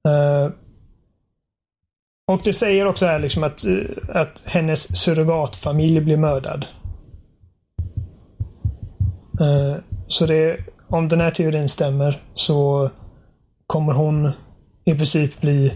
[0.08, 0.50] Eh,
[2.32, 6.66] och det säger också här liksom att, eh, att hennes surrogatfamilj blir mördad.
[9.40, 9.76] Eh,
[10.08, 12.90] så det, om den här teorin stämmer så
[13.66, 14.30] kommer hon
[14.84, 15.72] i princip bli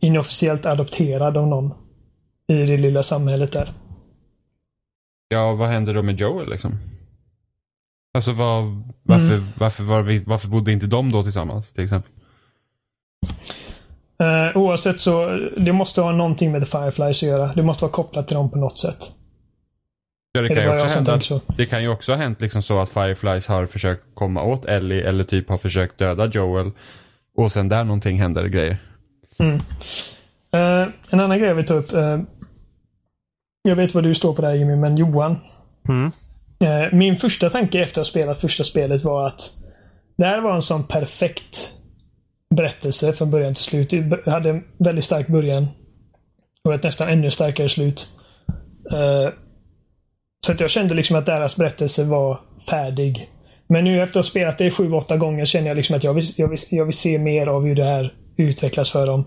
[0.00, 1.74] inofficiellt adopterad av någon
[2.48, 3.72] i det lilla samhället där.
[5.28, 6.78] Ja, vad händer då med Joel liksom?
[8.14, 8.64] Alltså vad,
[9.02, 9.44] varför, Mm.
[9.58, 12.10] varför, var varför bodde inte de då tillsammans till exempel?
[14.18, 15.26] Eh, oavsett så,
[15.56, 17.52] det måste ha någonting med The Fireflies att göra.
[17.54, 19.12] Det måste vara kopplat till dem på något sätt.
[20.36, 21.40] Ja, det kan, det ju också hända, tänker så?
[21.56, 25.02] det kan ju också ha hänt liksom så att Fireflies har försökt komma åt Ellie
[25.08, 26.70] eller typ har försökt döda Joel.
[27.36, 28.76] Och sen där någonting händer grejer.
[30.54, 31.92] Eh, en annan grej jag vill ta upp.
[31.92, 32.18] eh,
[33.62, 35.36] jag vet vad du står på där Jimmy, men Johan.
[35.88, 36.12] Mm.
[36.64, 39.50] Eh, min första tanke efter att ha spelat första spelet var att
[40.16, 41.72] det här var en sån perfekt
[42.56, 43.90] berättelse från början till slut.
[43.90, 45.66] Det hade en väldigt stark början.
[46.64, 48.08] Och ett nästan ännu starkare slut.
[48.92, 49.32] Eh,
[50.44, 52.40] så jag kände liksom att deras berättelse var
[52.70, 53.30] färdig.
[53.66, 56.14] Men nu efter att ha spelat det sju, åtta gånger känner jag liksom att jag
[56.14, 59.24] vill, jag, vill, jag vill se mer av hur det här utvecklas för dem.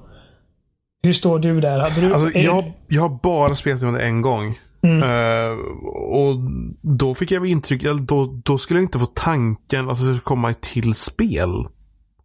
[1.04, 1.80] Hur står du där?
[1.80, 4.58] Hade du, Alltså, är det- jag, jag har bara spelat det en gång.
[4.84, 5.04] Mm.
[5.04, 5.58] Eh,
[5.94, 6.36] och
[6.82, 10.50] då fick jag intryck, då, då skulle jag inte få tanken att det skulle komma
[10.50, 11.50] ett till spel.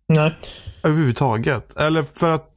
[0.08, 0.34] Nej.
[0.84, 1.76] Överhuvudtaget.
[1.76, 2.48] Eller för att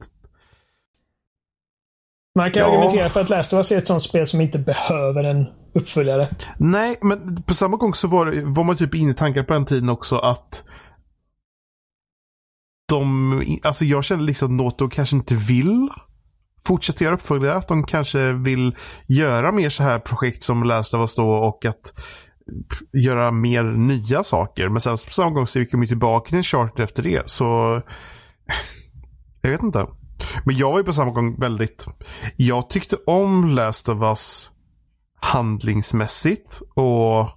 [2.38, 2.68] Man kan Ja.
[2.68, 5.46] argumentera för att Last of Us är ett sånt spel som inte behöver en
[5.76, 6.28] uppföljare.
[6.58, 9.64] Nej, men på samma gång så var, var man typ inne i tankar på den
[9.64, 10.64] tiden också att
[12.88, 15.88] de, alltså jag känner liksom att Noto kanske inte vill
[16.66, 17.56] fortsätta göra uppföljare.
[17.56, 21.64] Att de kanske vill göra mer så här projekt som Last of Us då och
[21.64, 21.92] att
[22.92, 24.68] göra mer nya saker.
[24.68, 27.30] Men sen på samma gång så gick de ju tillbaka till en charter efter det.
[27.30, 27.44] Så
[29.40, 29.86] jag vet inte.
[30.44, 31.86] Men jag var ju på samma gång väldigt,
[32.36, 34.50] jag tyckte om Last of Us
[35.20, 37.28] handlingsmässigt och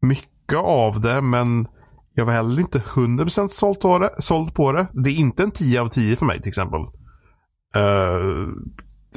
[0.00, 1.68] mycket av det men
[2.18, 4.14] jag var heller inte 100% såld på det.
[4.18, 4.86] Såld på det.
[4.92, 6.80] Det är inte en 10 av 10 för mig till exempel.
[7.76, 8.48] Uh,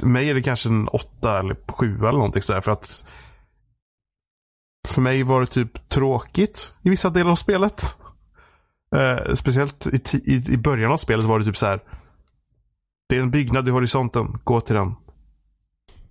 [0.00, 3.04] för mig är det kanske en 8 eller 7 eller någonting sådär för att
[4.88, 7.96] för mig var det typ tråkigt i vissa delar av spelet.
[8.96, 11.80] Uh, speciellt i, i, i början av spelet var det typ så här.
[13.08, 14.94] Det är en byggnad i horisonten, gå till den.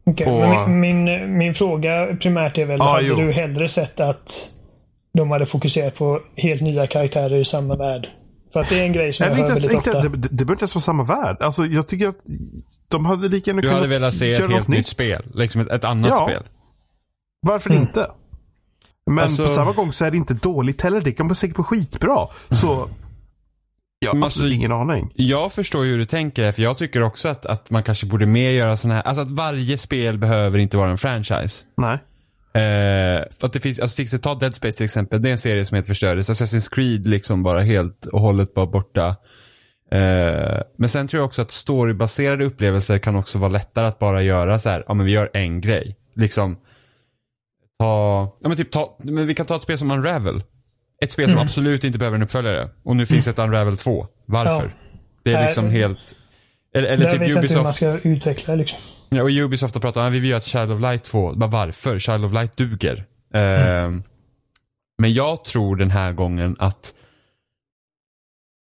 [0.06, 3.16] Och- men min, min, min fråga primärt är väl, Ja, hade jo.
[3.16, 4.50] du hellre sett att
[5.14, 8.08] de hade fokuserat på helt nya karaktärer i samma värld?
[8.54, 10.02] För att det är en grej som jag hör väldigt inte, ofta.
[10.02, 11.38] det, det behöver inte ens vara samma värld.
[11.40, 12.16] Alltså, jag tycker att
[12.88, 15.26] de hade lika gärna Du kunnat hade velat se ett helt nytt spel.
[15.34, 16.24] Liksom ett, ett annat Ja.
[16.28, 16.44] spel.
[17.42, 17.82] Varför Mm.
[17.82, 18.08] inte?
[19.06, 21.02] Men Alltså- på samma gång så är det inte dåligt heller.
[21.02, 22.28] Det kan man säkert på skitbra.
[22.50, 22.88] Så
[24.04, 25.12] Jag har absolut alltså- ingen aning.
[25.16, 28.26] Jag förstår ju hur du tänker, för jag tycker också att, att man kanske borde
[28.26, 31.66] mer göra sådana här, alltså att varje spel behöver inte vara en franchise.
[31.78, 31.94] Nej.
[32.54, 35.38] Eh, för att det finns, alltså till- ta Dead Space till exempel, det är en
[35.38, 36.30] serie som helt förstördes.
[36.30, 39.08] Assassin's Creed liksom bara helt och hållet bara borta.
[39.92, 44.22] Eh, men sen tror jag också att storybaserade upplevelser kan också vara lättare att bara
[44.22, 45.96] göra så här, ja men vi gör en grej.
[46.16, 46.58] Liksom,
[47.80, 50.44] ta, ja men typ ta, men vi kan ta ett spel som Unravel.
[51.02, 52.70] Ett spel som absolut inte behöver en uppföljare.
[52.84, 54.08] Och nu finns ett Unravel 2.
[54.26, 54.64] Varför?
[54.64, 54.90] Ja.
[55.24, 56.00] Det är liksom helt,
[56.76, 58.02] eller, eller Där typ vet jag inte hur man Ubisoft.
[58.02, 58.80] ska utveckla liksom.
[59.10, 61.34] Ja, och Ubisoft har pratat om att vi vill göra ett Child of Light 2.
[61.34, 62.00] Bara varför?
[62.00, 63.06] Child of Light duger.
[63.34, 64.04] Ehm,
[64.98, 66.94] men jag tror den här gången att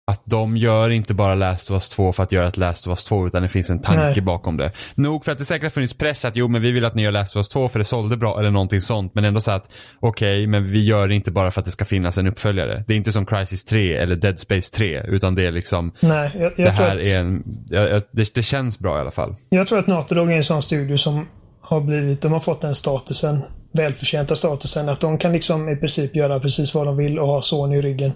[0.07, 2.91] att de gör inte bara Last of Us 2 för att göra ett Last of
[2.91, 4.21] Us 2 utan det finns en tanke Nej.
[4.21, 4.73] bakom det.
[4.95, 7.03] Nog för att det säkert har funnits press att jo men vi vill att ni
[7.03, 9.15] gör Last of Us 2 för det sålde bra eller någonting sånt.
[9.15, 9.71] Men ändå så att
[10.01, 12.85] okej men vi gör det inte bara för att det ska finnas en uppföljare.
[12.87, 16.31] Det är inte som Crisis 3 eller Dead Space 3 utan det är liksom Nej,
[16.35, 19.11] jag, jag det här att, är en, ja, ja, det, det känns bra i alla
[19.11, 19.35] fall.
[19.49, 21.29] jag tror att Naughty Dog är en sån studio som
[21.61, 23.43] har blivit, de har fått den statusen,
[23.73, 27.43] välförtjänta statusen, att de kan liksom i princip göra precis vad de vill och ha
[27.43, 28.13] Sony i ryggen.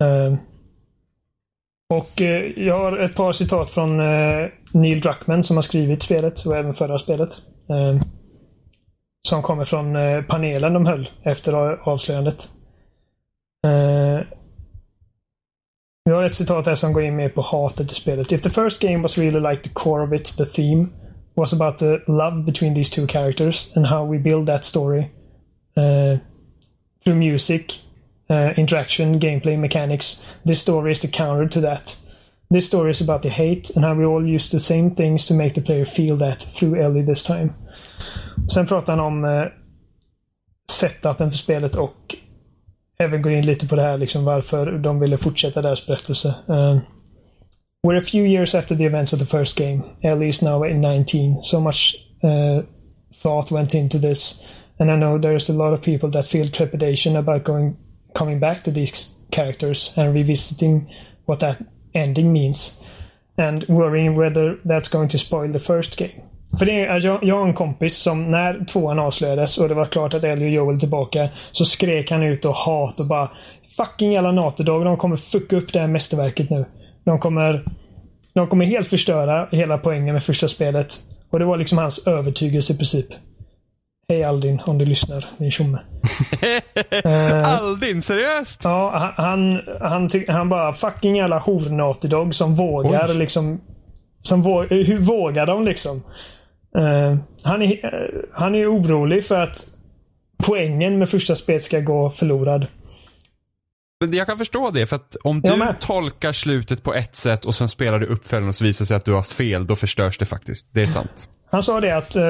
[0.00, 0.34] Eh,
[1.90, 6.46] och eh, jag har ett par citat från eh, Neil Druckmann som har skrivit spelet
[6.46, 7.30] och även förra spelet.
[7.70, 8.02] Eh,
[9.28, 11.52] som kommer från eh, panelen de höll efter
[11.88, 12.50] avslöjandet.
[13.66, 14.26] Eh,
[16.04, 18.32] vi har ett citat här som går in mer på hatet i spelet.
[18.32, 20.88] If the first game was really like the core of it, the theme
[21.34, 25.00] was about the love between these two characters and how we build that story
[25.76, 26.18] uh,
[27.04, 27.80] through music,
[28.30, 30.22] uh, interaction, gameplay, mechanics.
[30.46, 31.98] This story is the counter to that.
[32.54, 35.34] This story is about the hate and how we all use the same things to
[35.34, 37.52] make the player feel that through Ellie this time.
[38.52, 39.46] Sen pratar han om uh,
[40.70, 42.16] setupen för spelet och
[42.98, 46.34] även går in lite på det här liksom varför de ville fortsätta deras berättelse.
[46.48, 46.78] Uh,
[47.82, 49.96] We're a few years after the events of the first game.
[50.02, 51.42] Ellie is now at 19.
[51.42, 52.62] So much uh,
[53.14, 54.44] thought went into this,
[54.78, 57.78] and I know there's a lot of people that feel trepidation about going,
[58.14, 60.94] coming back to these characters and revisiting
[61.26, 61.56] what that
[61.94, 62.80] ending means,
[63.38, 66.22] and worrying whether that's going to spoil the first game.
[66.58, 69.74] För det är, alltså, jag, jag har en kompis som när tvåan avslöjades och det
[69.74, 73.06] var klart att Ellie och Joel är tillbaka så skrek han ut och hat och
[73.06, 73.30] bara
[73.76, 76.64] Fucking jävla Natodog, Dog, de kommer fucka upp det här mästerverket nu.
[77.04, 77.64] De kommer,
[78.34, 81.00] de kommer helt förstöra hela poängen med första spelet.
[81.30, 83.06] Och det var liksom hans övertygelse i princip.
[84.10, 85.78] Hej Aldin, om du lyssnar, din tjomme.
[87.44, 88.60] Aldin, seriöst?
[88.64, 93.14] Ja, han, han, han, han bara fucking jävla hor som vågar Oj.
[93.14, 93.60] liksom.
[94.22, 96.02] Som vå, hur vågar de liksom?
[96.78, 99.66] Eh, han, är, eh, han är orolig för att
[100.42, 102.66] poängen med första spelet ska gå förlorad.
[104.00, 105.80] Men jag kan förstå det, för att om Jag du med.
[105.80, 108.96] tolkar slutet på ett sätt och sen spelar du uppföljaren och så visar det sig
[108.96, 110.68] att du har fel, då förstörs det faktiskt.
[110.72, 111.28] Det är sant.
[111.50, 112.22] Han sa det att eh,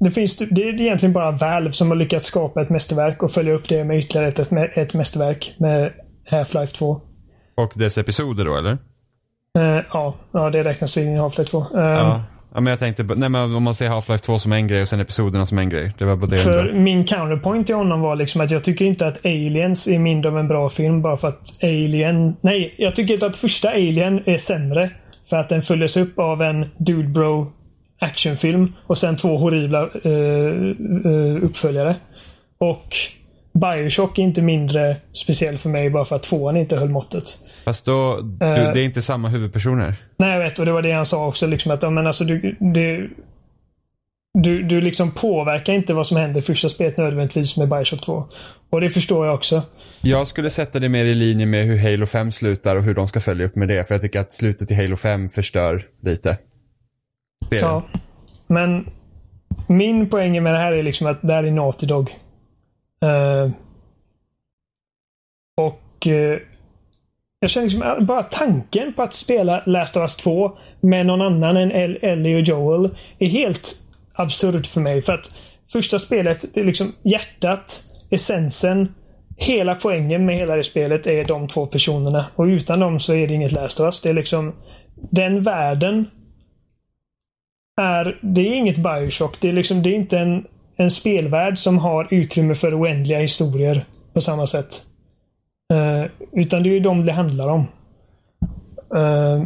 [0.00, 3.52] det, finns, det är egentligen bara Valve som har lyckats skapa ett mästerverk och följa
[3.52, 5.92] upp det med ytterligare ett, ett, ett mästerverk med
[6.30, 7.00] Half-Life 2.
[7.56, 8.78] Och dess episoder då, eller?
[9.58, 11.58] Eh, ja, ja, det räknas in i Half-Life 2.
[11.58, 12.22] Eh, Ja.
[12.54, 14.88] ja, men jag tänkte, nej men om man ser Half-Life 2 som en grej och
[14.88, 15.94] sen episoderna som en grej.
[15.98, 19.06] Det var bara det För min counterpoint till honom var liksom att jag tycker inte
[19.06, 22.36] att Aliens är mindre av en bra film bara för att Alien...
[22.40, 24.90] Nej, jag tycker inte att första Alien är sämre.
[25.30, 27.52] För att den följdes upp av en Dude Bro
[28.00, 31.96] actionfilm och sen två horribla eh, eh, uppföljare.
[32.58, 32.96] Och
[33.52, 37.38] Bioshock är inte mindre speciell för mig bara för att tvåan inte höll måttet.
[37.64, 38.72] Fast då, du, Eh.
[38.72, 39.94] det är inte samma huvudpersoner.
[40.16, 40.58] Nej, jag vet.
[40.58, 41.46] Och det var det han sa också.
[41.46, 43.16] Liksom att, men alltså, du, du,
[44.38, 48.24] du, du liksom påverkar inte vad som händer i första spelet nödvändigtvis med Bioshock 2.
[48.70, 49.62] Och det förstår jag också.
[50.00, 53.08] Jag skulle sätta det mer i linje med hur Halo 5 slutar och hur de
[53.08, 53.84] ska följa upp med det.
[53.84, 56.38] För jag tycker att slutet i Halo 5 förstör lite.
[57.48, 57.82] Det är Ja.
[58.46, 58.86] Men
[59.66, 62.10] min poäng med det här är liksom att det här är Naughty Dog.
[63.02, 63.50] Eh,
[65.56, 66.38] och eh,
[67.40, 71.56] jag känner liksom bara tanken på att spela Last of Us 2 med någon annan
[71.56, 73.76] än El- Ellie och Joel är helt
[74.14, 75.02] absurd för mig.
[75.02, 75.36] För att
[75.72, 78.94] första spelet, det är liksom hjärtat, essensen,
[79.36, 82.26] hela poängen med hela det spelet är de två personerna.
[82.36, 84.00] Och utan dem så är det inget Last of Us.
[84.00, 84.52] Det är liksom
[85.10, 86.06] den världen
[87.80, 89.36] är, det är inget Bioshock.
[89.40, 90.44] Det är liksom, det är inte en,
[90.76, 93.84] en spelvärld som har utrymme för oändliga historier
[94.14, 94.82] på samma sätt.
[95.72, 97.60] Eh, utan det är ju de det handlar om.
[98.96, 99.44] Eh,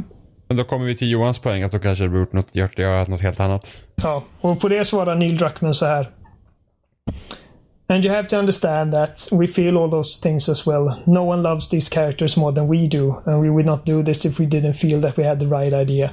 [0.48, 3.04] Men då kommer vi till Johans poäng att då kanske det gjort något, gjort, göra
[3.04, 3.72] något helt annat.
[4.02, 6.08] ja, och på det svarar Neil Druckmann så här.
[7.88, 10.92] And you have to understand that we feel all those things as well.
[11.06, 14.24] No one loves these characters more than we do, and we would not do this
[14.24, 16.10] if we didn't feel that we had the right idea.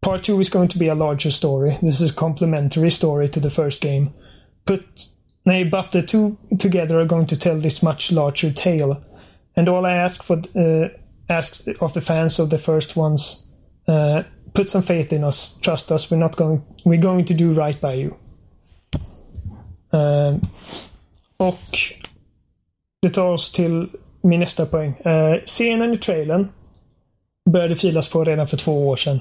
[0.00, 1.76] Part 2 is going to be a larger story.
[1.82, 4.14] This is a complementary story to the first game.
[4.64, 5.08] But,
[5.44, 9.02] nay, but the two together are going to tell this much larger tale.
[9.56, 10.88] And all I ask for, uh,
[11.28, 13.50] ask of the fans of the first ones,
[13.88, 14.22] uh,
[14.54, 16.10] put some faith in us, trust us.
[16.10, 18.16] We're not going, we're going to do right by you.
[19.92, 20.36] Uh,
[21.36, 21.78] och
[23.02, 23.88] det tar oss till
[24.22, 24.94] min nästa poäng.
[25.06, 26.48] Uh, scenen i trailern
[27.50, 29.20] började filas på redan för två år sedan.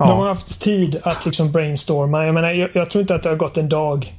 [0.00, 0.06] Ja.
[0.06, 2.26] De har haft tid att liksom brainstorma.
[2.26, 4.14] Jag menar, jag, jag tror inte att det har gått en dag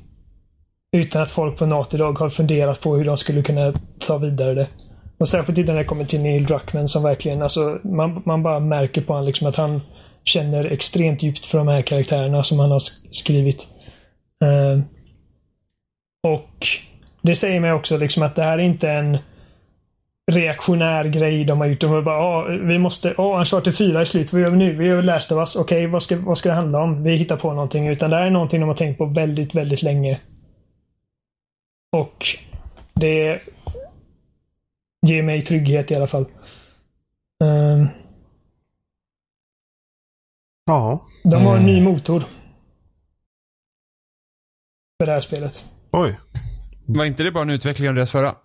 [0.97, 4.53] utan att folk på Naughty Dog har funderat på hur de skulle kunna ta vidare
[4.53, 4.67] det.
[5.17, 9.01] Och särskilt när det kommer till Neil Druckmann som verkligen, alltså man, man bara märker
[9.01, 9.81] på honom liksom att han
[10.23, 12.81] känner extremt djupt för de här karaktärerna som han har
[13.11, 13.67] skrivit.
[14.43, 14.83] Uh,
[16.27, 16.67] och
[17.21, 19.17] det säger mig också liksom att det här är inte en
[20.31, 21.79] reaktionär grej de har gjort.
[21.81, 24.33] De bara, ah, vi måste, ja, oh, Uncharted 4 är slut.
[24.33, 24.73] Vad gör vi nu?
[24.75, 25.55] Vi gör Last of Us.
[25.55, 27.03] Okej, vad, ska, vad ska det handla om?
[27.03, 27.87] Vi hittar på någonting.
[27.87, 30.19] Utan det här är någonting de har tänkt på väldigt, väldigt länge.
[31.91, 32.25] Och
[32.93, 33.41] det
[35.07, 36.25] ger mig trygghet i alla fall.
[37.43, 37.87] Ehm,
[40.65, 41.07] Ja.
[41.23, 41.93] de har en ny Mm.
[41.93, 42.19] motor.
[44.99, 45.65] För det här spelet.
[45.91, 46.19] Oj.
[46.87, 48.35] Var inte det bara en utveckling av deras förra?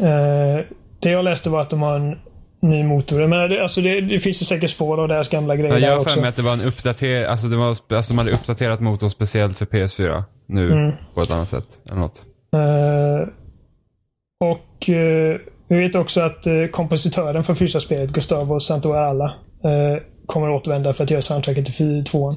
[0.00, 0.64] Eh,
[1.00, 2.18] det jag läste var att de har en
[2.62, 3.26] ny motor.
[3.26, 5.96] Menar, det, alltså det, det finns ju säkert spår av deras gamla grejer Ja, jag
[5.96, 8.80] har för mig att det var en uppdatering, alltså, det var, alltså de hade uppdaterat
[8.80, 10.92] motorn speciellt för PS4 nu Mm.
[11.14, 11.66] på ett annat sätt.
[11.86, 12.22] Eller något.
[12.54, 13.28] Eh,
[14.50, 15.36] och eh,
[15.68, 19.24] vi vet också att kompositören för första spelet, Gustavo Santaolalla,
[19.64, 22.36] uh, kommer att återvända för att göra soundtracket till fy- tvåan.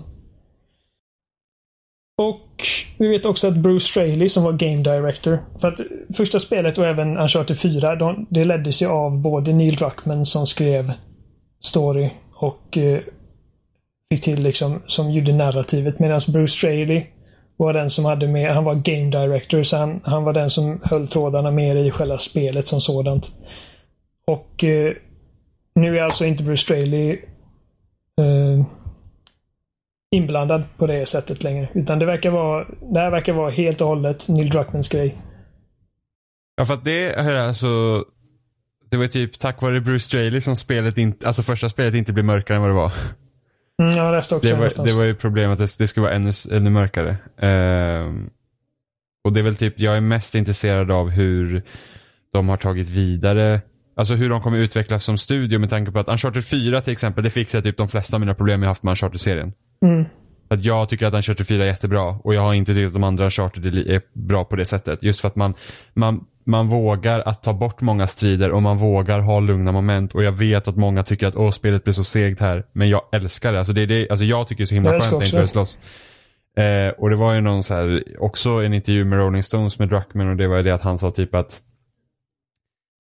[2.21, 2.63] Och
[2.97, 5.39] vi vet också att Bruce Straley som var Game Director.
[5.61, 5.79] För att
[6.17, 10.47] första spelet och även Uncharted 4, de, det leddes ju av både Neil Druckmann som
[10.47, 10.93] skrev
[11.63, 12.99] story och eh,
[14.11, 15.99] fick till liksom, som gjorde narrativet.
[15.99, 17.05] Medan Bruce Straley
[17.57, 20.81] var den som hade med, han var Game Director så han, han var den som
[20.83, 23.31] höll trådarna mer i själva spelet som sådant.
[24.27, 24.93] Och eh,
[25.75, 27.11] nu är alltså inte Bruce Straley
[28.21, 28.65] eh,
[30.11, 31.69] inblandad på det sättet längre.
[31.73, 35.17] Utan det verkar vara, det här verkar vara helt och hållet Neil Druckmans grej.
[36.57, 38.03] Ja, för att det är alltså
[38.89, 42.25] det var typ tack vare Bruce Straley som spelet inte, alltså första spelet inte blev
[42.25, 42.93] mörkare än vad det var.
[43.81, 44.91] Mm, jag läste också Det var, någonstans.
[44.91, 47.17] det var ju problemet att det, skulle vara ännu, ännu mörkare.
[47.41, 48.29] Ehm,
[49.23, 51.63] och det är väl typ, jag är mest intresserad av hur
[52.33, 53.61] de har tagit vidare,
[53.95, 57.23] alltså hur de kommer utvecklas som studio med tanke på att Uncharted 4 till exempel,
[57.23, 59.53] det fixar typ de flesta av mina problem jag haft med Uncharted-serien.
[59.81, 60.05] Mm.
[60.49, 63.03] Att jag tycker att Uncharted 4 är jättebra och jag har inte tyckt att de
[63.03, 65.03] andra Uncharted är bra på det sättet.
[65.03, 65.53] Just för att man,
[65.93, 70.23] man, man vågar att ta bort många strider och man vågar ha lugna moment och
[70.23, 72.65] jag vet att många tycker att åh spelet blir så segt här.
[72.73, 73.59] Men jag älskar det.
[73.59, 75.77] Alltså, det, det alltså jag tycker det är så himla skönt att inte slåss.
[76.57, 79.89] Eh, och det var ju någon så här, också en intervju med Rolling Stones med
[79.89, 81.59] Druckmann och det var ju det att han sa typ att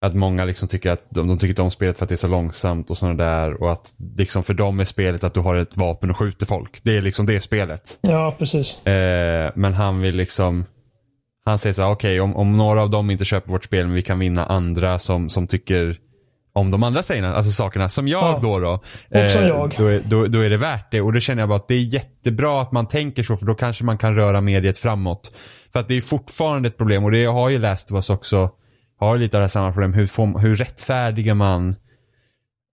[0.05, 2.17] att många liksom tycker att de, de tycker inte om spelet för att det är
[2.17, 5.55] så långsamt och sådana där och att liksom för dem är spelet att du har
[5.55, 6.79] ett vapen och skjuter folk.
[6.83, 7.97] Det är liksom det spelet.
[8.01, 8.85] Ja, precis.
[8.87, 10.65] Eh, men han vill liksom
[11.45, 13.95] Han säger så här, okej om, om några av dem inte köper vårt spel men
[13.95, 15.99] vi kan vinna andra som, som tycker
[16.53, 18.39] om de andra sägerna, alltså sakerna som jag Ja.
[18.41, 18.79] då då.
[19.11, 19.75] eh, Och som jag.
[19.77, 21.73] Då är, då, då är det värt det och då känner jag bara att det
[21.73, 25.31] är jättebra att man tänker så för då kanske man kan röra mediet framåt.
[25.73, 28.49] För att det är fortfarande ett problem och det har ju läst oss också,
[28.99, 31.75] har lite av det här samma problem, hur, får, hur rättfärdigar man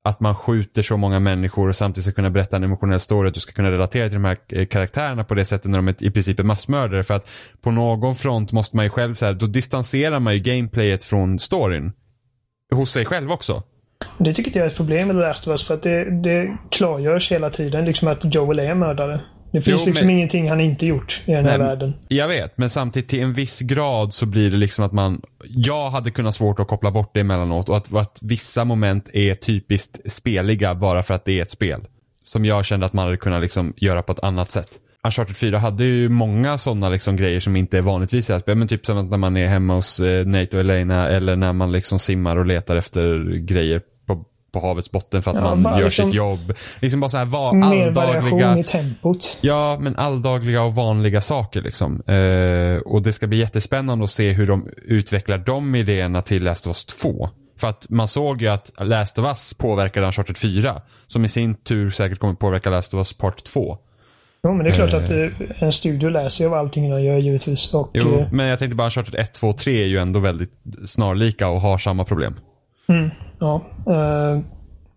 [0.05, 3.35] att man skjuter så många människor och samtidigt ska kunna berätta en emotionell story, att
[3.35, 6.05] du ska kunna relatera till de här eh, karaktärerna på det sättet när de är
[6.05, 7.05] i princip är massmördare.
[7.05, 7.29] För att
[7.61, 11.39] på någon front måste man ju själv så här, då distanserar man ju gameplayet från
[11.39, 11.93] storyn.
[12.75, 13.63] Hos sig själv också.
[14.19, 16.23] Det tycker inte jag är ett problem med The Last of Us för att det,
[16.23, 19.21] det klargörs hela tiden liksom att Joel är en mördare.
[19.55, 21.95] Det finns Jo, liksom men- ingenting han inte gjort i den här Nej, världen.
[22.09, 25.91] Jag vet, men samtidigt till en viss grad så blir det liksom att man, jag
[25.91, 30.13] hade kunnat svårt att koppla bort det emellanåt och att, att vissa moment är typiskt
[30.13, 31.81] speliga bara för att det är ett spel.
[32.25, 34.69] Som jag kände att man hade kunnat liksom göra på ett annat sätt.
[35.07, 38.41] Uncharted 4 hade ju många sådana liksom grejer som inte är vanligtvis i det här
[38.41, 38.59] spelet.
[38.59, 41.73] Men typ som när man är hemma hos eh, Nate och Elena eller när man
[41.73, 43.81] liksom simmar och letar efter grejer
[44.61, 46.53] på, havets botten för att Ja, man gör liksom- sitt jobb.
[46.81, 49.39] Liksom bara så här va- Mer variation alldagliga i tempot.
[49.41, 52.01] Ja, men alldagliga och vanliga saker liksom.
[52.07, 56.67] Eh, och det ska bli jättespännande att se hur de utvecklar de idéerna till Last
[56.67, 57.29] of Us 2.
[57.61, 60.83] För att man såg ju att Last of Us påverkade Uncharted 4.
[61.07, 63.79] Som i sin tur säkert kommer påverka Last of Us Part 2.
[64.47, 64.99] Jo, men det är klart Eh.
[65.05, 67.75] att eh, en studio läser av allting de gör givetvis.
[67.75, 70.21] Och, Jo, eh, men jag tänkte bara Uncharted 1, 2 och 3 är ju ändå
[70.21, 70.53] väldigt
[70.87, 72.35] snarlika och har samma problem.
[72.89, 73.63] mm, ja.
[73.87, 74.41] eh,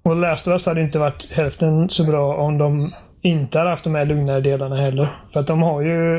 [0.03, 3.83] och Last of Us hade inte varit hälften så bra om de inte hade haft
[3.83, 5.09] de här lugnare delarna heller.
[5.33, 6.17] För att de har ju...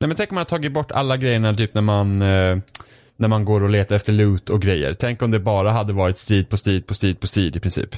[0.00, 2.58] Nej men tänk om man har tagit bort alla grejerna typ när man eh,
[3.16, 4.94] när man går och letar efter loot och grejer.
[4.94, 7.90] Tänk om det bara hade varit strid på strid på strid på strid i princip.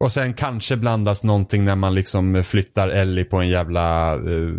[0.00, 4.54] Och sen kanske blandas någonting när man liksom flyttar Ellie på en jävla eh,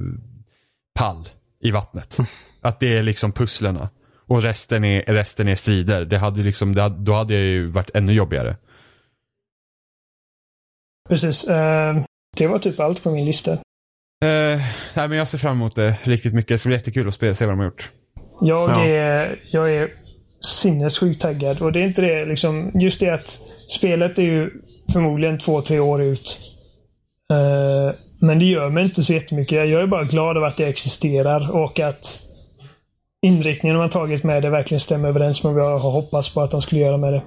[0.96, 1.28] pall
[1.60, 2.18] i vattnet.
[2.62, 3.90] Att det är liksom pusslerna.
[4.28, 6.06] Och resten är, resten är strider.
[6.06, 8.58] Det hade liksom, det hade, då hade det ju varit ännu jobbigare.
[11.10, 11.44] Precis.
[11.44, 11.96] eh,
[12.38, 13.52] det var typ allt på min lista.
[13.54, 14.62] Eh,
[14.94, 16.50] nej men jag ser fram emot det riktigt mycket.
[16.50, 17.90] Det ska bli jättekul att spela, se vad de har gjort.
[18.42, 18.86] Jag, Ja.
[18.86, 19.90] är, jag är
[20.42, 21.62] sinnessjukt taggad.
[21.62, 22.72] Och det är inte det liksom.
[22.74, 23.28] Just det att
[23.78, 24.52] spelet är ju
[24.94, 26.40] förmodligen två, tre år ut.
[27.32, 29.70] Eh, men det gör mig inte så jättemycket.
[29.70, 32.20] Jag är bara glad över att det existerar och att
[33.24, 36.42] inriktningen de har tagit med det verkligen stämmer överens med vad jag har hoppats på
[36.42, 37.24] att de skulle göra med det.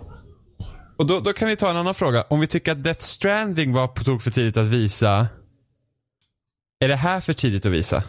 [0.98, 2.24] Och då, då kan vi ta en annan fråga.
[2.30, 5.28] Om vi tycker att Death Stranding var på tok för tidigt att visa.
[6.80, 8.02] Är det här för tidigt att visa?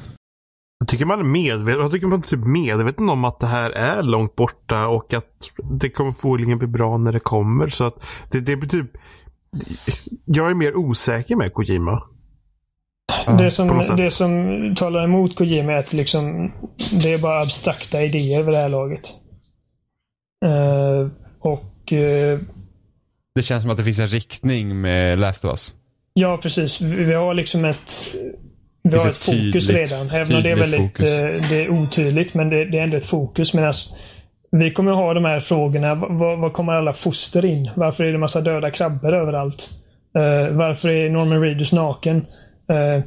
[0.79, 3.71] Jag tycker man är medveten, jag tycker man är typ medveten om att det här
[3.71, 7.67] är långt borta och att det kommer förmodligen bli bra när det kommer.
[7.67, 8.91] Så att det, det blir typ...
[10.25, 12.03] Jag är mer osäker med Kojima.
[13.37, 16.51] Det, som, det som talar emot Kojima är att liksom,
[17.01, 19.01] det är bara abstrakta idéer vid det här laget.
[20.45, 21.07] Eh,
[21.39, 22.39] och eh,
[23.35, 25.73] Det känns som att det finns en riktning med Last of Us.
[26.13, 26.81] Ja, precis.
[26.81, 28.07] Vi har liksom ett...
[28.83, 30.09] Vi har ett ett fokus tydligt- redan.
[30.09, 31.03] Även om det är väldigt fokus.
[31.03, 32.33] eh, det är otydligt.
[32.33, 33.53] Men det, det är ändå ett fokus.
[33.53, 33.73] Medan
[34.51, 35.95] vi kommer ha de här frågorna.
[35.95, 37.69] Var, kommer alla foster in?
[37.75, 39.69] Varför är det massa döda krabbor överallt?
[40.51, 42.25] Varför är Norman Reedus naken?
[42.69, 43.03] Eh,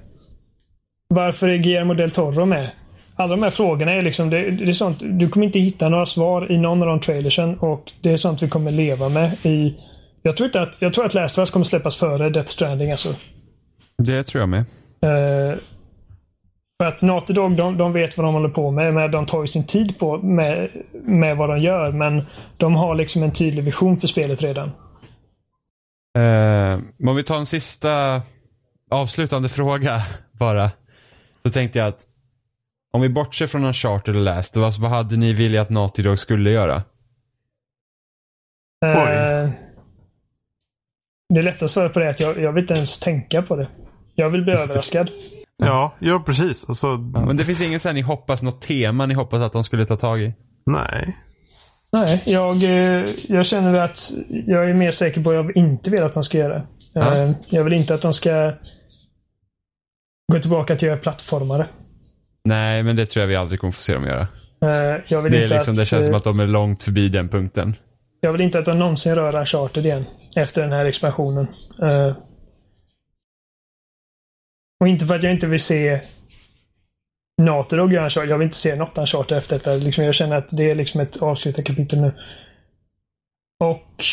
[1.08, 2.70] varför är Guillermo del Toro med?
[3.16, 6.06] Alla de här frågorna är liksom, det, det är sånt, du kommer inte hitta några
[6.06, 9.76] svar i någon av de trailersen och det är sånt vi kommer leva med i...
[10.22, 12.90] Jag tror inte att, jag tror att Last of Us kommer släppas före Death Stranding
[12.90, 13.14] alltså.
[14.02, 14.64] Det tror jag med.
[15.02, 15.58] Eh,
[16.80, 18.94] för att Naughty Dog, de, de vet vad de håller på med.
[18.94, 20.70] Men de tar ju sin tid på med,
[21.04, 21.92] med vad de gör.
[21.92, 22.22] Men
[22.56, 24.70] de har liksom en tydlig vision för spelet redan.
[26.18, 26.78] Eh,
[27.08, 28.22] om vi tar en sista
[28.90, 30.02] avslutande fråga
[30.32, 30.70] bara.
[31.42, 32.06] Så tänkte jag att
[32.92, 36.02] om vi bortser från Uncharted och Last of Us, vad hade ni velat att Naughty
[36.02, 36.76] Dog skulle göra?
[38.84, 39.50] Eh,
[41.34, 43.56] det är lätt att svara på det att jag, jag vill inte ens tänka på
[43.56, 43.68] det.
[44.14, 45.10] Jag vill bli överraskad.
[45.62, 46.68] Ja, ja precis.
[46.68, 49.64] Alltså, Ja, men det finns inget sen ni hoppas, något tema ni hoppas att de
[49.64, 50.34] skulle ta tag i?
[50.66, 51.16] nej.
[51.92, 54.12] Nej, jag, eh, jag känner att
[54.46, 56.62] jag är mer säker på vad jag inte vill att de ska göra.
[56.94, 57.16] Ja.
[57.16, 58.52] Eh, Jag vill inte att de ska
[60.31, 61.66] gå tillbaka till att göra plattformare.
[62.44, 64.28] Nej, men det tror jag vi aldrig kommer få se dem göra.
[64.62, 66.47] Eh, Jag vill Det, är inte liksom, att, det känns eh, som att de är
[66.47, 67.77] långt förbi den punkten.
[68.20, 70.05] Jag vill inte att de någonsin rör Uncharted igen.
[70.36, 71.47] Efter den här expansionen.
[71.82, 72.16] Eh,
[74.81, 76.01] och inte för att jag inte vill se
[77.43, 78.31] Naughty Dog göra Uncharted.
[78.31, 79.74] Jag vill inte se något Uncharted efter detta.
[79.74, 82.12] Liksom, jag känner att det är liksom ett avslutat kapitel nu.
[83.65, 84.05] Och...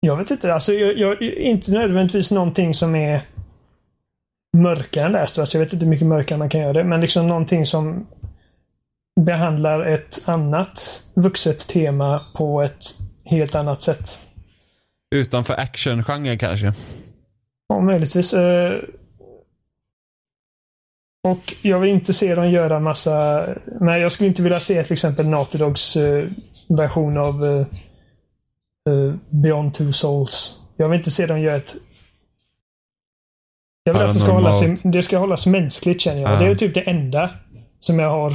[0.00, 0.54] Jag vet inte.
[0.54, 3.22] Alltså, jag, jag, inte nödvändigtvis någonting som är
[4.56, 5.54] mörkare än Last Us.
[5.54, 6.84] Jag vet inte hur mycket mörkare man kan göra det.
[6.84, 8.06] Men liksom någonting som
[9.20, 12.84] behandlar ett annat vuxet tema på ett
[13.24, 14.20] helt annat sätt.
[15.14, 16.72] Utanför actiongenren kanske.
[17.68, 18.32] Ja, möjligtvis.
[18.34, 18.74] eh,
[21.28, 23.46] Och jag vill inte se dem göra massa...
[23.80, 26.28] Nej, jag skulle inte vilja se till exempel Naughty Dogs eh,
[26.68, 27.44] version av
[28.88, 30.56] eh, Beyond Two Souls.
[30.76, 31.74] Jag vill inte se dem göra ett...
[33.84, 36.32] Jag vill att det ska, hållas, det ska hållas mänskligt känner jag.
[36.32, 36.36] Ja.
[36.38, 37.30] Det är typ det enda
[37.80, 38.34] som jag har.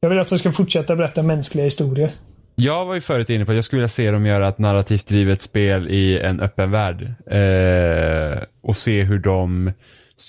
[0.00, 2.12] Jag vill att de ska fortsätta berätta mänskliga historier.
[2.54, 5.06] Jag var ju förut inne på att jag skulle vilja se dem göra ett narrativt
[5.08, 7.02] drivet spel i en öppen värld.
[7.30, 9.72] Eh, och se hur de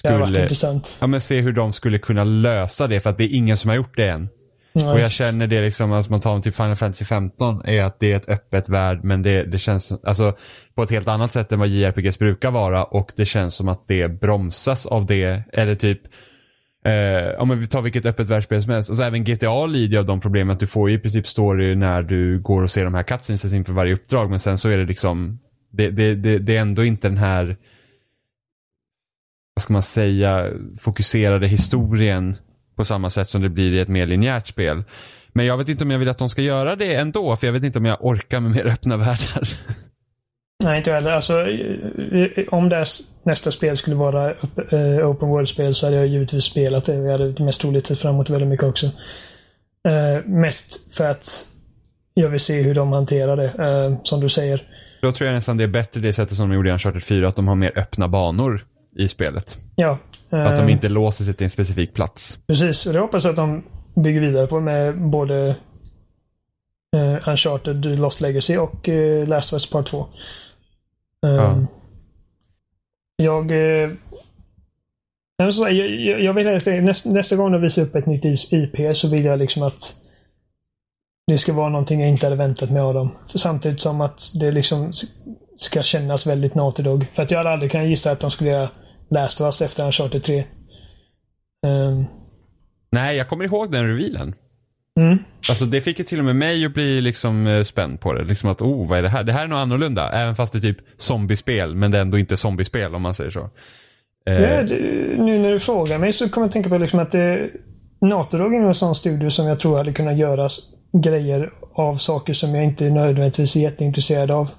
[0.04, 0.98] Det har varit skulle, intressant.
[1.00, 3.70] ja, men se hur de skulle kunna lösa det för att det är ingen som
[3.70, 4.30] har gjort det än.
[4.74, 4.88] Nej.
[4.88, 8.00] Och jag känner det liksom, alltså man tar om typ Final Fantasy 15 är att
[8.00, 10.38] det är ett öppet värld men det, det känns alltså
[10.76, 13.88] på ett helt annat sätt än vad JRPGs brukar vara och det känns som att
[13.88, 15.44] det bromsas av det.
[15.54, 16.02] Eller typ
[16.86, 18.90] Eh, om vi tar vilket öppet världsspel som helst.
[18.90, 21.76] Alltså även GTA lider ju av de problemen att du får ju i princip story
[21.76, 24.30] när du går och ser de här cutscenes inför varje uppdrag.
[24.30, 25.40] Men sen så är det liksom,
[25.72, 27.58] det, det, det, det är ändå inte den här,
[29.56, 32.36] vad ska man säga, fokuserade historien
[32.80, 34.84] på samma sätt som det blir i ett mer linjärt spel.
[35.34, 37.54] Men jag vet inte om jag vill att de ska göra det ändå, för jag
[37.54, 39.50] vet inte om jag orkar med mer öppna världar.
[40.64, 41.12] Nej, inte heller.
[41.12, 41.46] Alltså,
[42.52, 42.86] om det
[43.24, 44.30] nästa spel skulle vara
[44.72, 46.96] eh, Open World-spel så hade jag givetvis spelat det.
[46.96, 48.86] Jag hade mest troligt sett fram emot väldigt mycket också.
[49.88, 51.46] Eh, mest för att
[52.14, 54.62] jag vill se hur de hanterar det, eh, som du säger.
[55.02, 57.28] Då tror jag nästan det är bättre det sättet som de gjorde i Uncharted 4,
[57.28, 58.62] att de har mer öppna banor
[58.98, 59.58] i spelet.
[59.76, 59.98] Ja.
[60.32, 62.38] Eh, Att de inte låser sig till en specifik plats.
[62.48, 63.64] Precis, och det hoppas jag att de
[63.96, 65.56] bygger vidare på med både
[66.96, 70.00] eh, Uncharted Lost Legacy och eh, Last of Us Part 2.
[71.26, 71.66] Eh, Ja.
[73.22, 73.52] Jag...
[73.52, 73.90] Eh,
[75.38, 79.08] jag, jag, vill att det- näst, nästa gång de visar upp ett nytt IP så
[79.08, 79.96] vill jag liksom att
[81.28, 83.10] det ska vara någonting jag inte hade väntat mig av dem.
[83.28, 84.92] För samtidigt som att det liksom
[85.58, 87.06] ska kännas väldigt Naughty Dog.
[87.14, 88.70] För att jag hade aldrig kunnat gissa att de skulle göra
[89.10, 90.44] Last of Us efter Uncharted 3.
[91.68, 92.06] Um,
[92.92, 94.36] Nej, jag kommer ihåg den revealen.
[95.00, 95.18] mm.
[95.50, 98.24] Alltså det fick ju till och med mig att bli liksom eh, spänd på det.
[98.24, 99.24] Liksom att, oh, vad är det här?
[99.24, 100.10] Det här är nog annorlunda.
[100.12, 103.32] Även fast det är typ zombiespel, men det är ändå inte zombiespel om man säger
[103.32, 103.50] så.
[104.28, 104.80] Eh, Ja, det-
[105.18, 107.50] nu när du frågar mig så kommer jag tänka på liksom att det,
[108.02, 110.50] Natodog är en sån studio som jag tror hade kunnat göra
[111.04, 114.50] grejer av saker som jag inte nödvändigtvis är jätteintresserad av.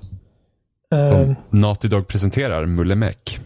[0.94, 3.38] Uh, Naughty Dog presenterar Mulle Meck.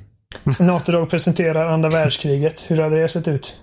[0.61, 2.71] Natodog presenterar andra världskriget.
[2.71, 3.61] Hur hade det sett ut?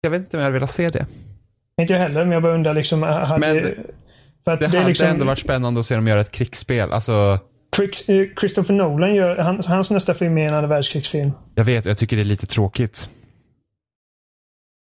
[0.00, 1.06] Jag vet inte om jag hade velat se det.
[1.80, 3.02] Inte jag heller, men jag bara undrar liksom.
[3.02, 3.74] Hade, Men
[4.44, 6.30] för att Det, det, är hade liksom, ändå varit spännande att se dem göra ett
[6.30, 6.92] krigsspel.
[6.92, 7.38] Alltså,
[7.76, 11.30] Chris- eh, Christopher Nolan gör, hans, hans nästa film är en andra världskrigsfilm.
[11.54, 13.08] jag vet, jag tycker det är lite tråkigt.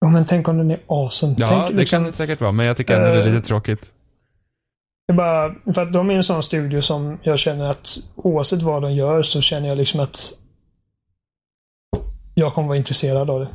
[0.04, 1.34] Oh, men tänk om den är awesome.
[1.38, 3.34] Ja, tänk, det liksom, kan det säkert vara, men jag tycker ändå det är Eh,
[3.34, 3.90] lite tråkigt.
[5.06, 8.62] Det är bara, för att de är en sån studio som jag känner att oavsett
[8.62, 10.32] vad de gör så känner jag liksom att
[12.38, 13.48] jag kommer vara intresserad av det.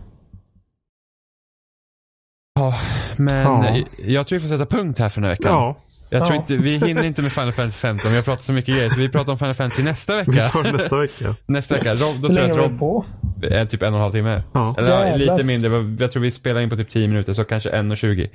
[2.59, 2.73] Ja,
[3.17, 3.45] men
[3.75, 3.83] Ja.
[4.05, 5.51] jag tror vi får sätta punkt här för den här veckan.
[5.53, 5.75] Ja,
[6.09, 6.41] Jag tror Ja.
[6.41, 8.11] inte, vi hinner inte med Final Fantasy 15.
[8.11, 10.47] Vi har pratat så mycket grejer, så vi pratar om Final Fantasy nästa vi vecka.
[10.47, 11.35] tar det nästa vecka.
[11.45, 11.93] nästa vecka.
[11.93, 13.05] Rob, då tror jag att vi Rob på?
[13.43, 14.41] är typ en och en halv timme.
[14.53, 14.75] Ja.
[14.77, 15.17] Eller ja, Jävlar.
[15.35, 15.71] lite mindre.
[15.99, 18.29] Jag tror vi spelar in på typ 10 minuter, så kanske 1.20.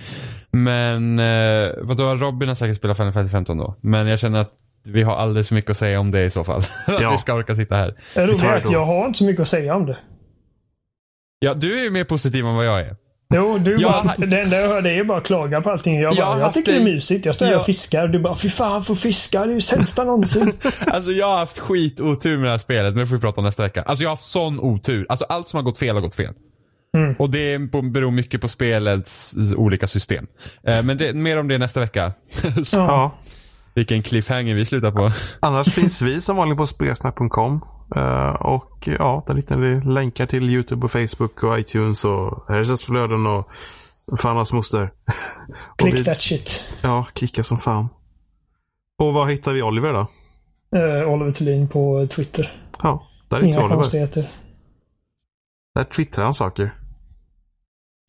[0.51, 3.77] Men eh, vadå, Robin har säkert spelat Final Fantasy 15 då.
[3.81, 4.53] Men jag känner att
[4.85, 6.61] vi har alldeles för mycket att säga om det i så fall.
[6.61, 6.71] att
[7.03, 7.11] Ja.
[7.11, 7.95] vi ska orka sitta här.
[8.15, 9.97] Det roliga är att jag har inte så mycket att säga om det.
[11.39, 12.97] Ja, du är ju mer positiv än vad jag är.
[13.35, 16.01] Jo, du Jag bara, det enda jag hör det är bara klaga på allting.
[16.01, 17.27] Jag, Jag bara, jag, haft tycker det är en- mysigt.
[17.27, 17.59] Jag står här Ja.
[17.61, 20.53] och fiskar och du bara, fy fan får fiska, det är ju sämsta någonsin.
[20.87, 23.41] Alltså jag har haft skit otur med det här spelet, men det får vi prata
[23.41, 23.83] om nästa vecka.
[23.83, 25.07] Alltså jag har haft sån otur.
[25.09, 26.35] Alltså allt som har gått fel har gått fel.
[26.97, 27.15] Mm.
[27.19, 27.59] Och det
[27.93, 30.27] beror mycket på spelets olika system.
[30.69, 32.13] Eh, Men det, mer om det nästa vecka.
[32.65, 33.19] Så, Ja.
[33.75, 35.13] Vilken cliffhanger vi slutar på.
[35.41, 37.61] Annars finns vi som vanligt på spelsnack.com.
[37.97, 43.27] Eh, och ja, där hittar ni länkar till YouTube och Facebook och iTunes och RSS-flöden
[43.27, 43.51] och
[44.21, 44.93] fan hans moster.
[45.79, 46.65] Click vi, that shit.
[46.83, 47.89] Ja, klicka som fan.
[48.99, 50.07] Och var hittar vi Oliver då?
[50.79, 52.63] Uh, Oliver Thulin på Twitter.
[52.83, 53.75] Ja, där hittar vi Inga Oliver.
[53.75, 54.25] konstigheter.
[55.75, 56.75] Där twittrar han saker.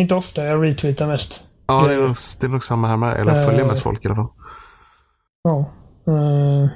[0.01, 1.43] Inte ofta, jag retweetar mest.
[1.67, 2.01] Ja, det är, Grejer.
[2.07, 3.17] nog, det är nog samma här med.
[3.19, 3.67] Eller jag följer Eh.
[3.67, 4.27] mest folk i alla fall.
[5.43, 5.71] Ja.
[6.07, 6.69] Eh,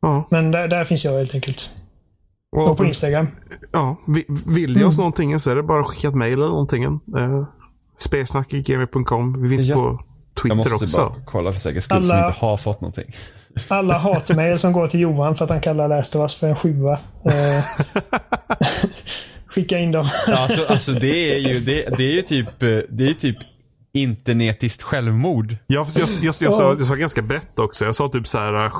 [0.00, 1.70] Ja, men där, där finns jag helt enkelt.
[2.56, 3.28] Och och, på Instagram.
[3.72, 4.96] ja vi- vill ni oss Mm.
[4.96, 6.84] någonting så är det bara att skicka ett mejl eller någonting.
[6.84, 7.44] Uh,
[7.98, 9.42] Spelsnackgmail.com.
[9.42, 9.74] Vi finns Ja.
[9.74, 10.04] på
[10.42, 11.14] Twitter också.
[11.26, 13.12] kolla för säkerhets skull Alla- som inte har fått någonting.
[13.68, 16.56] Alla hatmejl som går till Johan för att han kallar Last of Us för en
[16.56, 16.92] sjua.
[17.24, 17.64] Eh,
[19.46, 20.06] skicka in dem.
[20.26, 23.14] Ja, Alltså, alltså det är ju, det, det är ju typ, eh, det är ju
[23.14, 23.36] typ
[23.92, 25.56] internetiskt självmord.
[25.66, 27.84] Jag, jag, jag, jag, sa, jag sa ganska brett också.
[27.84, 28.72] Jag sa typ så här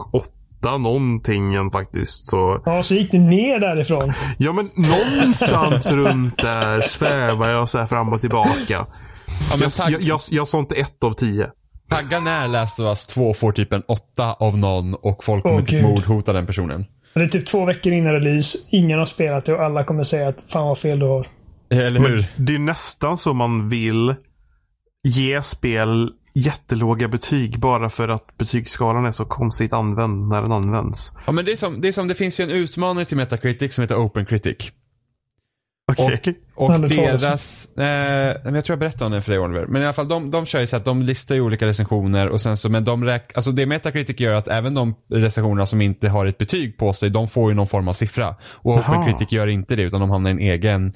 [0.67, 2.25] åtta någonting faktiskt.
[2.25, 2.63] Så.
[2.65, 4.13] Ja, så gick du ner därifrån.
[4.39, 8.51] Ja men någonstans runt där svävar jag så här fram och tillbaka.
[8.69, 11.51] Ja, men Jag, jag, jag, jag sa inte ett av tio.
[11.91, 15.59] tagga när Last of Us 2 får typ en åtta av någon och folk kommer
[15.59, 16.85] Åh, typ mordhota den personen.
[17.15, 18.59] Det är typ två veckor innan release.
[18.71, 21.27] Ingen har spelat det och alla kommer säga att fan vad fel du har.
[21.71, 22.09] Eller hur?
[22.17, 24.15] Men det är nästan så man vill
[25.05, 31.13] ge spel jättelåga betyg bara för att betygsskalan är så konstigt använd när den används.
[31.27, 33.75] Ja men det är som, det är som, det finns ju en utmanare till Metacritic
[33.75, 34.73] som heter Open Critic.
[35.93, 36.39] Okej.
[36.55, 37.21] Och Aldrig talat om.
[37.21, 39.67] deras, eh, jag tror jag berättade om det för dig Oliver.
[39.67, 42.29] Men i alla fall de, de kör ju så att de listar ju olika recensioner
[42.29, 45.81] och sen så, men de räk, alltså det Metacritic gör att även de recensionerna som
[45.81, 48.35] inte har ett betyg på sig, de får ju någon form av siffra.
[48.53, 49.01] Och Jaha.
[49.01, 50.93] Open Critic gör inte det utan de hamnar i en egen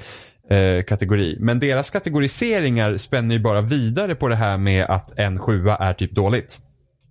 [0.51, 1.37] eh, kategori.
[1.41, 5.93] Men deras kategoriseringar spänner ju bara vidare på det här med att en sjua är
[5.93, 6.59] typ dåligt.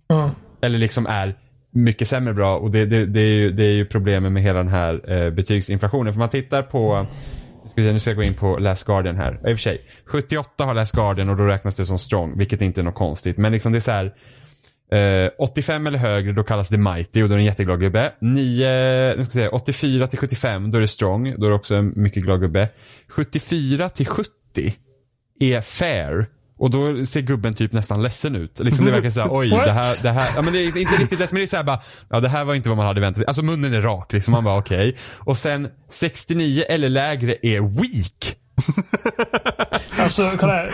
[0.08, 0.30] Ja.
[0.62, 1.34] Eller liksom är
[1.70, 4.58] mycket sämre bra och det, det, det, är, ju, det är ju problemet med hela
[4.58, 6.12] den här eh, betygsinflationen.
[6.12, 7.06] För man tittar på,
[7.70, 9.32] ska vi se, nu ska jag gå in på Last Guardian här.
[9.32, 12.62] I och för sig, 78 har Last Guardian och då räknas det som strong, vilket
[12.62, 13.36] inte är något konstigt.
[13.36, 14.14] Men liksom det är så här,
[14.92, 18.12] Eh, 85 eller högre, då kallas det Mighty och då är det en jätteglad gubbe.
[18.20, 21.34] 9, nu ska säga, 84 till 75, då är det Strong.
[21.38, 22.68] Då är det också en mycket glad gubbe.
[23.08, 24.30] 74 till 70
[25.40, 26.26] är Fair.
[26.58, 28.58] Och då ser gubben typ nästan ledsen ut.
[28.58, 31.18] Liksom det verkar såhär, oj, det här, det här, ja men det är inte riktigt
[31.18, 33.18] ledsen, men det är såhär bara, ja det här var inte vad man hade väntat
[33.18, 33.26] sig.
[33.26, 34.88] Alltså munnen är rak liksom, man bara okej.
[34.88, 35.00] Okay.
[35.16, 38.36] Och sen 69 eller lägre är weak.
[40.18, 40.72] Alltså kolla här.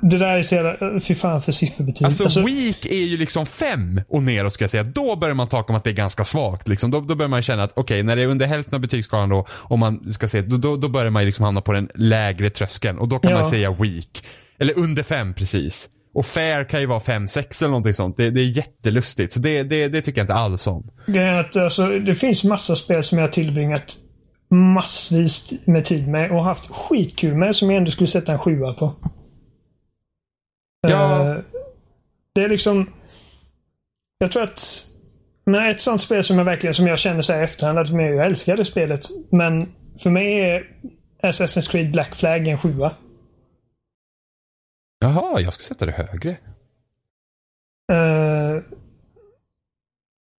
[0.02, 2.06] Det där är så jävla, fy fan för sifferbetyg.
[2.06, 4.84] Alltså, alltså weak är ju liksom fem och neråt ska jag säga.
[4.84, 6.68] Då börjar man tala om att det är ganska svagt.
[6.68, 6.90] Liksom.
[6.90, 9.28] Då, då börjar man känna att okej, okay, när det är under hälften av betygsskalan
[9.28, 12.50] då, om man ska se, då, då, då börjar man liksom hamna på den lägre
[12.50, 13.38] tröskeln och då kan ja.
[13.38, 14.24] man säga weak.
[14.58, 15.88] Eller under fem precis.
[16.14, 18.16] Och fair kan ju vara 5-6 eller någonting sånt.
[18.16, 19.32] Det, det, är jättelustigt.
[19.32, 20.90] Så det, det, det tycker jag inte alls om.
[21.06, 23.96] Det, är att, alltså, det finns massa spel som jag har tillbringat
[24.48, 28.74] massvis med tid med och haft skitkul med som jag ändå skulle sätta en sjua
[28.74, 28.94] på.
[30.80, 31.34] Ja.
[31.36, 31.42] Uh,
[32.34, 32.90] det är liksom...
[34.18, 34.86] Jag tror att...
[35.44, 38.26] Men ett sånt spel som jag verkligen som jag känner så här efterhand att jag
[38.26, 39.00] älskade spelet.
[39.30, 40.66] Men för mig är
[41.22, 42.92] Assassin's Creed Black Flag en sjua.
[44.98, 46.30] Jaha, jag ska sätta det högre.
[47.92, 48.62] Uh,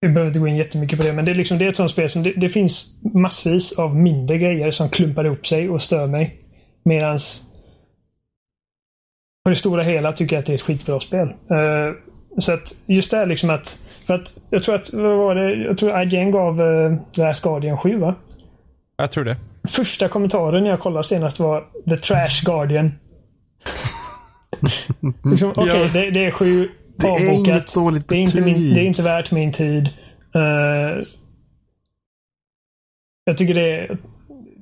[0.00, 1.76] vi behöver inte gå in jättemycket på det, men det är, liksom, det är ett
[1.76, 5.82] sånt spel som det, det finns massvis av mindre grejer som klumpar ihop sig och
[5.82, 6.36] stör mig.
[6.84, 7.42] Medans
[9.44, 11.28] på det stora hela tycker jag att det är ett skitbra spel.
[11.28, 11.94] Uh,
[12.38, 15.54] så att just det här liksom att, för att jag tror att, vad var det,
[15.54, 18.14] jag tror IGN gav uh, Last Guardian 7 va?
[18.96, 19.36] Jag tror det.
[19.68, 22.92] Första kommentaren jag kollade senast var The Trash Guardian.
[25.24, 25.88] liksom, Okej, okay, ja.
[25.92, 26.68] det, det, är sju
[26.98, 27.28] det avbokat.
[27.28, 28.28] är inget dåligt betyg.
[28.34, 29.88] Det är inte, min, det är inte värt min tid.
[30.36, 31.04] Uh,
[33.24, 33.98] jag tycker det är,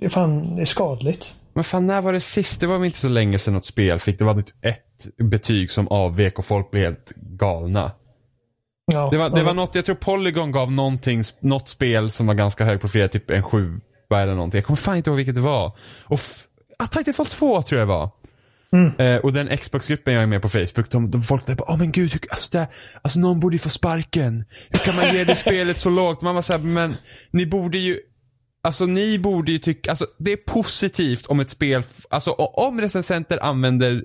[0.01, 1.35] det är fan det är skadligt.
[1.55, 2.61] Men fan, när var det sist?
[2.61, 5.89] Det var väl inte så länge sedan något spel fick, det var ett betyg som
[5.89, 7.93] avvek och folk blev helt galna.
[8.93, 12.35] Ja, det var, det var något, jag tror Polygon gav någonting, något spel som var
[12.35, 13.81] ganska hög profil, typ en sju
[14.15, 14.59] eller någonting.
[14.59, 15.73] Jag kommer fan inte ihåg vilket det var.
[16.05, 16.21] Och
[16.79, 18.11] ah, Titanfall 2 tror jag det var.
[18.73, 18.97] Mm.
[18.99, 21.79] Eh, och den Xbox-gruppen jag är med på Facebook, de, de folk där bara, oh,
[21.79, 22.69] men gud, hur, alltså, det,
[23.03, 24.45] alltså någon borde ju få sparken.
[24.69, 26.23] Hur kan man ge det spelet så lågt?
[26.23, 26.97] Man var såhär, men
[27.31, 27.99] ni borde ju,
[28.63, 33.45] alltså ni borde ju tycka, alltså det är positivt om ett spel, alltså om recensenter
[33.45, 34.03] använder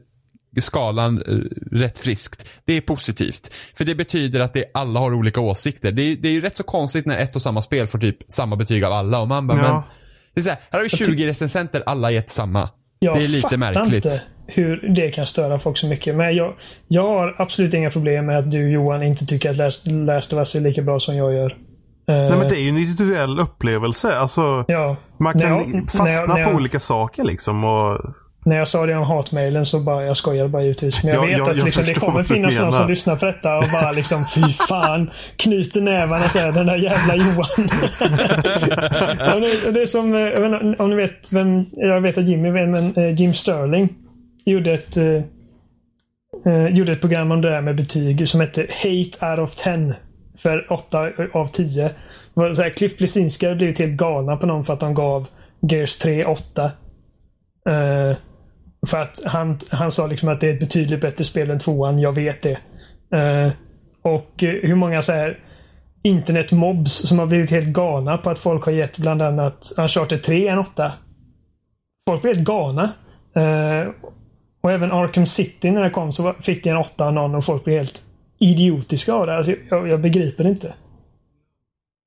[0.62, 2.46] skalan uh, rätt friskt.
[2.66, 3.52] Det är positivt.
[3.76, 5.92] För det betyder att det, alla har olika åsikter.
[5.92, 8.18] Det är, det är ju rätt så konstigt när ett och samma spel får typ
[8.28, 9.74] samma betyg av alla och man bara, ja.
[9.74, 9.82] men
[10.34, 12.70] det är så här, här har vi 20 recensenter, alla gett samma.
[13.00, 14.06] Jag det är lite märkligt.
[14.06, 14.22] Inte
[14.54, 16.16] hur det kan störa folk så mycket.
[16.16, 16.54] Men jag,
[16.88, 20.38] jag har absolut inga problem med att du Johan inte tycker att Last, Last of
[20.38, 21.56] Us är lika bra som jag gör.
[22.08, 24.18] Nej men det är ju en individuell upplevelse.
[24.18, 24.96] Alltså, ja.
[25.18, 27.64] Man kan jag, fastna jag, på olika saker liksom.
[27.64, 28.00] Och...
[28.46, 31.04] När jag sa det om hatmailen så bara, jag skojade bara givetvis.
[31.04, 33.92] Men jag, vet att liksom, det kommer finnas någon som lyssnar på detta och bara
[33.92, 35.12] liksom, fy fan.
[35.36, 37.70] Knyter nävarna och säger den där jävla Johan.
[39.74, 43.34] det, är som, eh, om ni vet vem, jag vet att Jimmy, men eh, Jim
[43.34, 43.90] Sterling
[44.46, 45.24] gjorde ett, eh,
[46.46, 49.96] eh, gjorde ett program om det där med betyg som hette Hate out of 10.
[50.38, 51.92] För 8 av 10.
[52.36, 55.28] Så här, Cliff Blesinski hade blivit helt galna på någon för att de gav
[55.70, 56.64] Gears 3 8.
[57.70, 58.18] Eh,
[58.88, 62.00] för att han, han sa liksom att det är ett betydligt bättre spel än tvåan.
[62.00, 62.58] Jag vet det.
[63.18, 63.52] Eh,
[64.02, 65.40] och hur många så här
[66.04, 70.48] internetmobs som har blivit helt galna på att folk har gett bland annat Uncharted 3
[70.48, 70.92] en 8.
[72.10, 72.92] Folk blir helt galna.
[73.38, 73.94] Uh,
[74.62, 77.46] och även Arkham City när det kom så fick det en 8 av någon och
[77.46, 78.04] folk blev helt
[78.40, 79.38] idiotiska av det.
[79.38, 80.74] Alltså, jag, jag begriper inte.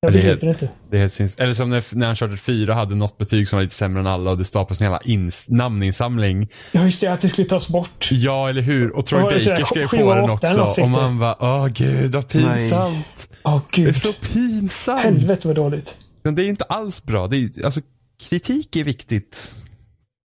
[0.01, 0.75] Jag det begriper helt, inte.
[0.91, 3.63] Det är helt sinns Eller som när, när Uncharted 4 hade något betyg som var
[3.63, 6.49] lite sämre än alla och det staplas en jävla namninsamling.
[6.73, 8.09] Ja just det, att det skulle tas bort.
[8.13, 8.97] Ja eller hur.
[8.97, 10.83] Och Troy Baker skrev på den också.
[10.83, 13.29] Och man bara, åh gud vad pinsamt.
[13.45, 13.87] Åh gud.
[13.87, 15.03] Det är så pinsamt.
[15.03, 15.97] Helvete vad dåligt.
[16.23, 17.27] Men det är inte alls bra.
[17.27, 17.81] Det är, alltså,
[18.29, 19.64] kritik är viktigt.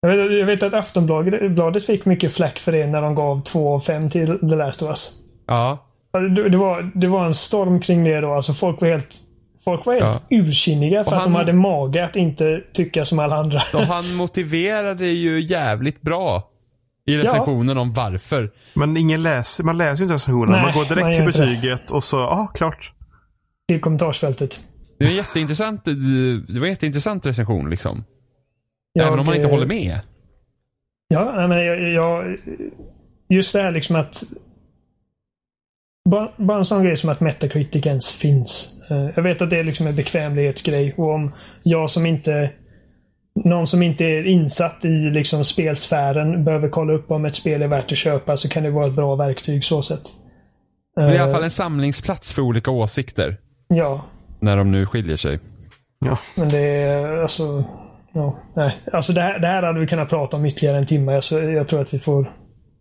[0.02, 3.74] Jag vet, jag vet att Aftonbladet fick mycket fläck för det när de gav 2
[3.74, 5.12] av 5 till The Last of Us.
[5.48, 5.86] Ja.
[6.12, 8.34] Det, det, var, det var en storm kring det då.
[8.34, 9.22] Alltså folk var helt
[9.64, 10.38] Folk var helt ja.
[10.38, 13.62] ursinniga för han, att de hade mage att inte tycka som alla andra.
[13.74, 16.50] Och han motiverade ju jävligt bra
[17.06, 17.82] i recensionen ja.
[17.82, 18.52] om varför.
[18.74, 20.52] Men ingen läser, man läser ju inte recensionen.
[20.52, 21.94] Nej, man går direkt man till betyget det.
[21.94, 22.94] och så, ja, ah, klart.
[23.68, 24.60] Till kommentarsfältet.
[25.00, 28.04] Det var en jätteintressant, det var en jätteintressant recension liksom.
[28.94, 30.00] Jag, Även om man inte håller med.
[31.08, 32.38] Ja, men jag, jag,
[33.30, 34.24] just det här liksom att
[36.10, 38.82] bara, bara en sån grej som att Metacritic ens finns.
[38.90, 41.32] Eh, jag vet att det är liksom en bekvämlighetsgrej och om
[41.64, 42.52] jag som inte
[43.46, 47.68] någon som inte är insatt i liksom spelsfären behöver kolla upp om ett spel är
[47.68, 50.02] värt att köpa så kan det vara ett bra verktyg så sett.
[50.96, 53.38] Men det är i alla Eh, fall en samlingsplats för olika åsikter.
[53.68, 54.06] Ja,
[54.40, 55.40] När de nu skiljer sig.
[56.06, 56.20] Ja.
[56.36, 57.64] men det är alltså...
[58.20, 58.78] Ja, nej.
[58.94, 61.16] Alltså det här, det här hade vi kunnat prata om ytterligare en timme.
[61.16, 62.32] Alltså, jag tror att vi får...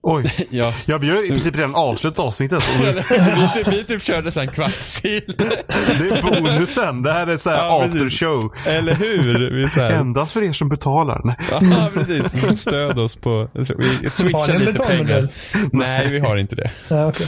[0.02, 0.34] Oj.
[0.50, 0.72] Ja.
[0.86, 2.62] Ja, vi har i princip redan avslutat avsnittet.
[2.80, 5.34] Vi, typ, vi typ körde så en kvart till.
[5.36, 7.02] Det är bonusen.
[7.02, 8.20] Det här är så här Ja, after precis.
[8.20, 8.52] show.
[8.66, 9.50] Eller hur?
[9.62, 11.36] Vi så här, Endast för er som betalar.
[11.50, 11.60] Ja,
[11.94, 12.60] precis.
[12.60, 13.48] Stöd oss på...
[13.52, 15.28] Vi Har switchar lite betalmodell?
[15.52, 15.68] pengar.
[15.72, 16.70] Nej, vi har inte det.
[16.88, 17.26] Ja, okej.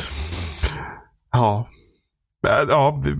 [1.32, 1.68] Ja.
[2.42, 3.10] Men, Ja, vi,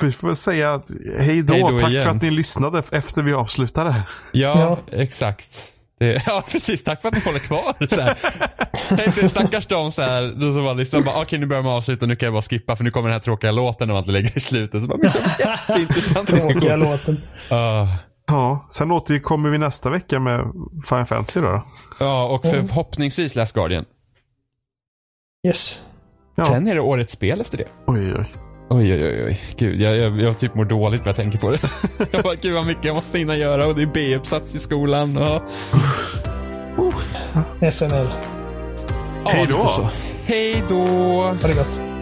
[0.00, 1.52] vi får säga att hej då.
[1.52, 2.02] Hej då Tack igen.
[2.02, 4.02] för att ni lyssnade efter vi avslutade.
[4.32, 4.54] Ja,
[4.90, 4.98] Ja.
[4.98, 5.70] exakt.
[5.98, 6.84] Det, ja, precis.
[6.84, 7.86] Tack för att ni håller kvar.
[7.94, 8.14] Så här.
[8.96, 12.06] Tänk dig stackars de så här, de som liksom bara, okej nu börjar man avsluta,
[12.06, 14.36] nu kan jag bara skippa för nu kommer den här tråkiga låten och man lägger
[14.36, 14.80] i slutet.
[14.82, 17.20] Så bara, men så jätteintressant Tråkiga låten.
[17.50, 17.86] Ah.
[18.26, 20.40] Ja, sen återkommer vi nästa vecka med
[20.88, 21.46] Final Fantasy då.
[21.46, 21.66] då.
[22.00, 23.84] Ja, och förhoppningsvis Last Guardian.
[25.46, 25.80] Yes.
[26.36, 26.44] Ja.
[26.44, 27.64] Sen är det årets spel efter det.
[27.86, 28.24] Oj, oj.
[28.74, 29.40] Oj, oj, oj, oj.
[29.56, 31.58] Gud, jag, jag, jag typ mår dåligt när jag tänker på det.
[32.10, 35.16] jag bara, gud vad mycket jag måste hinna göra och det är B-uppsats i skolan.
[35.16, 35.42] Och...
[37.60, 38.08] FML.
[39.24, 39.90] Ja, Hej då.
[40.24, 40.76] Hej då.
[40.76, 41.93] Ha det gott.